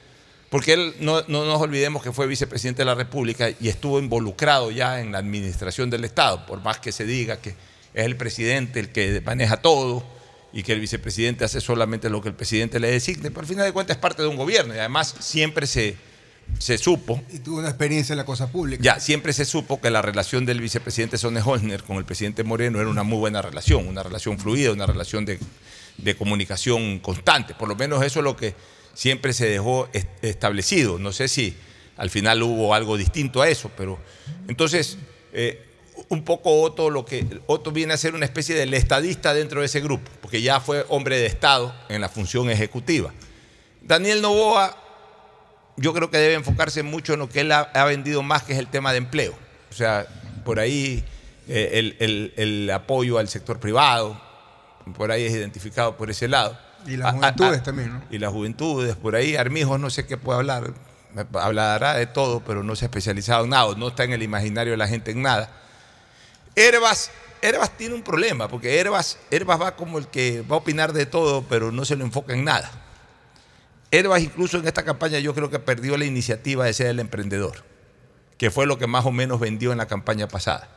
[0.49, 4.71] Porque él, no, no nos olvidemos que fue vicepresidente de la República y estuvo involucrado
[4.71, 7.55] ya en la administración del Estado, por más que se diga que
[7.95, 10.05] es el presidente el que maneja todo
[10.53, 13.65] y que el vicepresidente hace solamente lo que el presidente le designe, pero al final
[13.67, 15.95] de cuentas es parte de un gobierno y además siempre se,
[16.59, 18.83] se supo Y tuvo una experiencia en la cosa pública.
[18.83, 22.81] ya, siempre se supo que la relación del vicepresidente Sonne Holner con el presidente Moreno
[22.81, 25.39] era una muy buena relación, una relación fluida, una relación de,
[25.99, 27.55] de comunicación constante.
[27.55, 28.55] Por lo menos eso es lo que
[28.95, 30.99] siempre se dejó est- establecido.
[30.99, 31.55] No sé si
[31.97, 34.01] al final hubo algo distinto a eso, pero
[34.49, 34.99] entonces
[35.33, 35.65] eh,
[36.09, 39.67] un poco Otto lo que Otto viene a ser una especie del estadista dentro de
[39.67, 43.13] ese grupo, porque ya fue hombre de Estado en la función ejecutiva.
[43.83, 44.77] Daniel Novoa
[45.77, 48.53] yo creo que debe enfocarse mucho en lo que él ha, ha vendido más, que
[48.53, 49.35] es el tema de empleo.
[49.71, 50.07] O sea,
[50.45, 51.03] por ahí
[51.49, 54.21] eh, el, el- el apoyo al sector privado,
[54.97, 56.59] por ahí es identificado por ese lado.
[56.87, 58.03] Y las juventudes también, ¿no?
[58.11, 60.73] Y las juventudes, por ahí Armijos no sé qué puede hablar,
[61.35, 64.73] hablará de todo, pero no se ha especializado en nada, no está en el imaginario
[64.73, 65.51] de la gente en nada.
[66.57, 67.11] Herbas,
[67.43, 71.07] Herbas tiene un problema, porque Herbas, Herbas va como el que va a opinar de
[71.07, 72.71] todo, pero no se lo enfoca en nada.
[73.91, 77.65] Herbas incluso en esta campaña yo creo que perdió la iniciativa de ser el emprendedor,
[78.39, 80.69] que fue lo que más o menos vendió en la campaña pasada.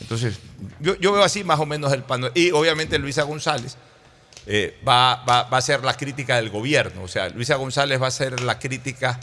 [0.00, 0.38] Entonces,
[0.80, 2.32] yo, veo así más o menos el panorama.
[2.36, 3.76] Y obviamente Luisa González
[4.46, 7.02] eh, va, va- va a ser la crítica del gobierno.
[7.04, 9.20] O sea, Luisa González va a ser la crítica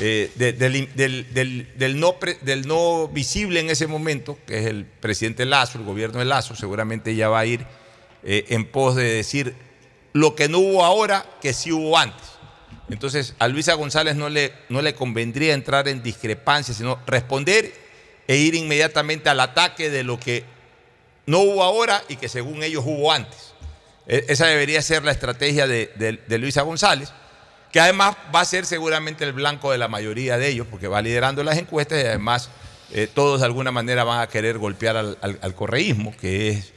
[0.00, 6.18] eh, de- del, no visible en ese momento, que es el presidente Lazo, el gobierno
[6.18, 6.54] de Lazo.
[6.54, 7.64] Seguramente ella va a ir
[8.22, 9.54] eh, en pos de decir
[10.12, 12.26] lo que no hubo ahora, que sí hubo antes.
[12.90, 17.72] Entonces, a Luisa González no le, no le convendría entrar en discrepancia, sino responder
[18.26, 20.44] e ir inmediatamente al ataque de lo que
[21.26, 23.52] no hubo ahora y que según ellos hubo antes.
[24.06, 27.12] E- Esa debería ser la estrategia de Luisa González,
[27.72, 31.02] que además va a ser seguramente el blanco de la mayoría de ellos, porque va
[31.02, 32.50] liderando las encuestas y además
[32.92, 36.72] eh, todos de alguna manera van a querer golpear al, correísmo, que es,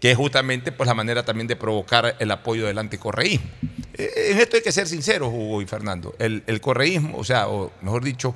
[0.00, 3.48] que es justamente pues, la manera también de provocar el apoyo del anticorreísmo.
[3.94, 6.14] Eh, En esto hay que ser sinceros, Hugo y Fernando.
[6.18, 8.34] El, el correísmo, o sea, o mejor dicho,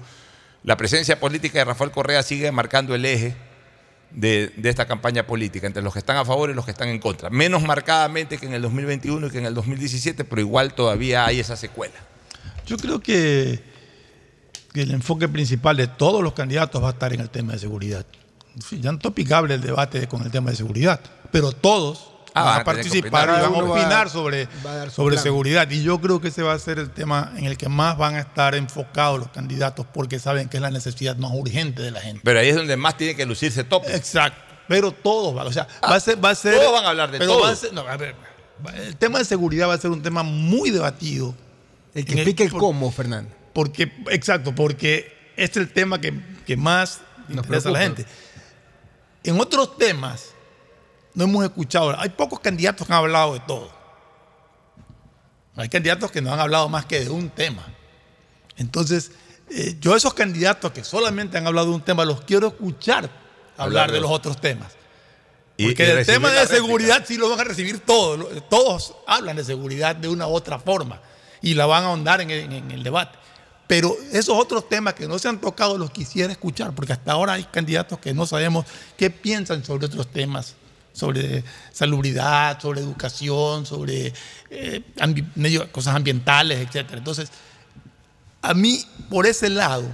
[0.62, 3.34] la presencia política de Rafael Correa sigue marcando el eje
[4.10, 6.98] de, esta campaña política, entre los que están a favor y los que están en
[6.98, 7.30] contra.
[7.30, 11.40] Menos marcadamente que en el 2021 y que en el 2017, pero igual todavía hay
[11.40, 11.94] esa secuela.
[12.66, 13.76] Yo creo que,
[14.74, 18.04] el enfoque principal de todos los candidatos va a estar en el tema de seguridad.
[18.70, 21.00] Ya no topicable el debate con el tema de seguridad,
[21.32, 25.16] pero todos Ah, van a participar y van a va- opinar sobre, va a sobre
[25.18, 25.70] seguridad.
[25.70, 28.14] Y yo creo que ese va a ser el tema en el que más van
[28.16, 32.00] a estar enfocados los candidatos porque saben que es la necesidad más urgente de la
[32.00, 32.20] gente.
[32.24, 33.84] Pero ahí es donde más tiene que lucirse top.
[33.88, 34.42] Exacto.
[34.68, 36.56] Pero todos van, o sea, va a ser, va a ser.
[36.56, 37.42] todos van a hablar de pero todo.
[37.42, 38.14] va a ser- no, a ver,
[38.66, 41.34] va- el tema de seguridad va a ser un tema muy debatido.
[41.94, 43.30] El que explique el por- cómo, Fernando.
[43.54, 46.12] Porque, exacto, porque este es el tema que,
[46.46, 48.04] que más interesa a la gente.
[49.24, 50.30] En otros temas,
[51.16, 53.70] no hemos escuchado, hay pocos candidatos que han hablado de todo.
[55.56, 57.64] Hay candidatos que no han hablado más que de un tema.
[58.58, 59.10] Entonces,
[59.50, 63.08] eh, yo esos candidatos que solamente han hablado de un tema, los quiero escuchar
[63.56, 64.72] hablar, de los otros temas.
[65.56, 66.54] Y- Porque y el tema de réplica.
[66.62, 68.26] seguridad sí lo van a recibir todos.
[68.50, 71.00] Todos hablan de seguridad de una u otra forma
[71.40, 73.18] y la van a ahondar en el, en el debate.
[73.66, 77.32] Pero esos otros temas que no se han tocado los quisiera escuchar, porque hasta ahora
[77.32, 78.66] hay candidatos que no sabemos
[78.98, 80.54] qué piensan sobre otros temas,
[80.96, 84.12] sobre salubridad, sobre educación, sobre
[84.50, 84.82] eh,
[85.34, 86.90] medio- cosas ambientales, etc.
[86.94, 87.28] Entonces,
[88.40, 89.84] a mí, por ese lado,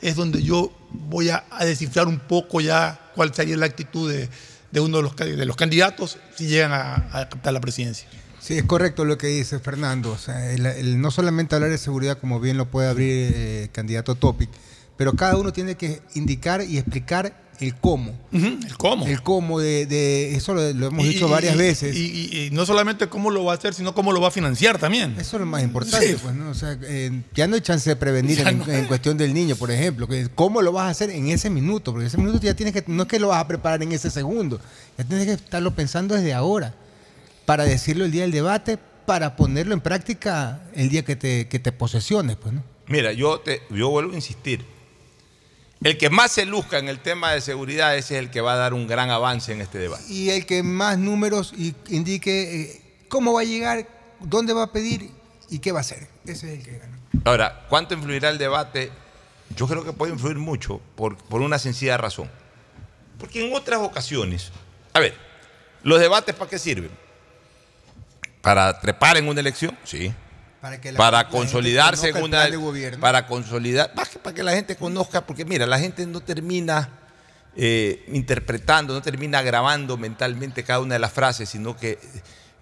[0.00, 4.96] es donde yo voy a, descifrar un poco ya cuál sería la actitud de, uno
[4.96, 8.08] de los, de los candidatos si llegan a, a captar la presidencia.
[8.40, 10.10] Sí, es correcto lo que dice Fernando.
[10.10, 13.68] O sea, el, el no solamente hablar de seguridad, como bien lo puede abrir eh,
[13.70, 14.50] candidato Topic,
[14.96, 18.12] pero cada uno tiene que indicar y explicar el cómo.
[18.32, 19.06] El cómo.
[19.06, 21.96] El cómo de, de- eso lo, lo hemos Y- dicho varias y- veces.
[21.96, 24.30] Y, y- y no solamente cómo lo va a hacer, sino cómo lo va a
[24.32, 25.12] financiar también.
[25.18, 26.16] Eso es lo más importante, Sí.
[26.20, 26.50] pues, ¿no?
[26.50, 28.66] O sea, eh, ya no hay chance de prevenir en, no.
[28.66, 30.08] en cuestión del niño, por ejemplo.
[30.08, 31.92] que ¿Cómo lo vas a hacer en ese minuto?
[31.92, 34.10] Porque ese minuto ya tienes que, no es que lo vas a preparar en ese
[34.10, 34.60] segundo,
[34.98, 36.74] ya tienes que estarlo pensando desde ahora,
[37.46, 41.58] para decirlo el día del debate, para ponerlo en práctica el día que te, que
[41.58, 42.62] te posesiones, pues, ¿no?
[42.88, 44.64] Mira, yo, te, yo vuelvo a insistir.
[45.84, 48.54] El que más se luzca en el tema de seguridad, ese es el que va
[48.54, 50.04] a dar un gran avance en este debate.
[50.08, 51.52] Y el que más números
[51.88, 53.86] indique eh, cómo va a llegar,
[54.20, 55.10] dónde va a pedir
[55.50, 56.06] y qué va a hacer.
[56.24, 56.98] Ese es el que gana.
[57.24, 58.90] Ahora, ¿cuánto influirá el debate?
[59.56, 62.30] Yo creo que puede influir mucho por, por una sencilla razón.
[63.18, 64.50] Porque en otras ocasiones,
[64.92, 65.14] a ver,
[65.82, 66.90] ¿los debates para qué sirven?
[68.40, 69.76] ¿Para trepar en una elección?
[69.84, 70.12] Sí.
[70.62, 73.00] Para, que la- para la una plan de gobierno.
[73.00, 76.88] para consolidar más que para que la gente conozca porque mira la gente no termina
[77.56, 81.98] eh, interpretando no termina grabando mentalmente cada una de las frases sino que eh,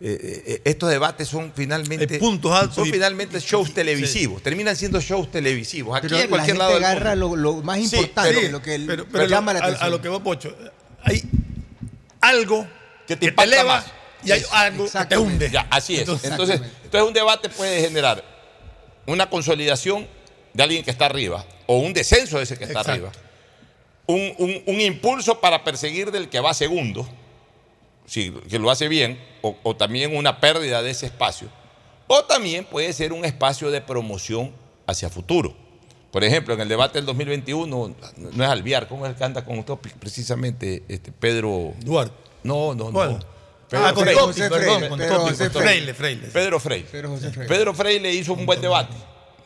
[0.00, 5.30] eh, estos debates son finalmente puntos altos son y- finalmente shows televisivos terminan siendo shows
[5.30, 7.00] televisivos aquí Pero en cualquier la lado gente mundo.
[7.02, 9.68] agarra lo, lo más Sí, importante, pero- lo que Pero, pero llama lo- la a-
[9.68, 9.86] atención.
[9.86, 10.56] a, lo que va Pocho,
[11.02, 11.22] hay
[12.22, 12.66] algo
[13.06, 13.84] que te te impacta eleva más.
[14.24, 15.50] Y hay algo que te hunde.
[15.50, 16.00] Ya, así es.
[16.00, 18.22] Entonces- Entonces, entonces, un debate puede generar
[19.06, 20.06] una consolidación
[20.52, 22.92] de alguien que está arriba o un descenso de ese que está Exacto.
[22.92, 23.12] arriba.
[24.06, 27.08] Un, un- un impulso para perseguir del que va segundo,
[28.06, 31.48] si, que lo hace bien, o, o también una pérdida de ese espacio.
[32.08, 34.52] O también puede ser un espacio de promoción
[34.86, 35.54] hacia futuro.
[36.10, 39.44] Por ejemplo, en el debate del 2021, no es Alviar, ¿cómo es el que anda
[39.44, 40.82] con usted precisamente?
[40.88, 41.72] Este, Pedro...
[41.78, 42.12] Duarte.
[42.42, 43.24] No, no, ¿Cuál?
[43.72, 43.86] No.
[43.86, 44.20] Ah, con Freire.
[44.20, 46.26] Topi, perdón, con Pedro Topi, José con Freire, Freire.
[46.28, 46.86] Pedro Freire.
[46.90, 47.48] Pedro José Freire.
[47.48, 48.94] Pedro Freire hizo un buen debate.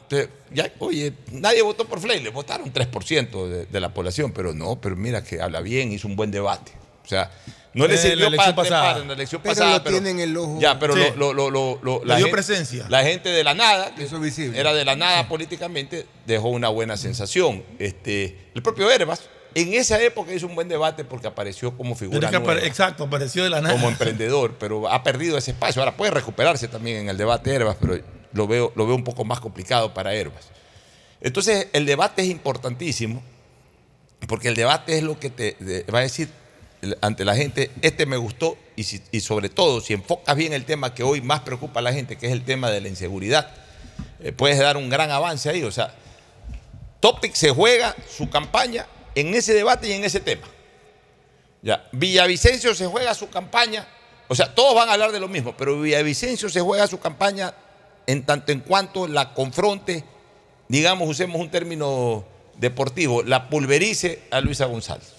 [0.02, 4.80] Entonces, ya, oye, nadie votó por Freire, votaron 3% de, de la población, pero no,
[4.80, 6.72] pero mira que habla bien, hizo un buen debate.
[7.04, 7.30] O sea,
[7.74, 8.98] no le En sirvió la para pasada.
[9.00, 9.82] en la elección Pero pasada.
[9.90, 10.58] lo en el ojo.
[10.60, 11.02] Ya, pero Sí.
[11.16, 12.86] lo, lo, lo, lo- la, dio gente, presencia.
[12.88, 14.58] la gente de la nada, que Eso visible.
[14.58, 17.64] era de la nada políticamente, dejó una buena sensación.
[17.78, 19.22] Este, el propio Herbas,
[19.54, 23.04] en esa época hizo un buen debate porque apareció como figura que apare- nueva exacto,
[23.04, 23.74] apareció de la nada.
[23.74, 25.82] como emprendedor, pero ha perdido ese espacio.
[25.82, 27.98] Ahora puede recuperarse también en el debate Herbas, pero
[28.32, 30.48] lo veo, lo veo un poco más complicado para Herbas.
[31.20, 33.22] Entonces, el debate es importantísimo,
[34.28, 36.28] porque el debate es lo que te de- va a decir
[37.00, 40.64] ante la gente, este me gustó, y, si- y sobre todo, si enfocas bien el
[40.66, 43.50] tema que hoy más preocupa a la gente, que es el tema de la inseguridad,
[44.20, 45.62] eh, puedes dar un gran avance ahí.
[45.62, 45.94] O sea,
[47.00, 50.46] Topic se juega su campaña en ese debate y en ese tema.
[51.62, 53.88] Ya, Villavicencio se juega su campaña,
[54.28, 57.54] o sea, todos van a hablar de lo mismo, pero Villavicencio se juega su campaña
[58.06, 60.04] en tanto en cuanto la confronte,
[60.68, 62.24] digamos, usemos un término
[62.58, 65.14] deportivo, la pulverice a Luisa González,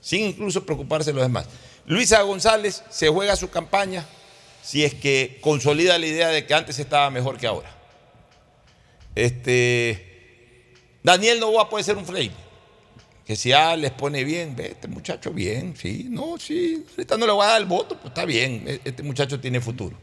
[0.00, 1.46] sin incluso preocuparse de los demás.
[1.86, 4.04] Luisa González se juega su campaña
[4.62, 7.74] si es que consolida la idea de que antes estaba mejor que ahora.
[9.14, 12.49] Este, Daniel Novoa puede ser un Freire
[13.30, 17.26] que si A les pone bien, ve, este muchacho bien, sí, no, sí, ahorita no
[17.26, 19.96] le voy a dar el voto, pues está bien, e- este muchacho tiene futuro.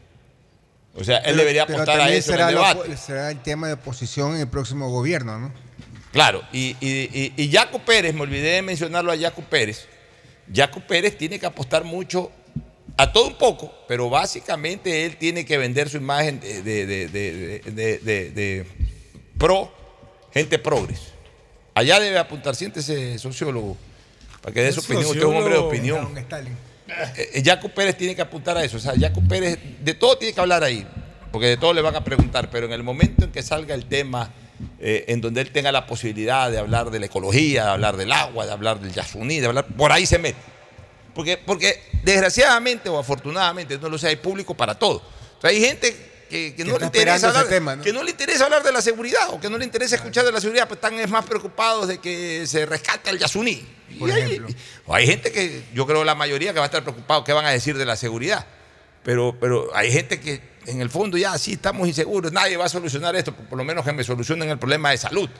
[0.94, 2.96] O sea, él Pero- debería apostar a eso en será el lo- debate.
[2.96, 5.52] será el tema de posición en el próximo gobierno, ¿no?
[6.10, 9.86] Claro, y, y, y, y Jaco Pérez, me olvidé de mencionarlo a Jaco Pérez.
[10.50, 12.32] Jaco Pérez tiene que apostar mucho
[12.96, 18.30] a todo un poco, pero básicamente él tiene que vender su imagen de- de- de-
[18.30, 18.66] de
[19.36, 19.70] pro,
[20.32, 21.12] gente progres.
[21.78, 23.76] Allá debe apuntar, siéntese sociólogo,
[24.42, 25.04] para que dé su opinión.
[25.04, 26.08] Usted es un hombre de opinión.
[26.18, 28.78] Eh, eh, Jaco Pérez tiene que apuntar a eso.
[28.78, 30.84] O sea, Jaco Pérez, de todo tiene que hablar ahí,
[31.30, 33.84] porque de todo le van a preguntar, pero en el momento en que salga el
[33.84, 34.32] tema,
[34.80, 38.10] eh, en donde él tenga la posibilidad de hablar de la ecología, de hablar del
[38.10, 40.38] agua, de hablar del Yasuní, de hablar, por ahí se mete.
[41.14, 44.96] Porque, porque desgraciadamente o afortunadamente, no lo sé, hay público para todo.
[44.96, 45.94] O sea, hay gente
[46.28, 47.82] que, que no le interesa hablar, tema, ¿no?
[47.82, 50.32] que no le interesa hablar de la seguridad o que no le interesa escuchar de
[50.32, 53.66] la seguridad, pues están es más preocupados de que se rescate el Yasuní.
[53.98, 54.48] Por Y hay- ejemplo.
[54.86, 57.46] o hay gente que, yo creo la mayoría que va a estar preocupado qué van
[57.46, 58.46] a decir de la seguridad.
[59.02, 62.68] Pero, pero hay gente que en el fondo ya sí estamos inseguros, nadie va a
[62.68, 65.30] solucionar esto, por lo menos que me solucionen el problema de salud.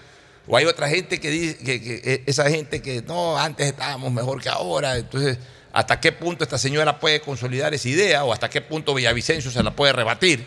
[0.47, 4.11] O hay otra gente que dice que, que- eh, esa gente que no, antes estábamos
[4.11, 4.97] mejor que ahora.
[4.97, 5.37] Entonces,
[5.73, 8.25] ¿hasta qué punto esta señora puede consolidar esa idea?
[8.25, 10.47] ¿O hasta qué punto Villavicencio se la puede rebatir?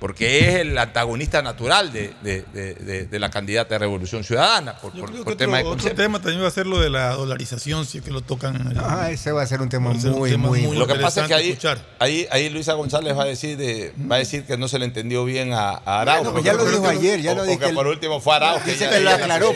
[0.00, 4.74] Porque es el antagonista natural de, de- de- de- de la candidata de Revolución Ciudadana,
[4.78, 6.80] por, Yo por- creo por que tema de otro, tema también va a ser lo
[6.80, 8.70] de la dolarización, si es que lo tocan.
[8.72, 10.76] el- Ah, ese va a ser un tema a ser un muy, tema muy, muy
[10.78, 11.84] Lo que pasa es que ahí, escuchar.
[11.98, 14.86] ahí, ahí Luisa González va a decir de, va a decir que no se le
[14.86, 16.04] entendió bien a, a.
[16.06, 18.20] Bueno, pues ya lo Porque- dijo ayer, ya o- lo dijo que el- por último
[18.20, 18.64] fue Araujo.
[18.64, 19.52] Dice ya- que lo aclaró.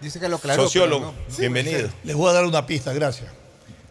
[0.00, 0.64] Dice que lo aclaró.
[0.64, 1.36] Sociólogo, no.
[1.38, 1.88] bienvenido.
[2.02, 3.30] Les voy a dar una pista, gracias.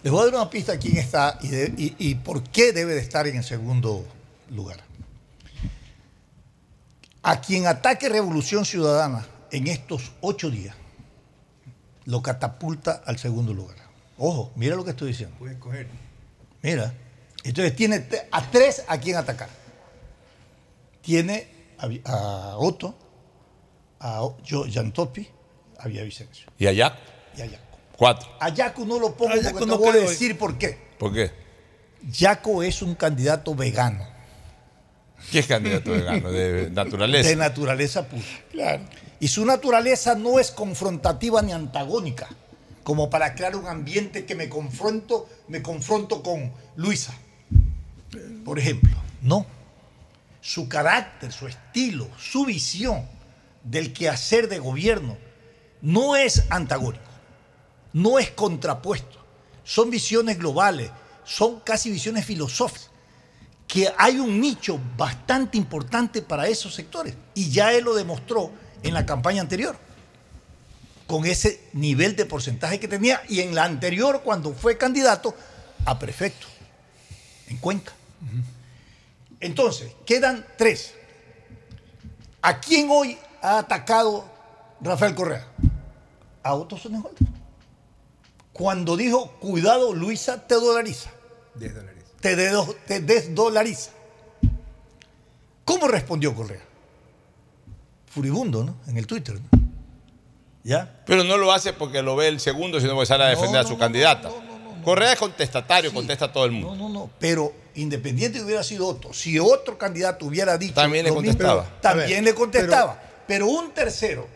[0.04, 2.74] Les voy a dar una pista a quién está y, de- y- y por qué
[2.74, 4.06] debe de estar en el segundo
[4.52, 4.84] lugar.
[7.24, 10.76] A quien ataque Revolución Ciudadana en estos ocho días,
[12.06, 13.78] lo catapulta al segundo lugar.
[14.18, 15.36] Ojo, mira lo que estoy diciendo.
[15.40, 15.88] Puede coger.
[16.62, 16.94] Mira.
[17.44, 19.50] Entonces tiene te- a tres a quien atacar.
[21.02, 21.48] Tiene
[21.78, 22.96] a, a Otto,
[24.00, 25.28] a O- yo, Topi,
[25.80, 26.48] a Villavicencio.
[26.58, 26.98] ¿Y allá?
[27.38, 27.64] y a Yaco.
[27.98, 28.30] Cuatro.
[28.40, 30.10] A Yaco no lo pongo A porque Yaco te no voy a creo.
[30.10, 30.78] decir por qué.
[31.00, 31.32] ¿Por qué?
[32.12, 34.06] Yaco es un candidato vegano.
[35.32, 36.32] ¿Qué es candidato vegano?
[36.32, 37.30] De naturaleza.
[37.30, 38.24] De naturaleza pura.
[38.52, 38.84] Claro.
[39.20, 42.30] Y su naturaleza no es confrontativa ni antagónica,
[42.84, 47.14] como para crear un ambiente que me confronto, me confronto con Luisa.
[48.44, 49.46] Por ejemplo, no.
[50.42, 53.06] Su carácter, su estilo, su visión
[53.64, 55.18] del quehacer de gobierno
[55.82, 57.04] no es antagónico,
[57.94, 59.24] no es contrapuesto.
[59.64, 60.92] Son visiones globales,
[61.24, 62.93] son casi visiones filosóficas
[63.74, 67.16] que hay un nicho bastante importante para esos sectores.
[67.34, 68.52] Y ya él lo demostró
[68.84, 69.76] en la campaña anterior,
[71.08, 75.34] con ese nivel de porcentaje que tenía, y en la anterior cuando fue candidato
[75.86, 76.46] a prefecto,
[77.48, 77.94] en Cuenca.
[79.40, 80.94] Entonces, quedan tres.
[82.44, 84.30] ¿A quién hoy ha atacado
[84.82, 85.48] Rafael Correa?
[86.44, 87.28] A Otto Sonneholder.
[88.52, 91.10] Cuando dijo, cuidado, Luisa te dolariza.
[91.56, 91.93] 10 dólares.
[92.24, 93.92] Te, dedo- te desdolariza.
[95.66, 96.62] ¿Cómo respondió Correa?
[98.08, 98.76] Furibundo, ¿no?
[98.88, 99.60] En el Twitter, ¿no?
[100.64, 101.02] ¿Ya?
[101.06, 103.64] Pero no lo hace porque lo ve el segundo, sino porque sale a defender a
[103.68, 104.30] su candidata.
[104.86, 106.76] Correa es contestatario, contesta a todo el mundo.
[106.76, 107.10] No, no, no.
[107.20, 110.74] Pero independiente que hubiera sido otro, si otro candidato hubiera dicho.
[110.76, 111.82] También le lo mismo, contestaba.
[111.82, 113.02] también ver, le contestaba.
[113.28, 114.28] Pero, un tercero,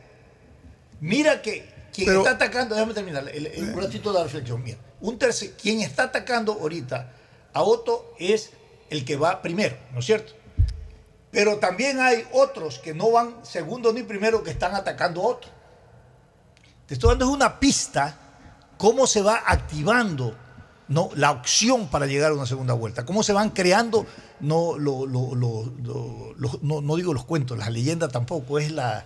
[1.02, 4.62] mira que quien Pero- está atacando, déjame terminar, el, el- un ratito de la reflexión.
[4.64, 7.12] Mira, un tercero, quien está atacando ahorita
[7.58, 8.52] a Otto es
[8.90, 10.34] el que va primero, ¿no es cierto?
[11.32, 15.48] Pero también hay otros que no van segundo ni primero que están atacando a Otto.
[16.88, 18.18] Te estoy dando una pista
[18.78, 20.36] cómo se va activando
[20.88, 24.06] no, la opción para llegar a una segunda vuelta, cómo se van creando,
[24.40, 29.04] no, lo- no, no digo los cuentos, la leyenda tampoco, es la,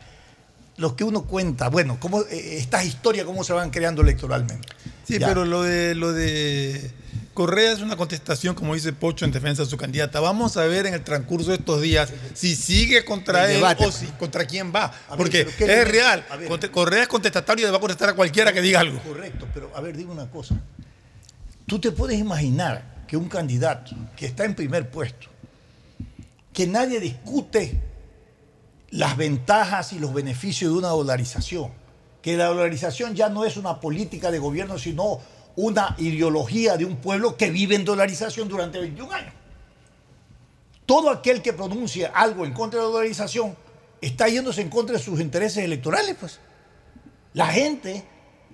[0.77, 4.67] lo que uno cuenta, bueno, cómo, eh, estas historias, cómo se van creando electoralmente.
[5.05, 5.27] Sí, Ya.
[5.27, 6.91] pero lo de, lo de
[7.33, 10.19] Correa es una contestación, como dice Pocho, en defensa de su candidata.
[10.19, 13.85] Vamos a ver en el transcurso de estos días si sigue contra El él debate,
[13.85, 14.87] o si, contra quién va.
[14.89, 16.25] ver, Porque pero ¿qué es le- real.
[16.37, 16.71] ver.
[16.71, 18.99] Correa es contestatario y le va a contestar a cualquiera que diga algo.
[18.99, 20.59] Correcto, pero a ver, dime una cosa.
[21.65, 25.27] Tú te puedes imaginar que un candidato que está en primer puesto,
[26.51, 27.79] que nadie discute
[28.89, 31.71] las ventajas y los beneficios de una dolarización,
[32.21, 35.19] que la dolarización ya no es una política de gobierno, sino
[35.55, 39.33] una ideología de un pueblo que vive en dolarización durante 21 años.
[40.85, 43.55] Todo aquel que pronuncie algo en contra de la dolarización
[44.01, 46.39] está yéndose en contra de sus intereses electorales, pues.
[47.33, 48.03] La gente,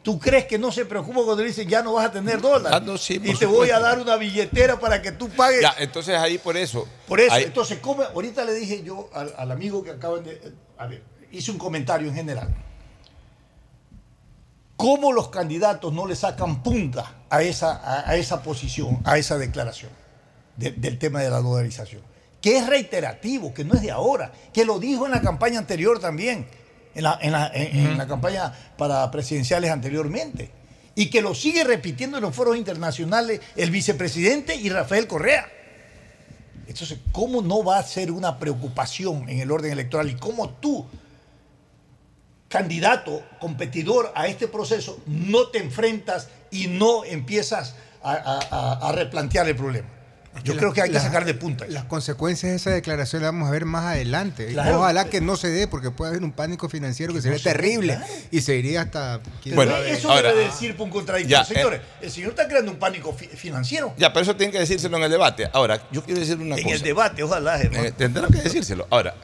[0.04, 2.80] ¿tú crees que no se preocupa cuando le dicen ya no vas a tener dólares?
[2.80, 5.62] Ah, no, sí, y te voy a dar una billetera para que tú pagues.
[5.62, 6.88] Ya, entonces ahí por eso.
[7.08, 8.04] Por eso, ahí- entonces, ¿cómo?
[8.04, 10.54] ahorita le dije yo al, al amigo que acaban de...
[10.78, 11.02] A ver,
[11.32, 12.54] hice un comentario en general.
[14.78, 19.38] ¿Cómo los candidatos no le sacan punta a esa, a, a esa posición, a esa
[19.38, 19.92] declaración
[20.56, 22.02] de- del tema de la dolarización?
[22.42, 26.00] Que es reiterativo, que no es de ahora, que lo dijo en la campaña anterior
[26.00, 26.48] también,
[26.94, 30.52] en la, en la- en- en la campaña para presidenciales anteriormente,
[30.94, 35.48] y que lo sigue repitiendo en los foros internacionales el vicepresidente y Rafael Correa.
[36.68, 40.86] Entonces, ¿cómo no va a ser una preocupación en el orden electoral y cómo tú,
[42.50, 48.92] candidato, competidor a este proceso, no te enfrentas y no empiezas a, a- a- a
[48.94, 49.90] replantear el problema?
[50.44, 51.66] Yo la- creo que hay que la- sacar de punta.
[51.68, 54.46] Las consecuencias de esa declaración las vamos a ver más adelante.
[54.54, 54.78] Claro.
[54.80, 57.50] Ojalá que no se dé, porque puede haber un pánico financiero que, sería no se
[57.50, 57.96] dé, terrible.
[57.96, 58.14] claro.
[58.30, 59.20] Y se iría hasta.
[59.56, 59.76] Bueno.
[59.78, 61.38] Eso ahora- debe decir por un contradictorio.
[61.44, 61.56] Ya, eh.
[61.56, 63.96] Señores, el señor está creando un pánico fi- financiero.
[63.98, 65.50] Ya, pero eso tienen que decírselo en el debate.
[65.54, 66.76] Ahora, yo quiero decir una En cosa.
[66.76, 67.60] el debate, ojalá.
[67.60, 68.86] Eh, tendrán que decírselo.
[68.92, 69.16] Ahora,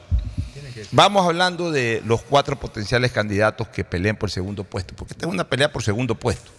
[0.92, 5.32] vamos hablando de los cuatro potenciales candidatos que peleen por segundo puesto, porque esta es
[5.32, 6.50] una pelea por segundo puesto.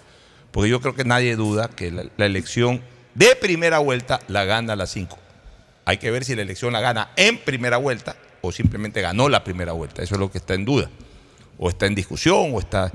[0.51, 2.81] Porque yo creo que nadie duda que la, la elección
[3.13, 5.17] de primera vuelta la gana la 5.
[5.85, 9.43] Hay que ver si la elección la gana en primera vuelta o simplemente ganó la
[9.43, 10.01] primera vuelta.
[10.01, 10.89] Eso es lo que está en duda.
[11.57, 12.91] O está en discusión, o está.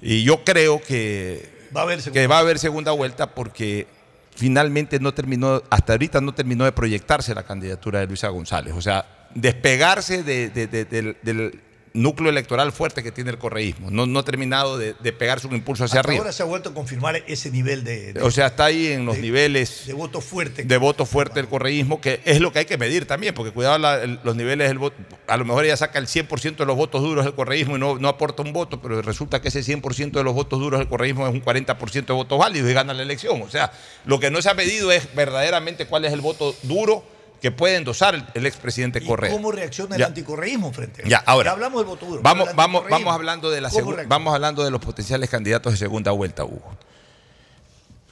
[0.00, 3.86] Y yo creo que Va a haber que va a haber segunda vuelta porque
[4.34, 8.74] finalmente no terminó, hasta ahorita no terminó de proyectarse la candidatura de Luisa González.
[8.76, 11.60] O sea, despegarse de- de- de- del, del
[11.94, 13.90] núcleo electoral fuerte que tiene el correísmo.
[13.90, 16.22] No, no ha terminado de, de pegarse un impulso hacia Hasta arriba.
[16.22, 19.04] ahora se ha vuelto a confirmar ese nivel de, de- O sea, está ahí en
[19.04, 20.64] los niveles de voto fuerte.
[20.64, 23.76] de voto fuerte del correísmo, que es lo que hay que medir también, porque cuidado
[23.78, 24.96] la- el- los niveles del voto,
[25.26, 27.98] a lo mejor ella saca el 100% de los votos duros del correísmo y no,
[27.98, 31.26] no aporta un voto, pero resulta que ese 100% de los votos duros del correísmo
[31.28, 33.42] es un 40% de votos válidos y gana la elección.
[33.42, 33.70] O sea,
[34.06, 37.04] lo que no se ha medido es verdaderamente cuál es el voto duro
[37.42, 39.32] que puede endosar el, el expresidente Correa.
[39.32, 40.04] ¿Cómo reacciona Ya.
[40.04, 41.24] el anticorreísmo frente a Ya, eso?
[41.26, 41.50] ahora.
[41.50, 42.22] Ya hablamos del voto duro.
[42.22, 43.68] Vamos, vamos, vamos hablando de la
[44.06, 46.78] vamos hablando de los potenciales candidatos de segunda vuelta, Hugo.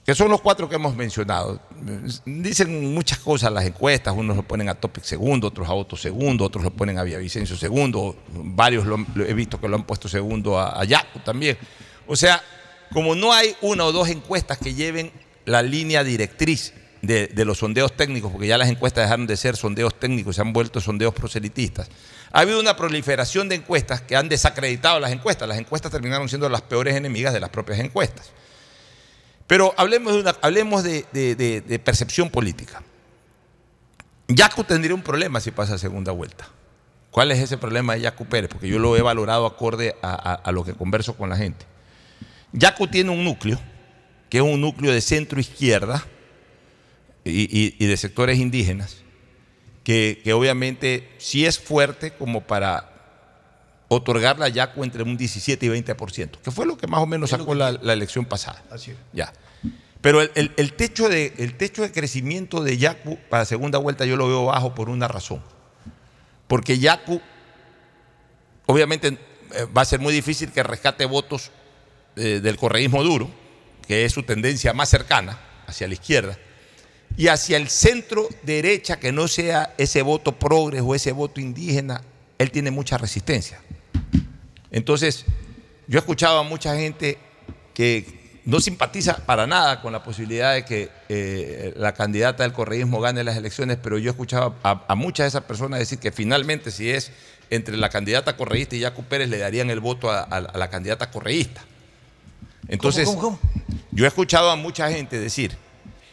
[0.05, 1.61] Que son los cuatro que hemos mencionado.
[2.25, 6.45] Dicen muchas cosas las encuestas, unos lo ponen a Topic segundo, otros a Otto segundo,
[6.45, 10.09] otros lo ponen a Villavicencio segundo, varios lo, lo he visto que lo han puesto
[10.09, 11.57] segundo a, a Yacu también.
[12.09, 12.43] O sea,
[12.93, 15.13] como no hay una o dos encuestas que lleven
[15.45, 19.99] la línea directriz de, los sondeos técnicos, porque ya las encuestas dejaron de ser sondeos
[19.99, 21.89] técnicos, se han vuelto sondeos proselitistas.
[22.33, 25.49] Ha habido una proliferación de encuestas que han desacreditado las encuestas.
[25.49, 28.31] Las encuestas terminaron siendo las peores enemigas de las propias encuestas.
[29.47, 32.83] Pero hablemos de, una- hablemos de, de- percepción política.
[34.29, 36.49] Yacu tendría un problema si pasa a segunda vuelta.
[37.11, 38.49] ¿Cuál es ese problema de Yacu Pérez?
[38.49, 41.67] Porque yo lo he valorado acorde a lo que converso con la gente.
[42.53, 43.59] Yacu tiene un núcleo,
[44.29, 46.05] que es un núcleo de centro izquierda
[47.25, 48.99] y, y- y de sectores indígenas,
[49.85, 52.87] que, que obviamente sí es fuerte como para
[53.89, 57.31] otorgarle a Yacu entre un 17 y 20%, que fue lo que más o menos
[57.31, 58.63] sacó la, la elección pasada.
[58.71, 58.97] Así es.
[59.13, 59.33] Ya.
[60.01, 64.05] Pero el, el- el techo de, el techo de crecimiento de Yacu para segunda vuelta
[64.07, 65.43] yo lo veo bajo por una razón.
[66.47, 67.21] Porque Yacu,
[68.67, 71.51] obviamente, eh, va a ser muy difícil que rescate votos
[72.17, 73.31] eh, del correísmo duro,
[73.87, 76.39] que es su tendencia más cercana hacia la izquierda,
[77.21, 82.01] y hacia el centro derecha, que no sea ese voto progres o ese voto indígena,
[82.39, 83.61] él tiene mucha resistencia.
[84.71, 85.27] Entonces,
[85.87, 87.19] yo he escuchado a mucha gente
[87.75, 93.01] que no simpatiza para nada con la posibilidad de que eh, la candidata del correísmo
[93.03, 96.13] gane las elecciones, pero yo he escuchado a, a muchas de esas personas decir que
[96.13, 97.13] finalmente si es
[97.51, 100.71] entre la candidata correísta y Yacu Pérez le darían el voto a, a- a la
[100.71, 101.63] candidata correísta.
[102.69, 103.39] Entonces, ¿Cómo, cómo,
[103.91, 105.55] yo he escuchado a mucha gente decir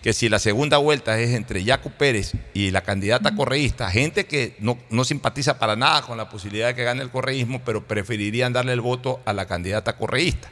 [0.02, 4.56] que si la segunda vuelta es entre Yacu Pérez y la candidata correísta, gente que
[4.60, 8.54] no, no simpatiza para nada con la posibilidad de que gane el correísmo, pero preferirían
[8.54, 10.50] darle el voto a la candidata correísta.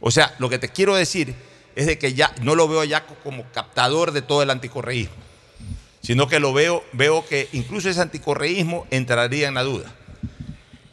[0.00, 1.34] O sea, lo que te quiero decir
[1.74, 5.14] es de que ya no lo veo a Yacu como captador de todo el anticorreísmo,
[6.00, 9.94] sino que lo veo, veo que incluso ese anticorreísmo entraría en la duda.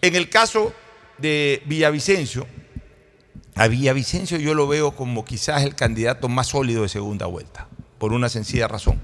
[0.02, 0.74] En el caso
[1.18, 2.46] de Villavicencio,
[3.56, 7.68] a Villavicencio yo lo veo como quizás el candidato más sólido de segunda vuelta,
[8.04, 9.00] por una sencilla razón.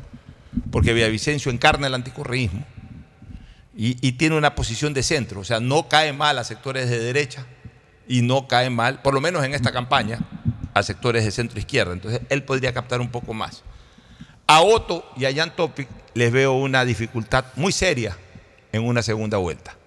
[0.73, 2.65] Porque Villavicencio encarna el anticorreísmo
[3.73, 6.99] y, y tiene una posición de centro, o sea, no cae mal a sectores de
[6.99, 7.45] derecha
[8.09, 10.19] y no cae mal, por lo menos en esta campaña,
[10.73, 11.93] a sectores de centro izquierda.
[11.93, 13.63] Entonces, él podría captar un poco más.
[14.47, 18.17] A Otto y a Jan Topic les veo una dificultad muy seria
[18.73, 19.77] en una segunda vuelta.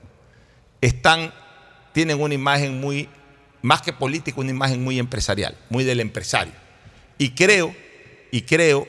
[0.81, 1.35] Están,
[1.93, 3.11] tienen una imagen muy,
[3.61, 6.55] más que política, una imagen muy empresarial, muy del empresario.
[7.19, 7.75] Y creo,
[8.31, 8.89] y creo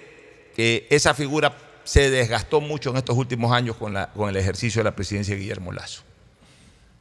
[0.56, 4.80] que esa figura se desgastó mucho en estos últimos años con, la- con el ejercicio
[4.80, 6.02] de la presidencia de Guillermo Lazo.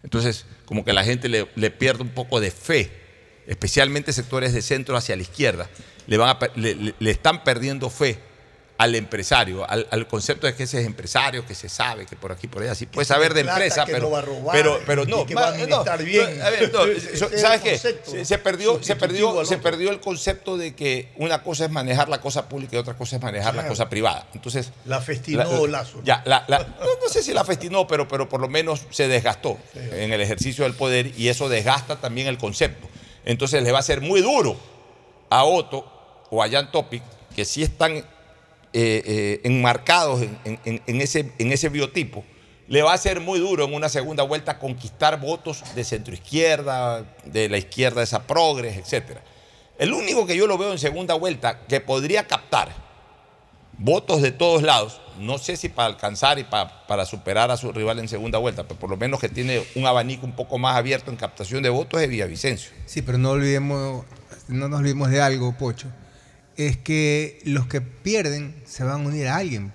[0.02, 2.90] Entonces, como que la gente le, le pierde un poco de fe,
[3.46, 5.68] especialmente sectores de centro hacia la izquierda,
[6.06, 8.18] le, van a le- le están perdiendo fe
[8.82, 12.32] al empresario, al, al concepto de que ese es empresario, que se sabe, que por
[12.32, 15.36] aquí, por allá, sí puede saber de empresa, pero, no robar, pero, pero no, que
[15.36, 16.38] va a ma- administrar no, bien.
[16.40, 17.78] no, a ver, no, Ese so- es el ¿sabes qué?
[17.78, 22.08] Se, se perdió, se, perdió, se perdió el concepto de que una cosa es manejar
[22.08, 24.26] la cosa pública y otra cosa es manejar la cosa privada.
[24.34, 26.00] Entonces, La festinó Lazo.
[26.02, 29.06] ya, la- la- no, no sé si la festinó, pero, pero por lo menos se
[29.06, 32.88] desgastó en el ejercicio del poder y eso desgasta también el concepto.
[33.24, 34.56] Entonces le va a ser muy duro
[35.30, 35.86] a Otto
[36.30, 37.00] o a Jan Topic,
[37.36, 38.04] que sí están
[38.72, 42.24] eh, eh, enmarcados en, ese, biotipo,
[42.68, 47.48] le va a ser muy duro en una segunda vuelta conquistar votos de centroizquierda, de
[47.48, 49.18] la izquierda esa progres, etc.
[49.78, 52.70] El único que yo lo veo en segunda vuelta que podría captar
[53.78, 57.72] votos de todos lados, no sé si para alcanzar y pa- para superar a su
[57.72, 60.76] rival en segunda vuelta, pero por lo menos que tiene un abanico un poco más
[60.76, 62.70] abierto en captación de votos es Villavicencio.
[62.86, 64.04] Sí, pero no olvidemos,
[64.48, 65.88] no nos olvidemos de algo, Pocho.
[66.56, 69.72] Es que los que pierden se van a unir a alguien.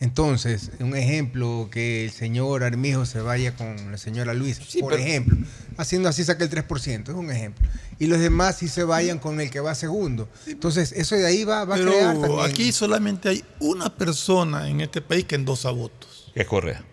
[0.00, 5.02] Entonces, un ejemplo, que el señor Armijo se vaya con la señora Luisa, por pero-
[5.02, 5.36] ejemplo.
[5.76, 7.66] Haciendo así saca el 3%, es un ejemplo.
[8.00, 10.28] Y los demás sí se vayan con el que va segundo.
[10.46, 12.40] Entonces, eso de ahí va, va a crear también.
[12.40, 16.30] aquí solamente hay una persona en este país que endosa votos.
[16.34, 16.84] Que es Correa.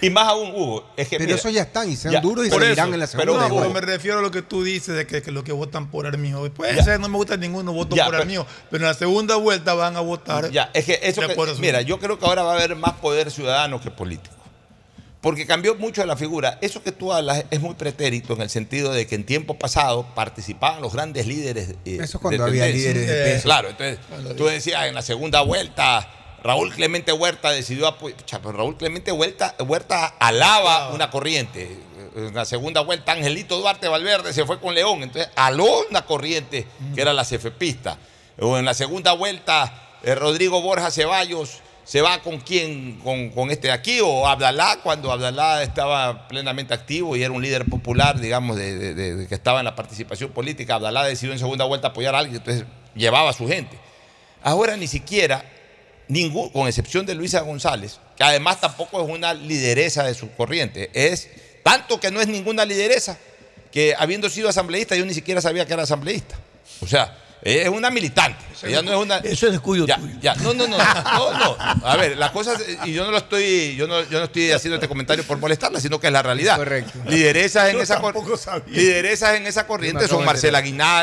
[0.00, 2.46] Y más aún, Hugo, es que Pero mira, eso ya están y sean ya, duros
[2.46, 3.40] y seguirán eso, en la pero segunda.
[3.40, 3.62] no, igual.
[3.68, 6.06] pero me refiero a lo que tú dices de que, que los que votan por
[6.06, 6.48] Armijo.
[6.50, 6.82] Puede Ya.
[6.82, 8.46] ser, no me gusta ninguno, voto Ya, por pero- Armijo.
[8.70, 10.50] Pero en la segunda vuelta van a votar.
[10.50, 13.30] Ya, es que eso que- mira, yo creo que ahora va a haber más poder
[13.30, 14.34] ciudadano que político.
[15.20, 16.56] Porque cambió mucho la figura.
[16.60, 20.06] Eso que tú hablas es muy pretérito en el sentido de que en tiempo pasado
[20.14, 21.70] participaban los grandes líderes.
[21.84, 22.92] eh, Eso cuando de había tendencia.
[22.92, 23.42] líderes de Eh, peso.
[23.44, 23.98] Claro, entonces
[24.36, 26.08] tú decías en la segunda vuelta
[26.42, 28.16] Raúl Clemente Huerta decidió apoyar.
[28.42, 31.78] Raúl Clemente Huerta, Huerta alaba una corriente.
[32.14, 35.02] En la segunda vuelta, Angelito Duarte Valverde se fue con León.
[35.02, 37.98] Entonces, aló una corriente que era la CFPista.
[38.38, 43.50] O en la segunda vuelta, eh, Rodrigo Borja Ceballos se va con quién, con, con
[43.50, 48.18] este de aquí, o Abdalá, cuando Abdalá estaba plenamente activo y era un líder popular,
[48.18, 50.74] digamos, de, de- de- de que estaba en la participación política.
[50.76, 52.64] Abdalá decidió en segunda vuelta apoyar a alguien, entonces
[52.94, 53.78] llevaba a su gente.
[54.42, 55.44] Ahora ni siquiera,
[56.52, 61.28] con excepción de Luisa González, que además tampoco es una lideresa de su corriente, es
[61.62, 63.18] tanto que no es ninguna lideresa,
[63.72, 66.36] que habiendo sido asambleísta yo ni siquiera sabía que era asambleísta.
[66.80, 68.44] O sea, es una militante.
[68.62, 70.14] Ella no es una, Eso es descuido ya, tuyo.
[70.20, 71.56] ya, no, no, no, no, no.
[71.86, 74.76] A ver, las cosas, y yo no lo estoy, yo no, yo no estoy haciendo
[74.76, 76.56] este comentario por molestarla, sino que es la realidad.
[76.56, 76.98] Correcto.
[77.06, 78.74] Lideresas en Yo esa cor- tampoco sabía.
[78.74, 80.58] lideresas en esa corriente son Marcela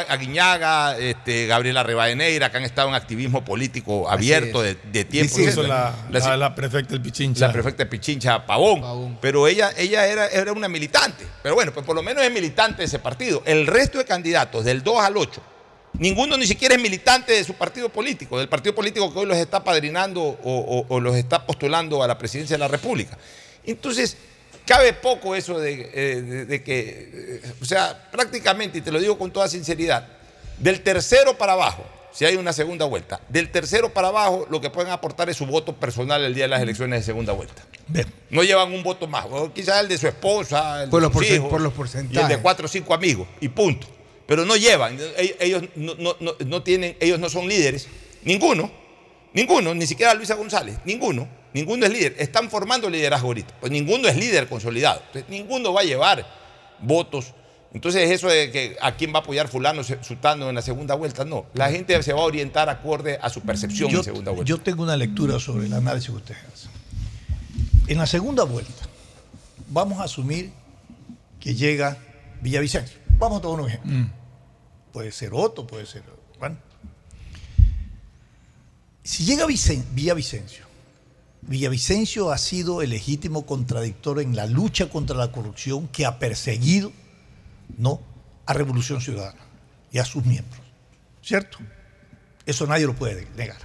[0.09, 5.37] Aguiñaga, este, Gabriela Rivadeneira, que han estado en activismo político abierto de, de tiempo.
[5.37, 7.47] Dice eso la, La- la, la prefecta del Pichincha.
[7.47, 9.17] la prefecta Pichincha Pavón.
[9.21, 11.25] Pero ella, ella era, era una militante.
[11.41, 13.43] Pero bueno, pues por lo menos es militante de ese partido.
[13.45, 15.41] El resto de candidatos, del 2 al 8,
[15.99, 19.37] ninguno ni siquiera es militante de su partido político, del partido político que hoy los
[19.37, 23.17] está padrinando o, o- o los está postulando a la presidencia de la República.
[23.65, 24.17] Entonces,
[24.65, 27.09] cabe poco eso de, eh, de- de que,
[27.43, 30.07] eh, o sea, prácticamente, y te lo digo con toda sinceridad,
[30.57, 34.69] del tercero para abajo, si hay una segunda vuelta, del tercero para abajo lo que
[34.69, 37.63] pueden aportar es su voto personal el día de las elecciones de segunda vuelta.
[38.29, 41.13] No llevan un voto más, o quizás el de su esposa, el Por de los
[41.13, 42.37] sus porcen- hijos, por los y el de porcentajes.
[42.37, 43.87] cuatro o cinco amigos, y punto.
[44.27, 47.87] Pero no llevan, e- ellos no, no- no- no tienen, ellos no son líderes,
[48.23, 48.71] ninguno,
[49.33, 52.15] ninguno, ni siquiera Luisa González, ninguno, ninguno es líder.
[52.17, 55.01] Están formando liderazgo ahorita, pues ninguno es líder consolidado.
[55.07, 56.25] Entonces, ninguno va a llevar
[56.79, 57.33] votos.
[57.73, 61.25] Entonces, eso de que a quién va a apoyar fulano, sutano en la segunda vuelta,
[61.25, 61.47] no.
[61.55, 64.47] La gente se va a orientar acorde a su percepción yo, en segunda vuelta.
[64.47, 66.71] yo tengo una lectura sobre el análisis que ustedes hacen.
[67.87, 68.87] En la segunda vuelta,
[69.69, 70.51] vamos a asumir
[71.39, 71.97] que llega
[72.41, 72.99] Villavicencio.
[73.23, 73.91] Vamos a tomar un ejemplo.
[73.91, 74.11] Mm.
[74.91, 76.03] Puede ser Otto, puede ser.
[76.39, 76.57] Bueno.
[79.03, 80.65] Si llega Vicen- Villavicencio,
[81.41, 86.91] Villavicencio ha sido el legítimo contradictor en la lucha contra la corrupción que ha perseguido
[87.77, 87.99] ¿no?
[88.45, 89.41] a Revolución Ciudadana
[89.91, 90.61] y a sus miembros.
[91.21, 91.57] ¿Cierto?
[92.45, 93.57] Eso nadie lo puede negar.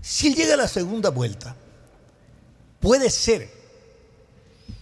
[0.00, 1.54] Si él llega a la segunda vuelta,
[2.80, 3.48] puede ser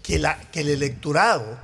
[0.02, 1.59] que, la- que el electorado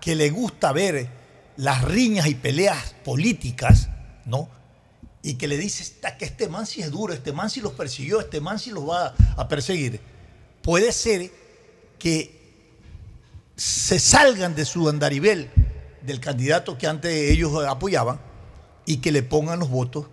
[0.00, 1.08] que le gusta ver
[1.56, 3.88] las riñas y peleas políticas,
[4.24, 4.48] ¿no?
[5.22, 7.72] Y que le dice "Esta- que este man sí es duro, este man sí los
[7.72, 10.00] persiguió, este man sí los va a perseguir.
[10.62, 11.30] Puede ser
[11.98, 12.36] que
[13.56, 15.50] se salgan de su andarivel
[16.02, 18.20] del candidato que antes ellos apoyaban
[18.84, 20.06] y que le pongan los votos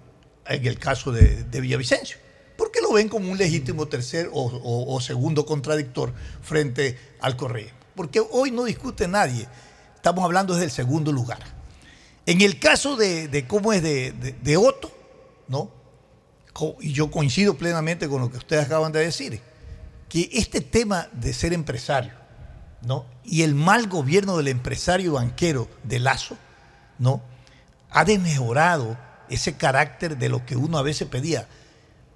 [0.48, 2.18] en el caso de, de Villavicencio.
[2.58, 4.46] Porque lo ven como un legítimo tercer o,
[4.96, 7.70] o- segundo contradictor frente al correo.
[7.96, 9.48] Porque hoy no discute nadie.
[10.04, 11.40] Estamos hablando desde el segundo lugar.
[12.26, 14.92] En el caso de, cómo es de, Otto,
[15.48, 15.72] ¿no?
[16.82, 19.40] Y yo coincido plenamente con lo que ustedes acaban de decir,
[20.10, 22.12] que este tema de ser empresario,
[22.82, 23.06] ¿no?
[23.24, 26.36] Y el mal gobierno del empresario banquero de Lazo,
[27.00, 27.22] ¿no?
[27.90, 28.98] Ha desmejorado
[29.30, 31.48] ese carácter de lo que uno a veces pedía.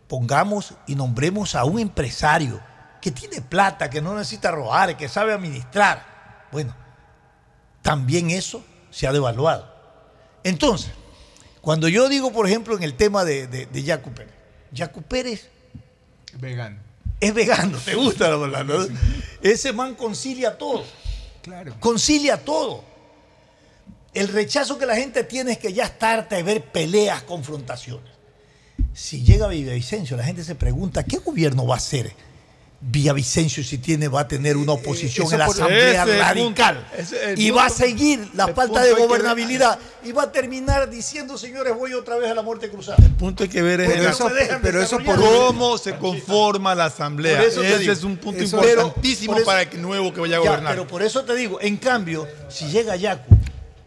[0.09, 2.59] Pongamos y nombremos a un empresario
[3.01, 6.47] que tiene plata, que no necesita robar, que sabe administrar.
[6.51, 6.75] Bueno,
[7.87, 9.65] también eso se ha devaluado.
[10.43, 10.91] Entonces,
[11.61, 14.33] cuando yo digo, por ejemplo, en el tema de, de, de Yacu Pérez,
[15.07, 15.49] Pérez
[16.37, 16.79] Vegano.
[17.21, 18.85] es vegano, te gusta la verdad, ¿no?
[19.41, 20.83] Ese man concilia todo.
[21.41, 21.77] Claro.
[21.79, 22.83] Concilia todo.
[24.13, 28.11] El rechazo que la gente tiene es que ya está harta de ver peleas, confrontaciones.
[28.93, 32.13] Si llega Villavicencio, la gente se pregunta, ¿qué gobierno va a hacer
[32.79, 36.77] Villavicencio si tiene, va a tener una oposición eso en la Asamblea radical?
[36.77, 39.79] punto, es y va a seguir la falta de ver- gobernabilidad.
[40.03, 42.97] Y va a terminar diciendo, señores, voy otra vez a la muerte cruzada.
[43.03, 44.29] El punto hay que ver es Pero eso-
[44.61, 47.37] pero eso por- cómo se conforma la asamblea.
[47.39, 47.93] Por eso te Ese digo.
[47.93, 50.73] es un punto importantísimo eso- para el nuevo que vaya a Ya, gobernar.
[50.75, 53.35] pero por eso te digo, en cambio, si llega Yacu,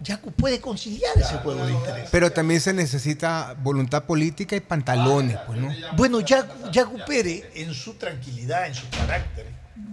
[0.03, 2.09] Yacu puede conciliar ese juego de interés.
[2.11, 5.69] Pero también se necesita voluntad política y pantalones, pues, ¿no?
[5.97, 9.47] Bueno, Yacu, Yacu Pérez, en su tranquilidad, en su carácter,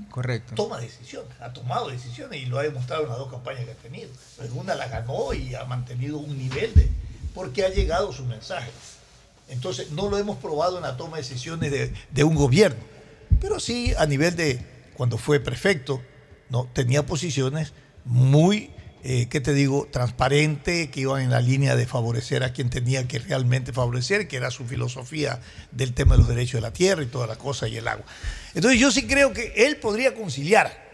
[0.10, 0.56] Correcto.
[0.56, 3.76] toma decisiones, ha tomado decisiones y lo ha demostrado en las dos campañas que ha
[3.76, 4.10] tenido.
[4.42, 6.90] En una la ganó y ha mantenido un nivel de.
[7.34, 8.72] porque ha llegado su mensaje.
[9.50, 12.80] Entonces, no lo hemos probado en la toma de decisiones de, de un gobierno,
[13.40, 14.66] pero sí a nivel de
[14.96, 16.02] cuando fue prefecto,
[16.50, 16.68] ¿no?
[16.74, 17.74] tenía posiciones
[18.04, 18.72] muy
[19.03, 23.07] eh, ¿qué te digo?, transparente, que iban en la línea de favorecer a quien tenía
[23.07, 25.40] que realmente favorecer, que era su filosofía
[25.72, 28.06] del tema de los derechos de la tierra y toda la cosa y el agua.
[28.53, 30.86] Entonces yo sí creo que él podría conciliar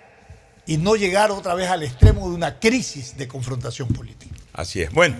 [0.65, 4.35] y no llegar otra vez al extremo de una crisis de confrontación política.
[4.53, 4.91] Así es.
[4.91, 5.17] Bueno,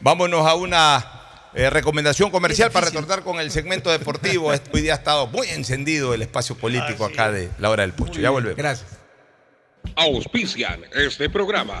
[0.00, 4.52] vámonos a una eh, recomendación comercial para retornar con el segmento deportivo.
[4.72, 8.20] Hoy día ha estado muy encendido el espacio político acá de la hora del pocho.
[8.20, 8.56] Ya volvemos.
[8.56, 8.90] Gracias.
[9.94, 11.80] Auspician este programa.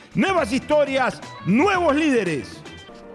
[0.13, 2.61] Nuevas historias, nuevos líderes.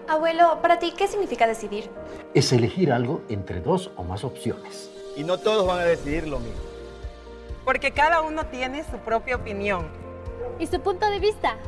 [0.08, 1.90] Abuelo, ¿para ti qué significa decidir?
[2.32, 4.90] Es elegir algo entre dos o más opciones.
[5.14, 6.62] Y no todos van a decidir lo mismo.
[7.66, 9.88] Porque cada uno tiene su propia opinión.
[10.58, 11.58] ¿Y su punto de vista?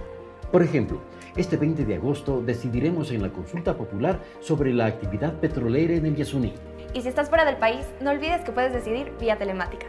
[0.51, 1.03] Por ejemplo,
[1.37, 6.17] este 20 de agosto decidiremos en la consulta popular sobre la actividad petrolera en el
[6.17, 6.55] Yasuní.
[6.95, 9.89] Y si estás fuera del país, no olvides que puedes decidir vía telemática.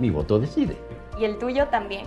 [0.00, 0.76] Mi voto decide.
[1.16, 2.06] Y el tuyo también.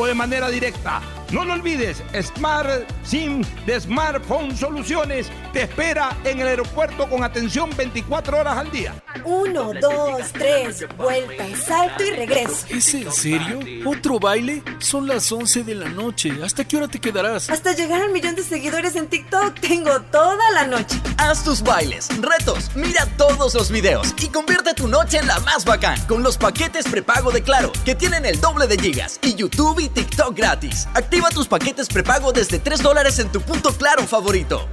[0.00, 1.02] o de manera directa.
[1.30, 7.70] No lo olvides, Smart SIM de Smartphone Soluciones te espera en el aeropuerto con atención
[7.76, 8.94] 24 horas al día.
[9.24, 12.66] Uno, dos, tres, vuelta, salto y regreso.
[12.70, 13.60] ¿Es en serio?
[13.84, 14.62] ¿Otro baile?
[14.78, 16.32] Son las 11 de la noche.
[16.42, 17.50] ¿Hasta qué hora te quedarás?
[17.50, 20.98] Hasta llegar al millón de seguidores en TikTok tengo toda la noche.
[21.18, 25.64] Haz tus bailes, retos, mira todos los videos y convierte tu noche en la más
[25.64, 29.78] bacán con los paquetes prepago de Claro, que tienen el doble de gigas y YouTube
[29.80, 30.88] y TikTok gratis.
[30.94, 34.68] Activa tus paquetes prepago desde 3 dólares en tu punto Claro favorito.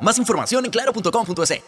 [0.00, 1.62] Más información en claro.com.es.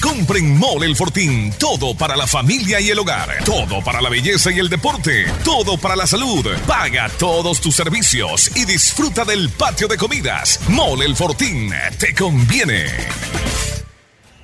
[0.00, 1.52] Compren Mole el Fortín.
[1.58, 3.42] Todo para la familia y el hogar.
[3.44, 5.26] Todo para la belleza y el deporte.
[5.44, 6.46] Todo para la salud.
[6.66, 10.60] Paga todos tus servicios y disfruta del patio de comidas.
[10.68, 11.72] Mole el Fortín.
[11.98, 12.86] Te conviene.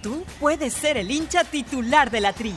[0.03, 2.53] Tú puedes ser el hincha titular de la Tri.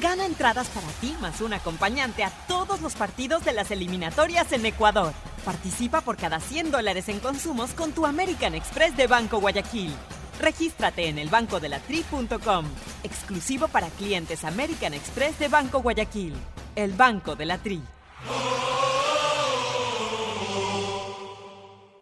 [0.00, 4.64] Gana entradas para ti más un acompañante a todos los partidos de las eliminatorias en
[4.64, 5.12] Ecuador.
[5.44, 9.92] Participa por cada 100 dólares en consumos con tu American Express de Banco Guayaquil.
[10.40, 12.64] Regístrate en elbancodelatri.com.
[13.02, 16.34] Exclusivo para clientes American Express de Banco Guayaquil.
[16.74, 17.82] El Banco de la Tri.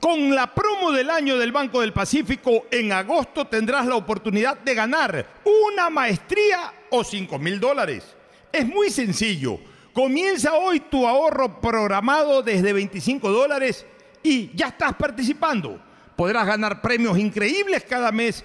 [0.00, 4.74] Con la promo del año del Banco del Pacífico, en agosto tendrás la oportunidad de
[4.74, 8.14] ganar una maestría o 5 mil dólares.
[8.52, 9.58] Es muy sencillo.
[9.92, 13.84] Comienza hoy tu ahorro programado desde 25 dólares
[14.22, 15.80] y ya estás participando.
[16.14, 18.44] Podrás ganar premios increíbles cada mes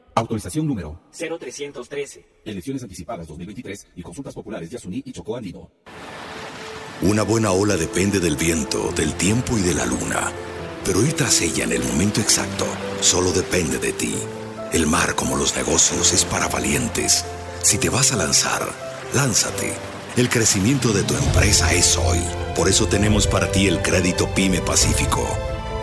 [0.13, 2.25] Autorización número 0313.
[2.43, 5.71] Elecciones anticipadas 2023 y consultas populares de Asuní y Chocó Andino.
[7.01, 10.31] Una buena ola depende del viento, del tiempo y de la luna.
[10.83, 12.65] Pero ir tras ella en el momento exacto
[12.99, 14.13] solo depende de ti.
[14.73, 17.25] El mar, como los negocios, es para valientes.
[17.61, 18.67] Si te vas a lanzar,
[19.13, 19.73] lánzate.
[20.17, 22.19] El crecimiento de tu empresa es hoy.
[22.55, 25.25] Por eso tenemos para ti el crédito Pyme Pacífico.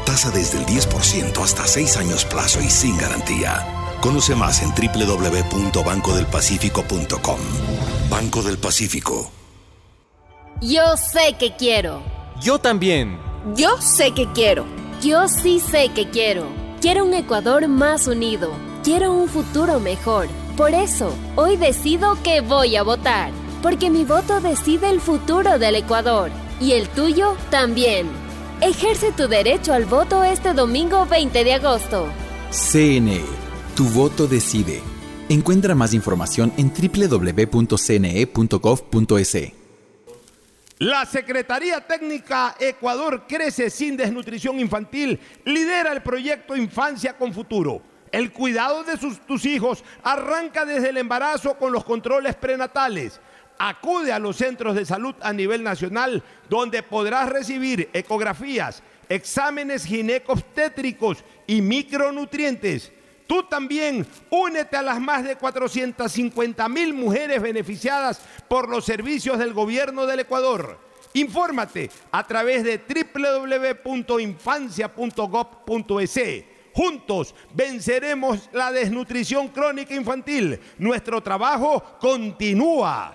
[0.04, 3.77] Tasa desde el 10% hasta 6 años plazo y sin garantía.
[4.00, 7.38] Conoce más en www.bancodelpacifico.com.
[8.08, 9.32] Banco del Pacífico.
[10.60, 12.02] Yo sé que quiero.
[12.40, 13.18] Yo también.
[13.56, 14.64] Yo sé que quiero.
[15.02, 16.46] Yo sí sé que quiero.
[16.80, 18.52] Quiero un Ecuador más unido.
[18.84, 20.28] Quiero un futuro mejor.
[20.56, 23.32] Por eso, hoy decido que voy a votar.
[23.62, 26.30] Porque mi voto decide el futuro del Ecuador.
[26.60, 28.08] Y el tuyo también.
[28.60, 32.06] Ejerce tu derecho al voto este domingo 20 de agosto.
[32.50, 33.47] CNE.
[33.78, 34.82] Tu voto decide.
[35.28, 37.76] Encuentra más información en www.cne.gov.es.
[40.78, 47.80] La Secretaría Técnica Ecuador Crece sin Desnutrición Infantil lidera el proyecto Infancia con Futuro.
[48.10, 48.98] El cuidado de
[49.28, 53.20] tus hijos arranca desde el embarazo con los controles prenatales.
[53.60, 61.22] Acude a los centros de salud a nivel nacional donde podrás recibir ecografías, exámenes ginecobstétricos
[61.46, 62.90] y micronutrientes.
[63.28, 69.52] Tú también únete a las más de 450 mil mujeres beneficiadas por los servicios del
[69.52, 70.78] gobierno del Ecuador.
[71.12, 72.80] Infórmate a través de
[73.84, 76.44] www.infancia.gov.es.
[76.72, 80.58] Juntos venceremos la desnutrición crónica infantil.
[80.78, 83.14] Nuestro trabajo continúa.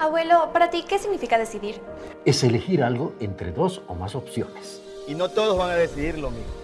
[0.00, 1.80] Abuelo, para ti, ¿qué significa decidir?
[2.24, 4.82] Es elegir algo entre dos o más opciones.
[5.06, 6.57] Y no todos van a decidir lo mismo.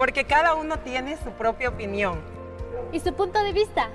[0.00, 2.20] Porque cada uno tiene su propia opinión.
[2.90, 3.90] ¿Y su punto de vista?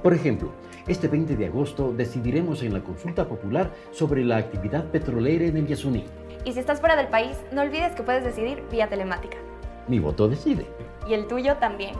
[0.00, 0.52] Por ejemplo,
[0.86, 5.66] este 20 de agosto decidiremos en la consulta popular sobre la actividad petrolera en el
[5.66, 6.04] Yasuní.
[6.44, 9.38] Y si estás fuera del país, no olvides que puedes decidir vía telemática.
[9.88, 10.68] Mi voto decide.
[11.08, 11.96] Y el tuyo también.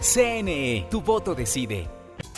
[0.00, 1.86] CNE, tu voto decide.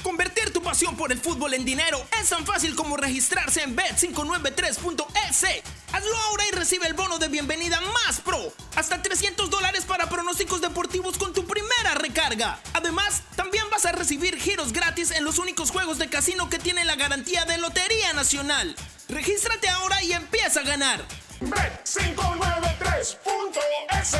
[0.03, 5.63] Convertir tu pasión por el fútbol en dinero es tan fácil como registrarse en bet593.es.
[5.91, 8.53] Hazlo ahora y recibe el bono de bienvenida más pro.
[8.75, 12.61] Hasta 300 dólares para pronósticos deportivos con tu primera recarga.
[12.75, 16.87] Además, también vas a recibir giros gratis en los únicos juegos de casino que tienen
[16.87, 18.77] la garantía de Lotería Nacional.
[19.09, 21.03] Regístrate ahora y empieza a ganar.
[21.41, 24.17] Bet593.es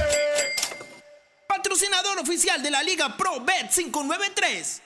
[1.47, 4.86] Patrocinador oficial de la Liga Pro Bet593.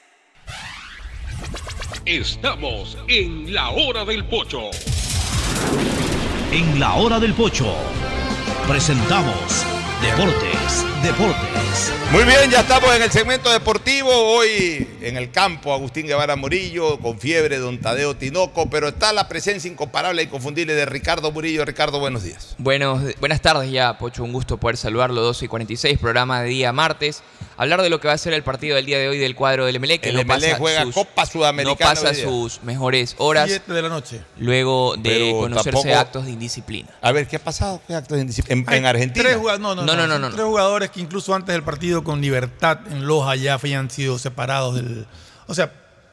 [2.06, 4.70] Estamos en la hora del pocho.
[6.50, 7.74] En la hora del pocho
[8.66, 9.66] presentamos
[10.02, 11.92] Deportes, Deportes.
[12.10, 14.10] Muy bien, ya estamos en el segmento deportivo.
[14.10, 19.28] Hoy en el campo Agustín Guevara Murillo, con fiebre don Tadeo Tinoco, pero está la
[19.28, 21.64] presencia incomparable e inconfundible de Ricardo Murillo.
[21.64, 22.54] Ricardo, buenos días.
[22.58, 26.72] Buenos, buenas tardes ya, Pocho, un gusto poder saludarlo, 12 y 46, programa de día
[26.72, 27.22] martes.
[27.56, 29.66] Hablar de lo que va a ser el partido del día de hoy del cuadro
[29.66, 30.00] del Emelec.
[30.00, 33.50] que El no Emelec pasa juega sus- Copa Sudamericana No pasa sus mejores horas.
[33.50, 34.22] 7 de la noche.
[34.38, 36.88] Luego de Pero conocerse tampoco- actos de indisciplina.
[37.02, 37.82] A ver, ¿qué ha pasado?
[37.86, 38.62] ¿Qué actos de indisciplina?
[38.66, 39.22] En, en Argentina.
[39.22, 40.34] Tres jugadores, no, no, No, no, no, no, no, no.
[40.34, 44.74] Tres jugadores que incluso antes del partido con Libertad en Loja ya habían sido separados
[44.76, 45.06] del.
[45.46, 45.72] O sea,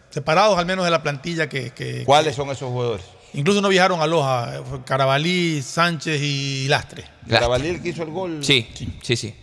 [0.10, 1.72] separados al menos de la plantilla que.
[1.72, 3.06] que- ¿Cuáles son esos jugadores?
[3.34, 4.62] Incluso no viajaron a Loja.
[4.86, 7.06] Carabalí, Sánchez y Lastre.
[7.30, 8.40] Carabalí el que hizo el gol.
[8.44, 8.68] Sí,
[9.04, 9.36] sí, sí.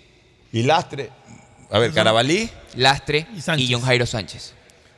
[0.52, 1.10] Y Lastre.
[1.70, 2.48] A ver, Carabalí.
[2.76, 3.68] Lastre Y y, Sánchez.
[3.70, 4.54] John Jairo Sánchez.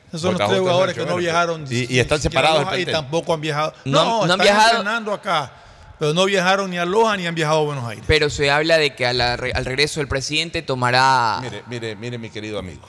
[0.07, 1.65] Esos son los tres jugadores que no viajaron.
[1.69, 3.73] y- y están separados Y tampoco han viajado.
[3.85, 4.69] No- No, no han están viajado.
[4.77, 5.51] entrenando acá.
[5.99, 8.03] Pero no viajaron ni a Loja ni han viajado a Buenos Aires.
[8.07, 11.95] Pero se habla de que a la re- al regreso del presidente tomará Mire, mire,
[11.95, 12.87] mire, mi querido amigo.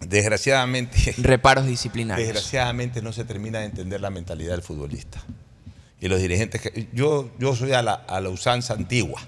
[0.00, 1.14] Desgraciadamente.
[1.18, 2.26] reparos disciplinarios.
[2.26, 5.22] Desgraciadamente no se termina de entender la mentalidad del futbolista.
[6.00, 6.88] Y los dirigentes que.
[6.92, 9.20] Yo, yo soy a la, a la usanza antigua.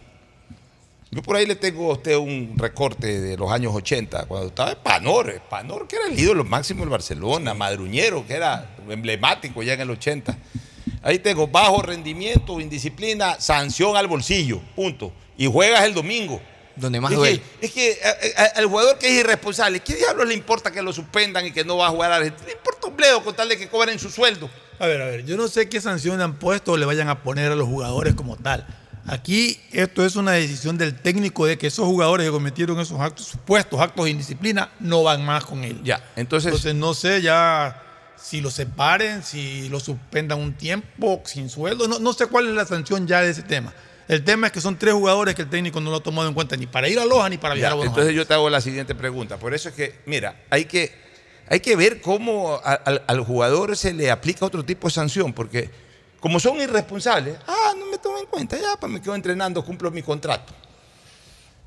[1.10, 4.70] Yo por ahí le tengo a usted un recorte de los años 80, cuando estaba
[4.70, 9.82] Espanor, Espanor que era el ídolo máximo del Barcelona, Madruñero, que era emblemático ya en
[9.82, 10.38] el 80.
[11.02, 15.12] Ahí tengo bajo rendimiento, indisciplina, sanción al bolsillo, punto.
[15.36, 16.40] Y juegas el domingo.
[16.76, 17.42] Donde más es duele.
[17.60, 17.98] Que, es que
[18.36, 21.50] a- a- al jugador que es irresponsable, ¿qué diablos le importa que lo suspendan y
[21.52, 22.46] que no va a jugar a Argentina?
[22.46, 24.48] Le importa un bledo con tal de que cobren su sueldo.
[24.78, 27.22] A ver, a ver, yo no sé qué sanción han puesto o le vayan a
[27.22, 28.66] poner a los jugadores como tal.
[29.06, 33.26] Aquí esto es una decisión del técnico de que esos jugadores que cometieron esos actos,
[33.26, 35.80] supuestos actos de indisciplina, no van más con él.
[35.82, 36.46] Ya, entonces.
[36.52, 37.82] Entonces no sé ya
[38.22, 42.54] si lo separen, si lo suspendan un tiempo sin sueldo, no, no sé cuál es
[42.54, 43.72] la sanción ya de ese tema.
[44.08, 46.34] El tema es que son tres jugadores que el técnico no lo ha tomado en
[46.34, 48.22] cuenta ni para ir a Loja ni para viajar a Buenos entonces Aires.
[48.22, 49.36] yo te hago la siguiente pregunta.
[49.38, 50.92] Por eso es que, mira, hay que,
[51.48, 55.32] hay que ver cómo a- al, al jugador se le aplica otro tipo de sanción,
[55.32, 55.70] porque
[56.20, 59.90] como son irresponsables, ah, no me toman en cuenta, ya, pues me quedo entrenando, cumplo
[59.90, 60.52] mi contrato.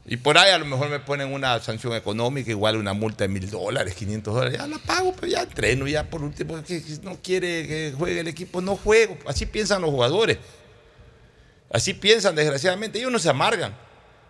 [0.07, 3.27] Y por ahí a lo mejor me ponen una sanción económica, igual una multa de
[3.27, 7.18] mil dólares, 500 dólares, ya la pago, pero ya entreno, ya por último, que no
[7.23, 9.18] quiere que juegue el equipo, no juego.
[9.26, 10.38] Así piensan los jugadores.
[11.72, 13.76] Así piensan, desgraciadamente, ellos no se amargan.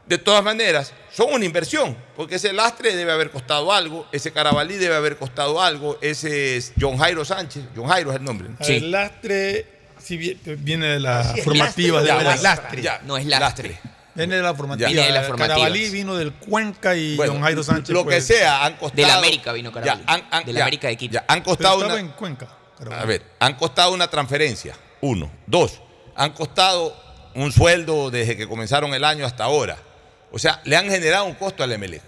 [0.07, 4.75] De todas maneras, son una inversión, porque ese lastre debe haber costado algo, ese Carabalí
[4.75, 8.49] debe haber costado algo, ese es John Jairo Sánchez, John Jairo es el nombre.
[8.49, 8.55] ¿no?
[8.59, 9.65] A ver, lastre
[9.99, 12.81] si vi- viene de la Sí, es formativa lastre, de la lastre.
[12.83, 13.79] ya, No es lastre.
[14.15, 14.87] Viene de la formativa.
[14.89, 15.57] Viene de las formativas.
[15.59, 17.89] Carabalí vino del Cuenca y Bueno, John Jairo Sánchez.
[17.93, 19.01] Lo pues, que sea, han costado.
[19.07, 20.03] Del América vino Carabalí.
[20.07, 21.13] Ya, han- han- Del ya, América de Quito.
[21.13, 22.01] ya, han pero costado estaba una.
[22.01, 22.47] en Cuenca.
[22.77, 23.01] Carabalí.
[23.03, 25.31] A ver, han costado una transferencia, uno.
[25.47, 25.81] Dos,
[26.15, 26.95] han costado
[27.35, 29.77] un sueldo desde que comenzaron el año hasta ahora.
[30.31, 32.01] O sea, le han generado un costo al MLE.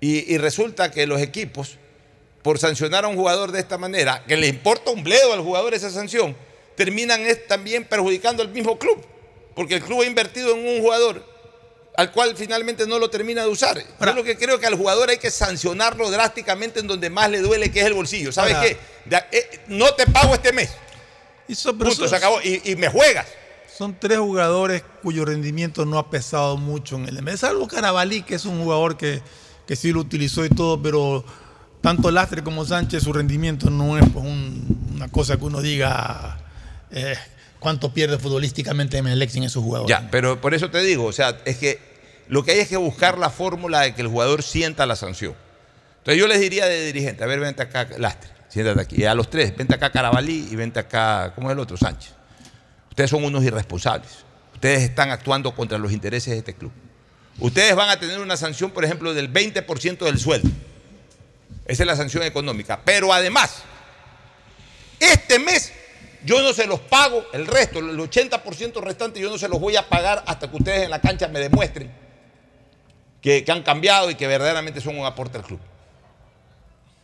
[0.00, 1.78] Y, y resulta que los equipos,
[2.42, 5.72] por sancionar a un jugador de esta manera, que le importa un bledo al jugador
[5.72, 6.36] esa sanción,
[6.76, 9.02] terminan es también perjudicando al mismo club.
[9.54, 11.24] Porque el club ha invertido en un jugador
[11.96, 13.78] al cual finalmente no lo termina de usar.
[14.00, 17.40] Yo lo que creo que al jugador hay que sancionarlo drásticamente en donde más le
[17.40, 18.32] duele, que es el bolsillo.
[18.32, 18.76] ¿Sabes Ahora- qué?
[19.04, 20.70] De- eh, no te pago este mes.
[21.48, 22.40] Eso- Punto, eso- se acabó.
[22.42, 23.26] Y, y me juegas.
[23.76, 27.38] Son tres jugadores cuyo rendimiento no ha pesado mucho en el MS.
[27.40, 29.20] Salvo Carabalí, que es un jugador que,
[29.66, 31.24] que sí lo utilizó y todo, pero
[31.80, 36.38] tanto Lastre como Sánchez, su rendimiento no es pues, un- una cosa que uno diga
[36.90, 37.16] eh,
[37.64, 39.88] cuánto pierde futbolísticamente Emelec sin esos jugadores.
[39.88, 41.78] Ya, pero por eso te digo, o sea, es que
[42.28, 45.34] lo que hay es que buscar la fórmula de que el jugador sienta la sanción.
[46.00, 48.96] Entonces yo les diría de dirigente, a ver, vente acá, Lastre, siéntate aquí.
[49.00, 51.78] Y a los tres, vente acá Carabalí y vente acá, ¿cómo es el otro?
[51.78, 52.12] Sánchez.
[52.90, 54.10] Ustedes son unos irresponsables.
[54.52, 56.70] Ustedes están actuando contra los intereses de este club.
[57.38, 60.50] Ustedes van a tener una sanción, por ejemplo, del 20% del sueldo.
[61.64, 62.82] Esa es la sanción económica.
[62.84, 63.62] Pero además,
[65.00, 65.72] este mes
[66.24, 69.76] yo no se los pago, el resto, el 80% restante, yo no se los voy
[69.76, 71.92] a pagar hasta que ustedes en la cancha me demuestren
[73.20, 75.60] que, que han cambiado y que verdaderamente son un aporte al club.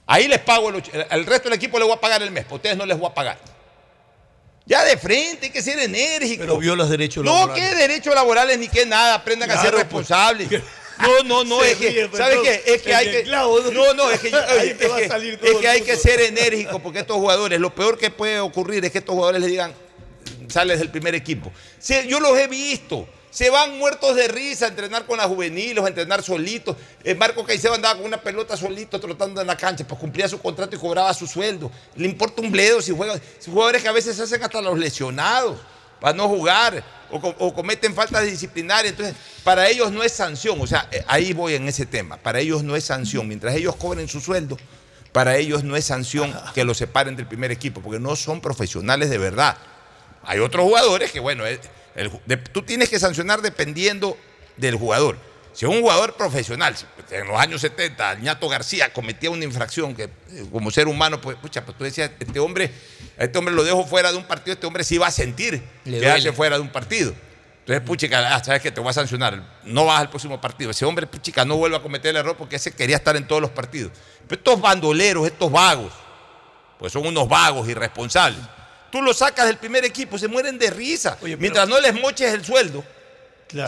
[0.06, 2.56] Ahí les pago el, el- resto del equipo les voy a pagar el mes, pero
[2.56, 3.38] ustedes no les voy a pagar.
[4.66, 6.42] Ya de frente, hay que ser enérgico.
[6.42, 7.68] Pero violas derechos No, laborales.
[7.70, 10.09] qué derechos laborales ni qué nada, aprendan a ser pues.
[11.02, 12.62] No, no, no, Se es que, ríe, pues, ¿sabes no, qué?
[12.66, 13.70] Es que hay que, clavo, ¿no?
[13.70, 17.74] no, no, es que, es que- es hay que ser enérgico porque estos jugadores, lo
[17.74, 19.74] peor que puede ocurrir es que estos jugadores le digan,
[20.48, 21.52] sales del primer equipo.
[22.09, 23.09] Yo los he visto.
[23.31, 26.77] Se van muertos de risa a entrenar con la juveniles, a entrenar solitos.
[27.05, 30.40] Eh, Marco Caicedo andaba con una pelota solito trotando en la cancha, pues cumplía su
[30.40, 31.70] contrato y cobraba su sueldo.
[31.94, 33.20] Le importa un bledo si juega.
[33.39, 35.59] Si jugadores que a veces hacen hasta los lesionados
[36.01, 38.93] para no jugar o, o cometen faltas disciplinarias.
[38.93, 39.14] Entonces,
[39.44, 40.60] para ellos no es sanción.
[40.60, 42.16] O sea, eh, ahí voy en ese tema.
[42.16, 43.28] Para ellos no es sanción.
[43.28, 44.56] Mientras ellos cobren su sueldo,
[45.12, 49.10] para ellos no es sanción que los separen del primer equipo, porque no son profesionales
[49.10, 49.56] de verdad.
[50.22, 51.59] Hay otros jugadores que, bueno, el-
[51.97, 54.16] el- de- tú tienes que sancionar dependiendo
[54.56, 55.16] del jugador.
[55.52, 60.05] Si un jugador profesional, si en los años 70, Ñato García cometía una infracción que
[60.05, 60.10] eh,
[60.52, 62.70] como ser humano, pues, pucha, pues tú decías, este hombre,
[63.18, 66.32] este hombre lo dejo fuera de un partido, este hombre sí va a sentir quedarse
[66.32, 67.12] fuera de un partido.
[67.60, 70.70] Entonces, puchica, ah, sabes que te voy a sancionar, no vas al próximo partido.
[70.70, 73.43] Ese hombre, puchica, no vuelve a cometer el error porque ese quería estar en todos
[73.43, 73.93] los partidos.
[74.27, 75.93] Pero estos bandoleros, estos vagos,
[76.78, 78.40] pues son unos vagos irresponsables.
[78.90, 81.16] Tú los sacas del primer equipo, se mueren de risa.
[81.39, 82.82] Mientras no les moches el sueldo,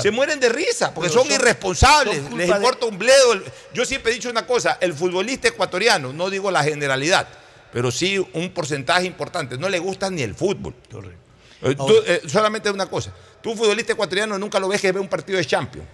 [0.01, 3.33] se mueren de risa, porque son, son- irresponsables, son les de- importa un bledo.
[3.33, 3.45] el-
[3.75, 7.27] Yo siempre he dicho una cosa, el futbolista ecuatoriano, no digo la generalidad,
[7.73, 10.75] pero sí un porcentaje importante, no le gusta ni el fútbol.
[11.63, 15.09] Eh, tú, eh, solamente una cosa, tú futbolista ecuatoriano nunca lo ves que ve un
[15.09, 15.87] partido de Champions.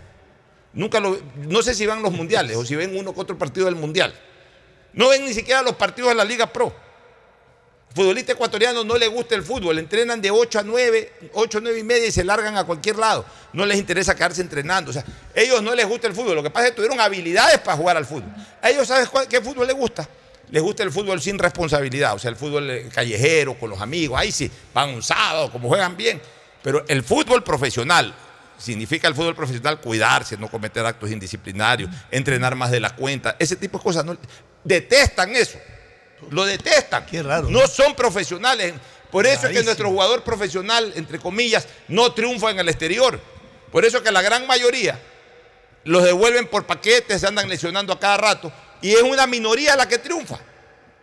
[0.72, 3.66] Nunca lo, no sé si van los mundiales o si ven uno que otro partido
[3.66, 4.14] del mundial.
[4.92, 6.74] No ven ni siquiera los partidos de la Liga Pro.
[7.94, 11.78] Futbolista ecuatoriano no le gusta el fútbol, entrenan de 8 a 9, 8 a 9
[11.78, 13.24] y media y se largan a cualquier lado.
[13.52, 14.90] No les interesa quedarse entrenando.
[14.90, 15.04] O sea,
[15.34, 16.36] ellos no les gusta el fútbol.
[16.36, 18.30] Lo que pasa es que tuvieron habilidades para jugar al fútbol.
[18.62, 20.08] A ellos, ¿sabes qué fútbol les gusta?
[20.50, 24.18] Les gusta el fútbol sin responsabilidad, o sea, el fútbol eh, callejero, con los amigos.
[24.18, 26.20] Ahí sí, van un sábado, como juegan bien.
[26.62, 28.14] Pero el fútbol profesional,
[28.58, 33.56] significa el fútbol profesional cuidarse, no cometer actos indisciplinarios, entrenar más de la cuenta, ese
[33.56, 34.04] tipo de cosas.
[34.04, 34.16] No,
[34.64, 35.58] detestan eso.
[36.30, 37.06] Lo detestan.
[37.06, 37.48] Qué raro.
[37.48, 38.74] No son profesionales.
[39.10, 43.20] Por eso es que nuestro jugador profesional, entre comillas, no triunfa en el exterior.
[43.72, 45.00] Por eso es que la gran mayoría
[45.84, 48.52] los devuelven por paquetes, se andan lesionando a cada rato.
[48.82, 50.38] Y es una minoría la que triunfa.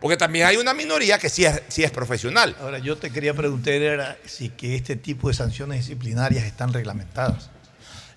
[0.00, 2.54] Porque también hay una minoría que sí es, sí es profesional.
[2.60, 7.50] Ahora, yo te quería preguntar era si que este tipo de sanciones disciplinarias están reglamentadas.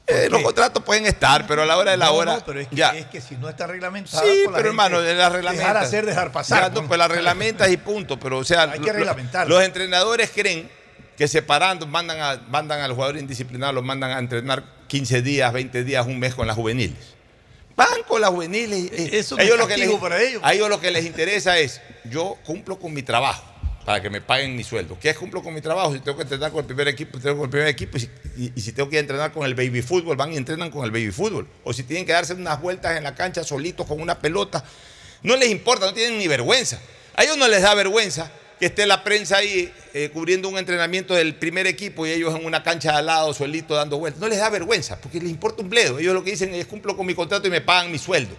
[0.09, 2.35] Eh, los contratos pueden estar, pero a la hora de la No, hora.
[2.35, 2.89] no, pero es que, ya.
[2.95, 4.23] es que si no está reglamentado.
[4.23, 5.67] Sí, pues la pero hermano, de las reglamentas.
[5.67, 6.73] Dejar hacer, dejar pasar.
[6.73, 8.19] Ya, no, pues las reglamentas y punto.
[8.19, 9.55] Pero, o sea, Hay que reglamentarlo.
[9.55, 10.69] Los entrenadores creen
[11.17, 15.83] que separando, mandan, a- mandan al jugador indisciplinado, los mandan a entrenar 15 días, 20
[15.83, 16.97] días, un mes con las juveniles.
[17.75, 18.91] Van con las juveniles.
[18.91, 20.41] eh, Eso es lo que les, para ellos.
[20.43, 23.43] A ellos lo que les interesa es, yo cumplo con mi trabajo
[23.89, 24.99] para que me paguen mi sueldo.
[25.01, 25.91] ¿Qué es cumplo con mi trabajo?
[25.91, 27.97] Si tengo que entrenar con el primer equipo, entreno con el primer equipo.
[27.97, 31.09] Y si, tengo que entrenar con el baby fútbol, van y entrenan con el baby
[31.09, 31.47] fútbol.
[31.63, 34.63] O si tienen que darse unas vueltas en la cancha solitos con una pelota.
[35.23, 36.79] No les importa, no tienen ni vergüenza.
[37.15, 41.15] A ellos no les da vergüenza que esté la prensa ahí eh, cubriendo un entrenamiento
[41.15, 44.21] del primer equipo y ellos en una cancha de al lado, solitos, dando vueltas.
[44.21, 45.97] No les da vergüenza, porque les importa un bledo.
[45.97, 48.35] Ellos lo que dicen es cumplo con mi contrato y me pagan mi sueldo.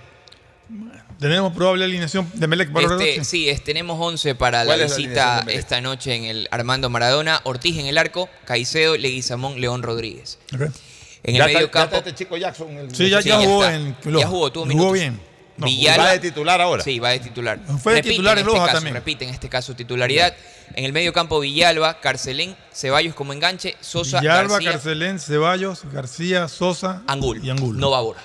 [1.18, 3.24] Tenemos probable alineación de Melec para la Este, noche.
[3.24, 6.88] sí, es- tenemos 11 para la ¿Cuál es la visita esta noche en el Armando
[6.88, 7.40] Maradona.
[7.44, 10.38] Ortiz en el arco, Caicedo, Leguizamón, León Rodríguez.
[10.52, 11.97] En Ya el está- medio ya campo.
[11.97, 12.70] está este chico Jackson.
[12.70, 15.20] el- Sí, ya, Sí, ya ya jugó en Ya jugó, tuvo Jugó bien.
[15.59, 16.05] No, Villalba.
[16.05, 16.82] va de titular ahora.
[16.82, 17.59] Sí, va de titular.
[17.82, 18.94] Fue de Repite titular en en este Loja caso, también.
[18.94, 20.34] repite en este caso titularidad.
[20.74, 26.48] En el medio campo Villalba, Carcelén, Ceballos como enganche, Sosa, Villalba, García, Carcelén, Ceballos, García,
[26.48, 27.44] Sosa Angul.
[27.44, 27.78] y Angulo.
[27.78, 28.22] No va Borja.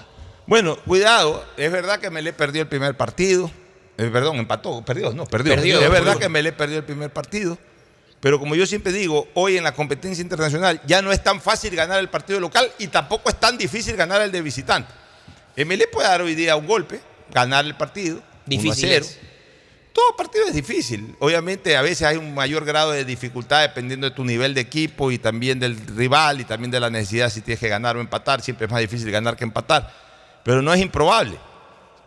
[0.47, 3.49] Bueno, cuidado, es verdad que Melé perdió el primer partido.
[3.97, 5.55] Eh, perdón, empató, perdió, no, perdió.
[5.55, 6.19] Perdió, es verdad perdió.
[6.19, 7.57] que Melé perdió el primer partido.
[8.19, 11.75] Pero como yo siempre digo, hoy en la competencia internacional ya no es tan fácil
[11.75, 14.91] ganar el partido local y tampoco es tan difícil ganar el de visitante.
[15.55, 16.99] Melé puede dar hoy día un golpe,
[17.31, 18.17] ganar el partido.
[18.17, 19.05] 1 a Difícil 0.
[19.05, 19.19] es.
[19.93, 21.15] Todo partido es difícil.
[21.19, 25.09] Obviamente a veces hay un mayor grado de dificultad dependiendo de tu nivel de equipo
[25.09, 28.41] y también del rival y también de la necesidad si tienes que ganar o empatar.
[28.41, 30.04] Siempre es más difícil ganar que empatar.
[30.45, 31.37] Pero no es improbable.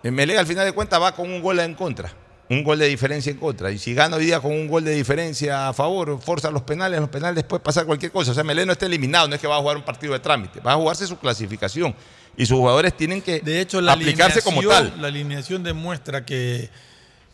[0.04, 2.14] El Melec al final de cuentas va con un gol en contra.
[2.48, 3.72] Un gol de diferencia en contra.
[3.72, 6.98] Y si gana hoy día con un gol de diferencia a favor, forza los penales,
[6.98, 8.30] en los penales después pasar cualquier cosa.
[8.30, 10.20] O sea, Melec no está eliminado, no es que va a jugar un partido de
[10.20, 11.96] trámite, va a jugarse su clasificación.
[12.36, 14.94] Y sus jugadores tienen que De hecho, la aplicarse como tal.
[15.02, 16.70] La alineación demuestra que,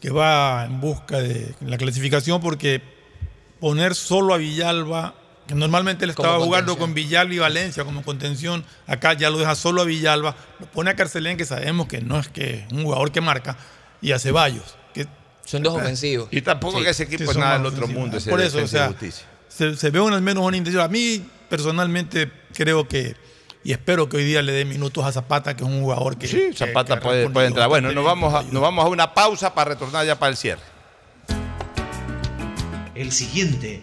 [0.00, 2.80] que va en busca de la clasificación porque
[3.60, 5.14] poner solo a Villalba,
[5.46, 9.54] que normalmente él estaba jugando con Villalba y Valencia como contención, acá ya lo deja
[9.54, 13.12] solo a Villalba, lo pone a Carcelén, que sabemos que no es que un jugador
[13.12, 13.56] que marca,
[14.00, 14.76] y a Ceballos.
[14.94, 15.06] Que,
[15.44, 16.28] Son dos ofensivos.
[16.30, 16.84] Y tampoco Sí.
[16.84, 18.94] que ese equipo Sí, es nada del otro mundo, ese Por eso, o sea,
[19.48, 20.82] se, se ve una, al menos una intención.
[20.82, 23.14] A mí, personalmente, creo que,
[23.62, 26.26] y espero que hoy día le dé minutos a Zapata, que es un jugador que.
[26.26, 27.68] Sí, Zapata que puede, puede entrar.
[27.68, 30.62] Bueno, nos vamos, a, nos vamos a una pausa para retornar ya para el cierre.
[32.94, 33.82] El siguiente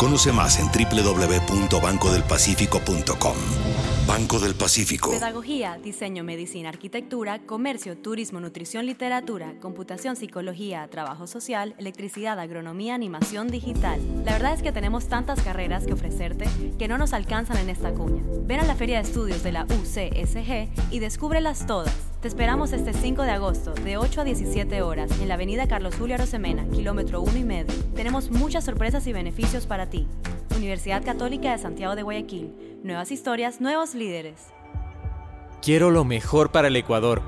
[0.00, 3.36] Conoce más en www.bancodelpacifico.com.
[4.06, 5.10] Banco del Pacífico.
[5.10, 13.48] Pedagogía, diseño, medicina, arquitectura, comercio, turismo, nutrición, literatura, computación, psicología, trabajo social, electricidad, agronomía, animación
[13.48, 14.00] digital.
[14.24, 16.48] La verdad es que tenemos tantas carreras que ofrecerte
[16.78, 18.22] que no nos alcanzan en esta cuña.
[18.46, 21.92] Ven a la Feria de Estudios de la UCSG y descúbrelas todas.
[22.20, 25.94] Te esperamos este 5 de agosto, de 8 a 17 horas, en la avenida Carlos
[25.98, 27.74] Julio Arosemena, kilómetro 1 y medio.
[27.96, 30.06] Tenemos muchas sorpresas y beneficios para ti.
[30.54, 32.52] Universidad Católica de Santiago de Guayaquil.
[32.82, 34.48] Nuevas historias, nuevos líderes.
[35.62, 37.22] Quiero lo mejor para el Ecuador.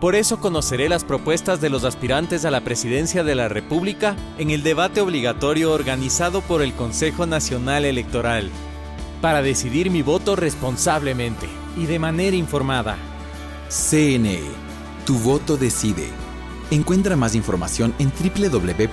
[0.00, 4.50] Por eso conoceré las propuestas de los aspirantes a la presidencia de la República en
[4.50, 8.50] el debate obligatorio organizado por el Consejo Nacional Electoral,
[9.20, 11.46] para decidir mi voto responsablemente
[11.76, 13.11] y de manera informada.
[13.72, 14.42] CNE.
[15.06, 16.06] Tu voto decide.
[16.70, 18.90] Encuentra más información en www.cne.gov.es.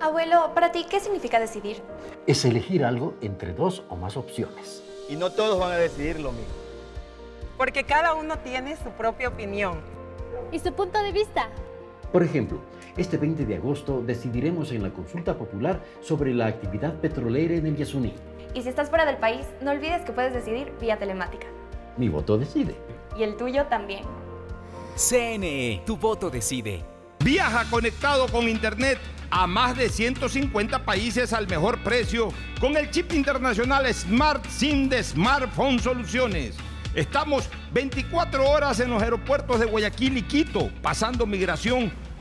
[0.00, 1.82] Abuelo, para ti, ¿qué significa decidir?
[2.26, 4.82] Es elegir algo entre dos o más opciones.
[5.10, 6.54] Y no todos van a decidir lo mismo.
[7.58, 9.78] Porque cada uno tiene su propia opinión.
[10.52, 11.50] ¿Y su punto de vista?
[12.10, 12.60] Por ejemplo,
[12.96, 17.76] este 20 de agosto decidiremos en la consulta popular sobre la actividad petrolera en el
[17.76, 18.14] Yasuní.
[18.54, 21.48] Y si estás fuera del país, no olvides que puedes decidir vía telemática.
[21.96, 22.76] Mi voto decide.
[23.18, 24.04] Y el tuyo también.
[24.96, 26.84] CNE, tu voto decide.
[27.24, 28.98] Viaja conectado con Internet
[29.30, 32.28] a más de 150 países al mejor precio
[32.60, 36.56] con el chip internacional Smart SIM de Smartphone Soluciones.
[36.94, 41.90] Estamos 24 horas en los aeropuertos de Guayaquil y Quito, pasando migración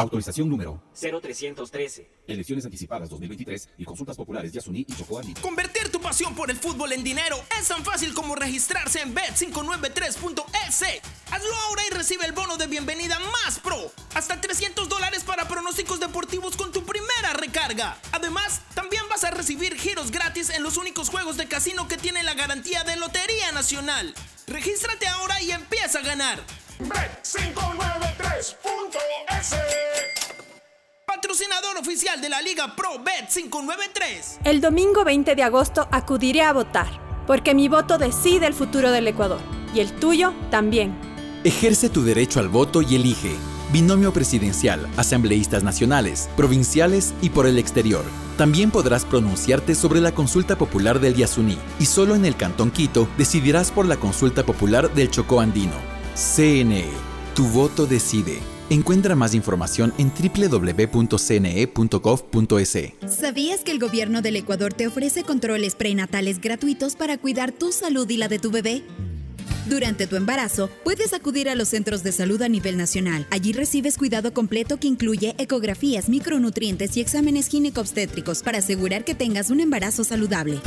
[0.00, 2.08] Autorización número 0313.
[2.28, 5.20] Elecciones anticipadas 2023 y consultas populares Yasuní y Chocó.
[5.42, 11.02] Convertir tu pasión por el fútbol en dinero es tan fácil como registrarse en bet593.es.
[11.32, 13.90] Hazlo ahora y recibe el bono de bienvenida más pro.
[14.14, 17.98] Hasta 300 dólares para pronósticos deportivos con tu primera recarga.
[18.12, 22.24] Además, también vas a recibir giros gratis en los únicos juegos de casino que tienen
[22.24, 24.14] la garantía de Lotería Nacional.
[24.46, 26.44] Regístrate ahora y empieza a ganar.
[26.78, 29.56] Bet593.es
[31.04, 34.38] Patrocinador oficial de la Liga Pro Bet 593.
[34.44, 36.86] El domingo 20 de agosto acudiré a votar,
[37.26, 39.40] porque mi voto decide el futuro del Ecuador,
[39.74, 40.96] y el tuyo también.
[41.42, 43.34] Ejerce tu derecho al voto y elige.
[43.72, 48.04] Binomio presidencial, asambleístas nacionales, provinciales y por el exterior.
[48.36, 53.08] También podrás pronunciarte sobre la consulta popular del Yasuní y solo en el Cantón Quito
[53.18, 55.97] decidirás por la consulta popular del Chocó Andino.
[56.18, 56.84] CNE,
[57.36, 58.40] tu voto decide.
[58.70, 61.18] Encuentra más información en www.cne.gov.es.
[63.06, 68.10] ¿Sabías que el gobierno del Ecuador te ofrece controles prenatales gratuitos para cuidar tu salud
[68.10, 68.82] y la de tu bebé?
[69.66, 73.24] Durante tu embarazo, puedes acudir a los centros de salud a nivel nacional.
[73.30, 79.50] Allí recibes cuidado completo que incluye ecografías, micronutrientes y exámenes ginecobstétricos para asegurar que tengas
[79.50, 80.58] un embarazo saludable.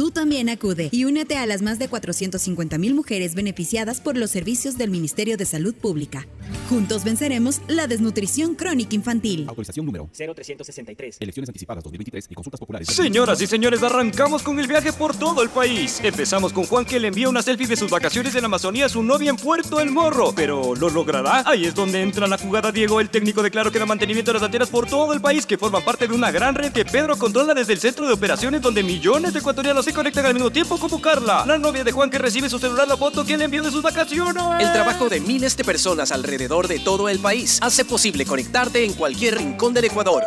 [0.00, 4.30] Tú también acude y únete a las más de 450 mil mujeres beneficiadas por los
[4.30, 6.26] servicios del Ministerio de Salud Pública.
[6.68, 9.46] Juntos venceremos la desnutrición crónica infantil.
[9.48, 11.16] Autorización número 0363.
[11.20, 12.88] Elecciones anticipadas 2023 y consultas populares.
[12.88, 16.00] Señoras y señores, arrancamos con el viaje por todo el país.
[16.02, 19.02] Empezamos con Juan que le envía una selfie de sus vacaciones en Amazonía a su
[19.02, 20.32] novia en Puerto El Morro.
[20.34, 21.42] Pero ¿lo logrará?
[21.46, 24.42] Ahí es donde entra la jugada Diego, el técnico declaró que da mantenimiento de las
[24.44, 27.54] antenas por todo el país que forman parte de una gran red que Pedro controla
[27.54, 31.00] desde el centro de operaciones donde millones de ecuatorianos se conectan al mismo tiempo como
[31.00, 33.70] Carla, la novia de Juan que recibe su celular la foto que le envió de
[33.70, 34.42] sus vacaciones.
[34.60, 38.94] El trabajo de miles de personas alrededor de todo el país hace posible conectarte en
[38.94, 40.24] cualquier rincón del Ecuador.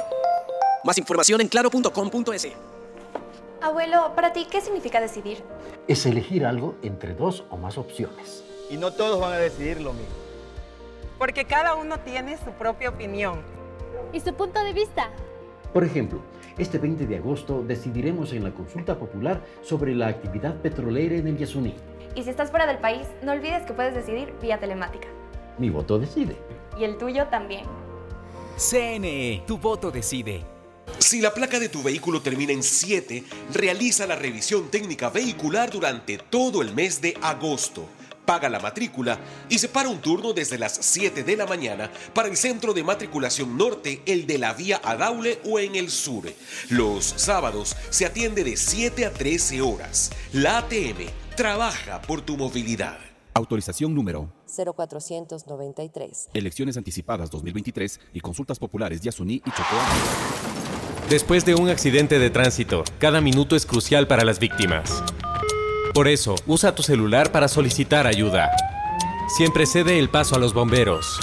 [0.83, 2.49] Más información en claro.com.es.
[3.61, 5.43] Abuelo, para ti, ¿qué significa decidir?
[5.87, 8.43] Es elegir algo entre dos o más opciones.
[8.69, 10.13] Y no todos van a decidir lo mismo.
[11.17, 13.41] Porque cada uno tiene su propia opinión.
[14.11, 15.09] ¿Y su punto de vista?
[15.73, 16.21] Por ejemplo,
[16.59, 21.37] este 20 de agosto decidiremos en la consulta popular sobre la actividad petrolera en el
[21.37, 21.73] Yasuní.
[22.15, 25.07] Y si estás fuera del país, no olvides que puedes decidir vía telemática.
[25.57, 26.37] Mi voto decide.
[26.77, 27.65] Y el tuyo también.
[28.57, 30.43] CNE, tu voto decide.
[30.99, 33.23] Si la placa de tu vehículo termina en 7,
[33.53, 37.85] realiza la revisión técnica vehicular durante todo el mes de agosto.
[38.25, 42.37] Paga la matrícula y separa un turno desde las 7 de la mañana para el
[42.37, 46.31] centro de matriculación norte, el de la vía Adaule o en el sur.
[46.69, 50.11] Los sábados se atiende de 7 a 13 horas.
[50.31, 52.97] La ATM trabaja por tu movilidad.
[53.33, 56.29] Autorización número 0493.
[56.33, 59.77] Elecciones anticipadas 2023 y consultas populares Yasuní y Chocó.
[61.09, 65.03] Después de un accidente de tránsito, cada minuto es crucial para las víctimas.
[65.93, 68.49] Por eso, usa tu celular para solicitar ayuda.
[69.37, 71.19] Siempre cede el paso a los bomberos.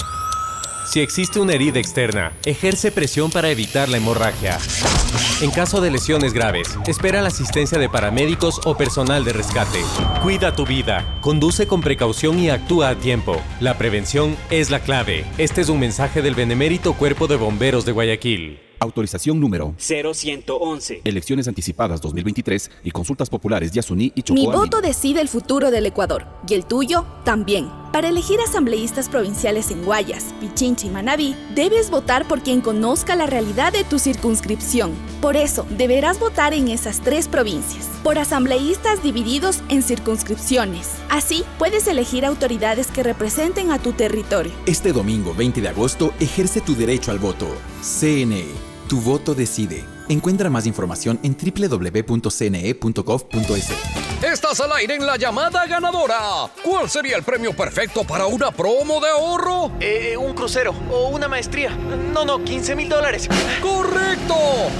[0.91, 4.57] Si existe una herida externa, ejerce presión para evitar la hemorragia.
[5.41, 9.79] En caso de lesiones graves, espera la asistencia de paramédicos o personal de rescate.
[10.21, 13.41] Cuida tu vida, conduce con precaución y actúa a tiempo.
[13.61, 15.23] La prevención es la clave.
[15.37, 18.59] Este es un mensaje del Benemérito Cuerpo de Bomberos de Guayaquil.
[18.81, 21.03] Autorización número 0111.
[21.05, 24.37] Elecciones anticipadas 2023 y consultas populares Yasuní y Chocó.
[24.37, 27.80] Mi voto decide el futuro del Ecuador y el tuyo también.
[27.91, 33.25] Para elegir asambleístas provinciales en Guayas, Pichincha y Manabí, debes votar por quien conozca la
[33.25, 34.93] realidad de tu circunscripción.
[35.21, 40.89] Por eso, deberás votar en esas tres provincias, por asambleístas divididos en circunscripciones.
[41.09, 44.53] Así, puedes elegir autoridades que representen a tu territorio.
[44.65, 47.47] Este domingo 20 de agosto ejerce tu derecho al voto.
[47.81, 48.45] CNE.
[48.87, 49.83] Tu voto decide.
[50.11, 52.01] Encuentra más información en www.cne.gov.es.
[54.21, 56.51] Estás al aire en la llamada ganadora.
[56.63, 59.71] ¿Cuál sería el premio perfecto para una promo de ahorro?
[59.79, 61.71] Eh, un crucero o una maestría.
[62.13, 63.29] No, no, 15 mil dólares.
[63.61, 64.35] ¡Correcto!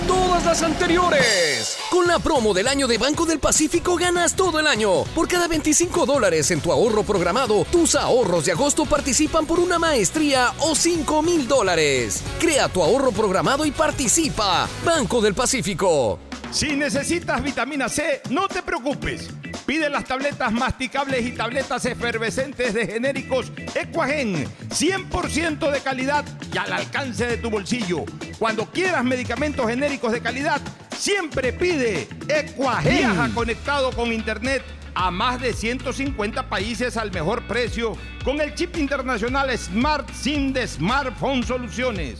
[0.05, 1.77] Todas las anteriores.
[1.89, 5.05] Con la promo del año de Banco del Pacífico ganas todo el año.
[5.15, 9.79] Por cada 25 dólares en tu ahorro programado, tus ahorros de agosto participan por una
[9.79, 12.21] maestría o 5 mil dólares.
[12.37, 14.67] Crea tu ahorro programado y participa.
[14.85, 16.19] Banco del Pacífico.
[16.51, 19.29] Si necesitas vitamina C, no te preocupes.
[19.65, 26.73] Pide las tabletas masticables y tabletas efervescentes de genéricos Equagen, 100% de calidad y al
[26.73, 28.03] alcance de tu bolsillo.
[28.39, 30.59] Cuando quieras medicamentos genéricos de calidad,
[30.97, 32.97] siempre pide Equagen.
[32.97, 38.77] Viaja conectado con internet a más de 150 países al mejor precio con el chip
[38.77, 42.19] internacional Smart SIM de Smartphone Soluciones.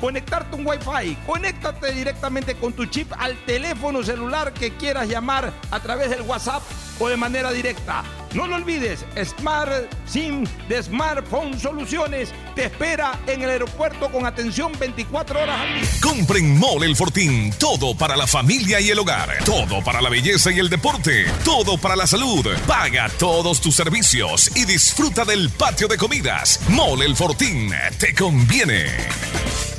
[0.00, 1.16] conectarte un Wi-Fi.
[1.26, 6.62] Conéctate directamente con tu chip al teléfono celular que quieras llamar a través del WhatsApp
[6.98, 8.04] o de manera directa.
[8.34, 14.72] No lo olvides, Smart SIM de Smartphone Soluciones te espera en el aeropuerto con atención
[14.78, 15.88] 24 horas al día.
[16.02, 17.52] Compren Mole el Fortín.
[17.58, 19.38] Todo para la familia y el hogar.
[19.44, 21.26] Todo para la belleza y el deporte.
[21.44, 22.46] Todo para la salud.
[22.66, 26.60] Paga todos tus servicios y disfruta del patio de comidas.
[26.68, 27.72] Mole el Fortín.
[27.98, 29.77] Te conviene.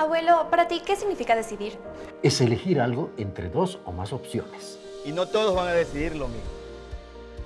[0.00, 1.74] Abuelo, para ti, ¿qué significa decidir?
[2.22, 4.80] Es elegir algo entre dos o más opciones.
[5.04, 6.48] Y no todos van a decidir lo mismo.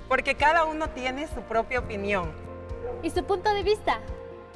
[0.07, 2.31] Porque cada uno tiene su propia opinión.
[3.03, 3.99] ¿Y su punto de vista?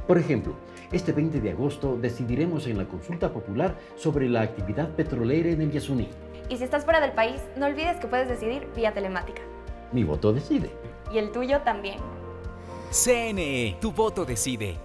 [0.08, 0.53] Por ejemplo,
[0.94, 5.69] este 20 de agosto decidiremos en la consulta popular sobre la actividad petrolera en el
[5.69, 6.08] Yasuní.
[6.48, 9.42] Y si estás fuera del país, no olvides que puedes decidir vía telemática.
[9.92, 10.72] Mi voto decide.
[11.11, 11.98] Y el tuyo también.
[12.92, 14.78] CNE, tu voto decide.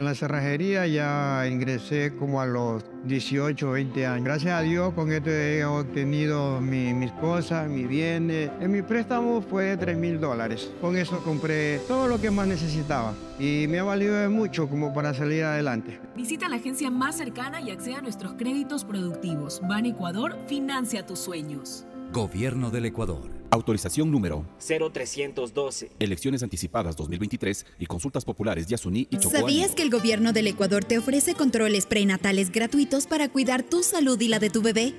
[0.00, 4.24] En la cerrajería ya ingresé como a los 18, 20 años.
[4.26, 8.48] Gracias a Dios con esto he obtenido mi- mis cosas, mis bienes.
[8.60, 10.70] En mi préstamo fue de 3 mil dólares.
[10.80, 15.12] Con eso compré todo lo que más necesitaba y me ha valido mucho como para
[15.14, 15.98] salir adelante.
[16.14, 19.60] Visita la agencia más cercana y acceda a nuestros créditos productivos.
[19.66, 21.84] Ban Ecuador financia tus sueños.
[22.12, 23.28] Gobierno del Ecuador.
[23.50, 25.90] Autorización número 0312.
[25.98, 29.36] Elecciones anticipadas 2023 y consultas populares Yasuní y Chocó.
[29.36, 34.18] ¿Sabías que el gobierno del Ecuador te ofrece controles prenatales gratuitos para cuidar tu salud
[34.20, 34.94] y la de tu bebé?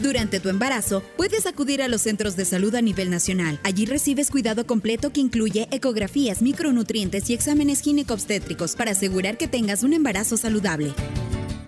[0.00, 3.58] Durante tu embarazo, puedes acudir a los centros de salud a nivel nacional.
[3.64, 9.82] Allí recibes cuidado completo que incluye ecografías, micronutrientes y exámenes ginecobstétricos para asegurar que tengas
[9.82, 10.94] un embarazo saludable.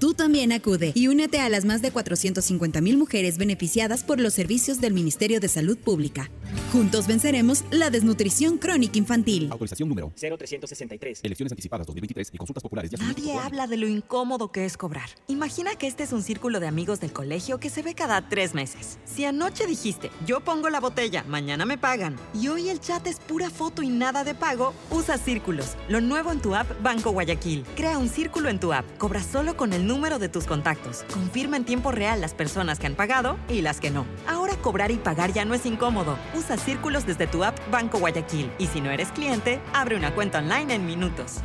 [0.03, 4.35] Tú también acude y únete a las más de 450 mil mujeres beneficiadas por los
[4.35, 6.29] servicios del Ministerio de Salud Pública.
[6.73, 9.49] Juntos venceremos la desnutrición crónica infantil.
[9.51, 11.21] Autorización número 0363.
[11.23, 12.91] Elecciones anticipadas 2023 y consultas populares.
[12.91, 15.09] Ya Nadie habla de lo incómodo que es cobrar.
[15.29, 18.55] Imagina que este es un círculo de amigos del colegio que se ve cada tres
[18.55, 18.99] meses.
[19.05, 23.21] Si anoche dijiste, yo pongo la botella, mañana me pagan, y hoy el chat es
[23.21, 25.77] pura foto y nada de pago, usa círculos.
[25.89, 27.65] Lo nuevo en tu app Banco Guayaquil.
[27.77, 28.85] Crea un círculo en tu app.
[28.99, 31.05] Cobra solo con el número de tus contactos.
[31.13, 34.07] Confirma en tiempo real las personas que han pagado y las que no.
[34.27, 36.19] Ahora cobrar y pagar ya no es incómodo.
[36.35, 38.51] Usa círculos desde tu app Banco Guayaquil.
[38.59, 41.37] Y si no eres cliente, abre una cuenta online en minutos.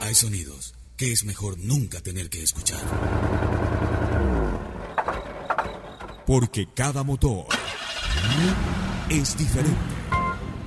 [0.00, 2.80] Hay sonidos que es mejor nunca tener que escuchar.
[6.26, 7.46] Porque cada motor
[9.08, 9.78] es diferente.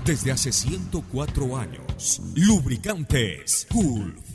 [0.05, 4.34] Desde hace 104 años, Lubricantes Gulf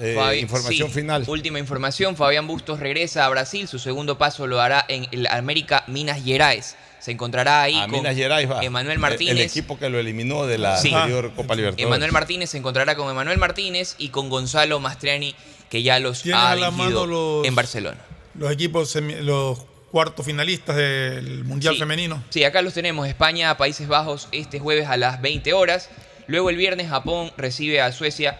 [0.00, 1.24] eh, Fabi- información sí, final?
[1.26, 5.84] Última información, Fabián Bustos regresa a Brasil, su segundo paso lo hará en el América
[5.86, 6.76] Minas Gerais.
[6.98, 8.62] Se encontrará ahí A con Minas Gerais va.
[8.62, 9.32] Emanuel El- Martínez.
[9.34, 10.92] El, equipo que lo eliminó de la Sí.
[10.92, 11.86] anterior Copa Libertadores.
[11.86, 15.34] Emanuel Martínez se encontrará con Emanuel Martínez y con Gonzalo Mastriani,
[15.70, 17.98] que ya los Tienen ha dirigido mano los- en Barcelona.
[18.34, 19.58] Los equipos, los
[19.90, 21.80] cuartos finalistas del Mundial Sí.
[21.80, 22.22] Femenino.
[22.28, 23.08] Sí, acá los tenemos.
[23.08, 25.88] España, Países Bajos, este jueves a las 20 horas.
[26.26, 28.38] Luego el viernes Japón recibe a Suecia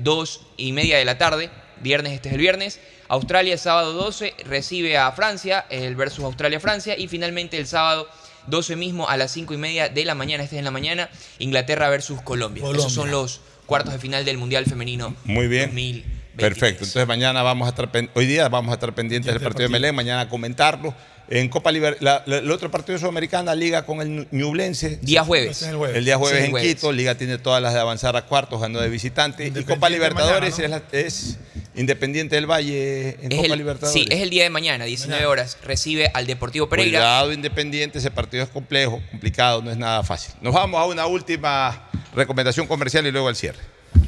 [0.00, 1.50] 2 y media de la tarde.
[1.80, 2.80] Viernes, este es el viernes.
[3.08, 6.96] Australia, sábado 12, recibe a Francia, el versus Australia-Francia.
[6.96, 8.08] Y finalmente el sábado
[8.46, 11.10] 12 mismo a las 5 y media de la mañana, este es en la mañana,
[11.38, 12.62] Inglaterra versus Colombia.
[12.62, 12.80] Colombia.
[12.80, 15.14] Esos son los cuartos de final del Mundial Femenino.
[15.24, 15.66] Muy bien.
[15.66, 16.22] 2023.
[16.36, 16.84] Perfecto.
[16.84, 19.94] Entonces mañana vamos a estar, hoy día vamos a estar pendientes del partido de Melén,
[19.94, 20.94] mañana a comentarlo.
[21.34, 24.98] En Copa Liber, la- la- el otro partido sudamericana, Liga con el Ñublense.
[25.00, 25.62] Día jueves.
[25.62, 25.96] el jueves.
[25.96, 26.74] El día jueves Sí, en jueves.
[26.74, 29.46] Quito, Liga tiene todas las de avanzar a cuartos, ganó de visitante.
[29.46, 31.38] Y Copa Libertadores mañana, es, la- es
[31.74, 34.02] Independiente del Valle en Es Copa el, Libertadores.
[34.02, 35.56] sí, es el día de mañana, 19 horas.
[35.64, 36.98] Recibe al Deportivo Pereira.
[36.98, 40.34] Cuidado Independiente, ese partido es complejo, complicado, no es nada fácil.
[40.42, 43.60] Nos vamos a una última recomendación comercial y luego al cierre.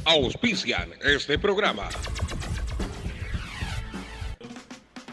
[0.04, 1.88] Auspician este programa.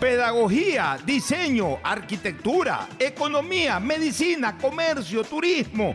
[0.00, 5.94] Pedagogía, diseño, arquitectura, economía, medicina, comercio, turismo,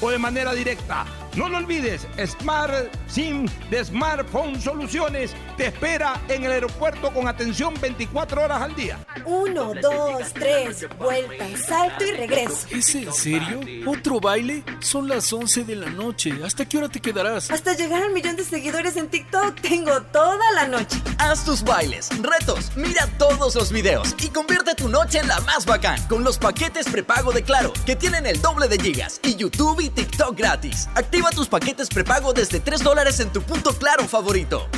[0.00, 1.04] o de manera directa.
[1.36, 7.74] No lo olvides, Smart SIM de Smartphone Soluciones te espera en el aeropuerto con atención
[7.78, 8.98] 24 horas al día.
[9.26, 12.66] Uno, dos, tres, vuelta, salto y regreso.
[12.70, 13.60] ¿Es en serio?
[13.86, 14.64] ¿Otro baile?
[14.80, 16.32] Son las 11 de la noche.
[16.42, 17.50] ¿Hasta qué hora te quedarás?
[17.50, 21.02] Hasta llegar al millón de seguidores en TikTok tengo toda la noche.
[21.18, 25.66] Haz tus bailes, retos, mira todos los videos y convierte tu noche en la más
[25.66, 29.80] bacán con los paquetes prepago de Claro, que tienen el doble de gigas y YouTube
[29.80, 30.88] y TikTok gratis.
[30.94, 34.68] Activa tus paquetes prepago desde 3 dólares en tu punto Claro favorito.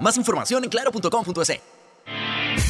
[0.00, 1.60] Más información en claro.com.es.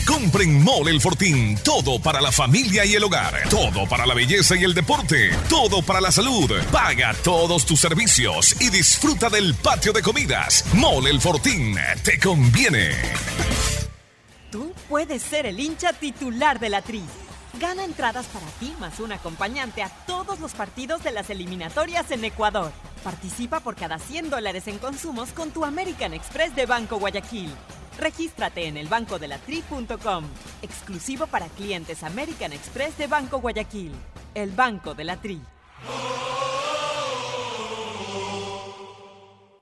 [0.07, 1.59] Compren Mole el Fortín.
[1.63, 3.49] Todo para la familia y el hogar.
[3.51, 5.31] Todo para la belleza y el deporte.
[5.49, 6.51] Todo para la salud.
[6.73, 10.65] Paga todos tus servicios y disfruta del patio de comidas.
[10.75, 11.77] Mole el Fortín.
[12.03, 12.91] Te conviene.
[14.51, 17.03] Tú puedes ser el hincha titular de la tri.
[17.61, 22.25] Gana entradas para ti más un acompañante a todos los partidos de las eliminatorias en
[22.25, 22.71] Ecuador.
[23.03, 27.51] Participa por cada 100 dólares en consumos con tu American Express de Banco Guayaquil.
[27.99, 30.25] Regístrate en elbancodelatri.com.
[30.61, 33.93] Exclusivo para clientes American Express de Banco Guayaquil.
[34.35, 35.41] El Banco de la Tri.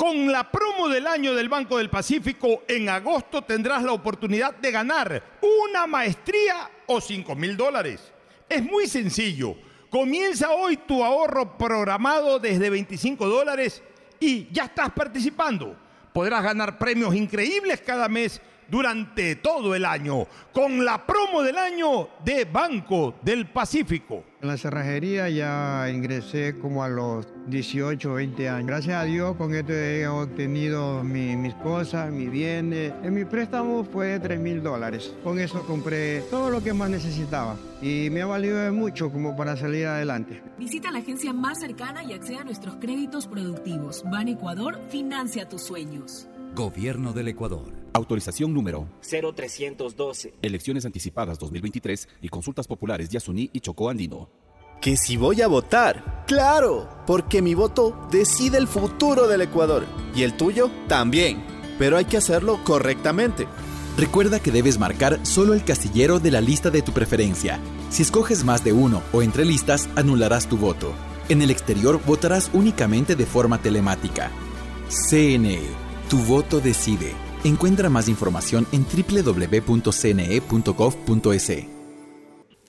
[0.00, 4.70] Con la promo del año del Banco del Pacífico, en agosto tendrás la oportunidad de
[4.70, 8.10] ganar una maestría o 5 mil dólares.
[8.48, 9.54] Es muy sencillo.
[9.90, 13.82] Comienza hoy tu ahorro programado desde 25 dólares
[14.18, 15.76] y ya estás participando.
[16.14, 22.08] Podrás ganar premios increíbles cada mes durante todo el año con la promo del año
[22.24, 24.24] de Banco del Pacífico.
[24.42, 28.66] En la cerrajería ya ingresé como a los 18, 20 años.
[28.68, 32.92] Gracias a Dios con esto he obtenido mi- mis cosas, mis bienes.
[33.02, 35.14] En mi préstamo fue de 3 mil dólares.
[35.22, 39.36] Con eso compré todo lo que más necesitaba y me ha valido de mucho como
[39.36, 40.42] para salir adelante.
[40.58, 44.02] Visita la agencia más cercana y acceda a nuestros créditos productivos.
[44.10, 46.26] Ban Ecuador financia tus sueños.
[46.54, 47.79] Gobierno del Ecuador.
[47.92, 50.34] Autorización número 0312.
[50.42, 54.28] Elecciones anticipadas 2023 y consultas populares Yasuní y Chocó Andino.
[54.80, 60.22] Que si voy a votar, claro, porque mi voto decide el futuro del Ecuador y
[60.22, 61.44] el tuyo también,
[61.78, 63.46] pero hay que hacerlo correctamente.
[63.98, 67.58] Recuerda que debes marcar solo el casillero de la lista de tu preferencia.
[67.90, 70.94] Si escoges más de uno o entre listas, anularás tu voto.
[71.28, 74.30] En el exterior votarás únicamente de forma telemática.
[74.88, 75.60] CNE,
[76.08, 77.12] tu voto decide.
[77.42, 79.80] Encuentra más información en www.cne.gov.es.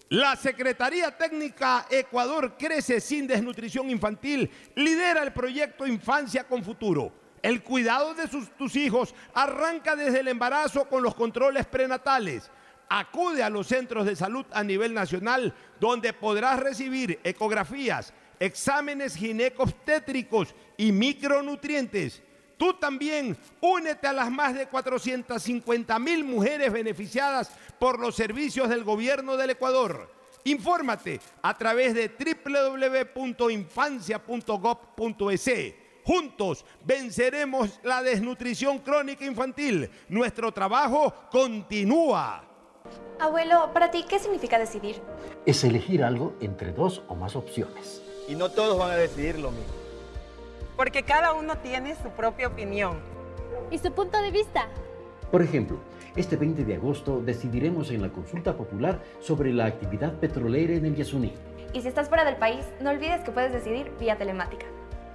[0.08, 7.12] La Secretaría Técnica Ecuador Crece sin Desnutrición Infantil lidera el proyecto Infancia con Futuro.
[7.42, 12.50] El cuidado de tus hijos arranca desde el embarazo con los controles prenatales.
[12.88, 20.56] Acude a los centros de salud a nivel nacional donde podrás recibir ecografías, exámenes ginecobstétricos
[20.78, 22.22] y micronutrientes.
[22.62, 27.50] Tú también únete a las más de 450 mil mujeres beneficiadas
[27.80, 30.08] por los servicios del gobierno del Ecuador.
[30.44, 32.12] Infórmate a través de
[33.16, 35.50] www.infancia.gov.es
[36.04, 39.90] Juntos venceremos la desnutrición crónica infantil.
[40.08, 42.44] Nuestro trabajo continúa.
[43.20, 45.02] Abuelo, para ti, ¿qué significa decidir?
[45.48, 48.04] Es elegir algo entre dos o más opciones.
[48.28, 49.81] Y no todos van a decidir lo mismo.
[50.82, 52.98] Porque cada uno tiene su propia opinión.
[53.70, 54.68] ¿Y su punto de vista?
[55.30, 55.78] Por ejemplo,
[56.16, 60.96] este 20 de agosto decidiremos en la consulta popular sobre la actividad petrolera en el
[60.96, 61.34] Yasuní.
[61.72, 64.66] Y si estás fuera del país, no olvides que puedes decidir vía telemática.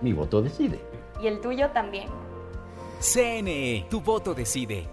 [0.00, 0.78] Mi voto decide.
[1.20, 2.10] Y el tuyo también.
[3.00, 4.86] CNE, tu voto decide.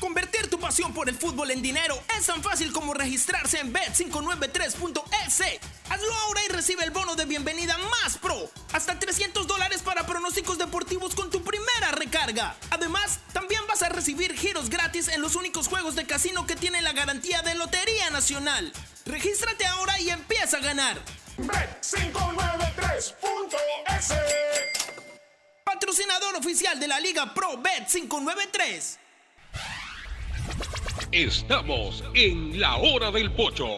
[0.00, 5.42] Convertir tu pasión por el fútbol en dinero es tan fácil como registrarse en bet593.es.
[5.90, 8.50] Hazlo ahora y recibe el bono de bienvenida más pro.
[8.72, 12.54] Hasta 300 dólares para pronósticos deportivos con tu primera recarga.
[12.70, 16.84] Además, también vas a recibir giros gratis en los únicos juegos de casino que tienen
[16.84, 18.72] la garantía de Lotería Nacional.
[19.04, 21.02] Regístrate ahora y empieza a ganar.
[21.38, 24.14] Bet593.es
[25.64, 29.07] Patrocinador oficial de la Liga Pro Bet593.
[31.12, 33.68] Estamos en la hora del pocho.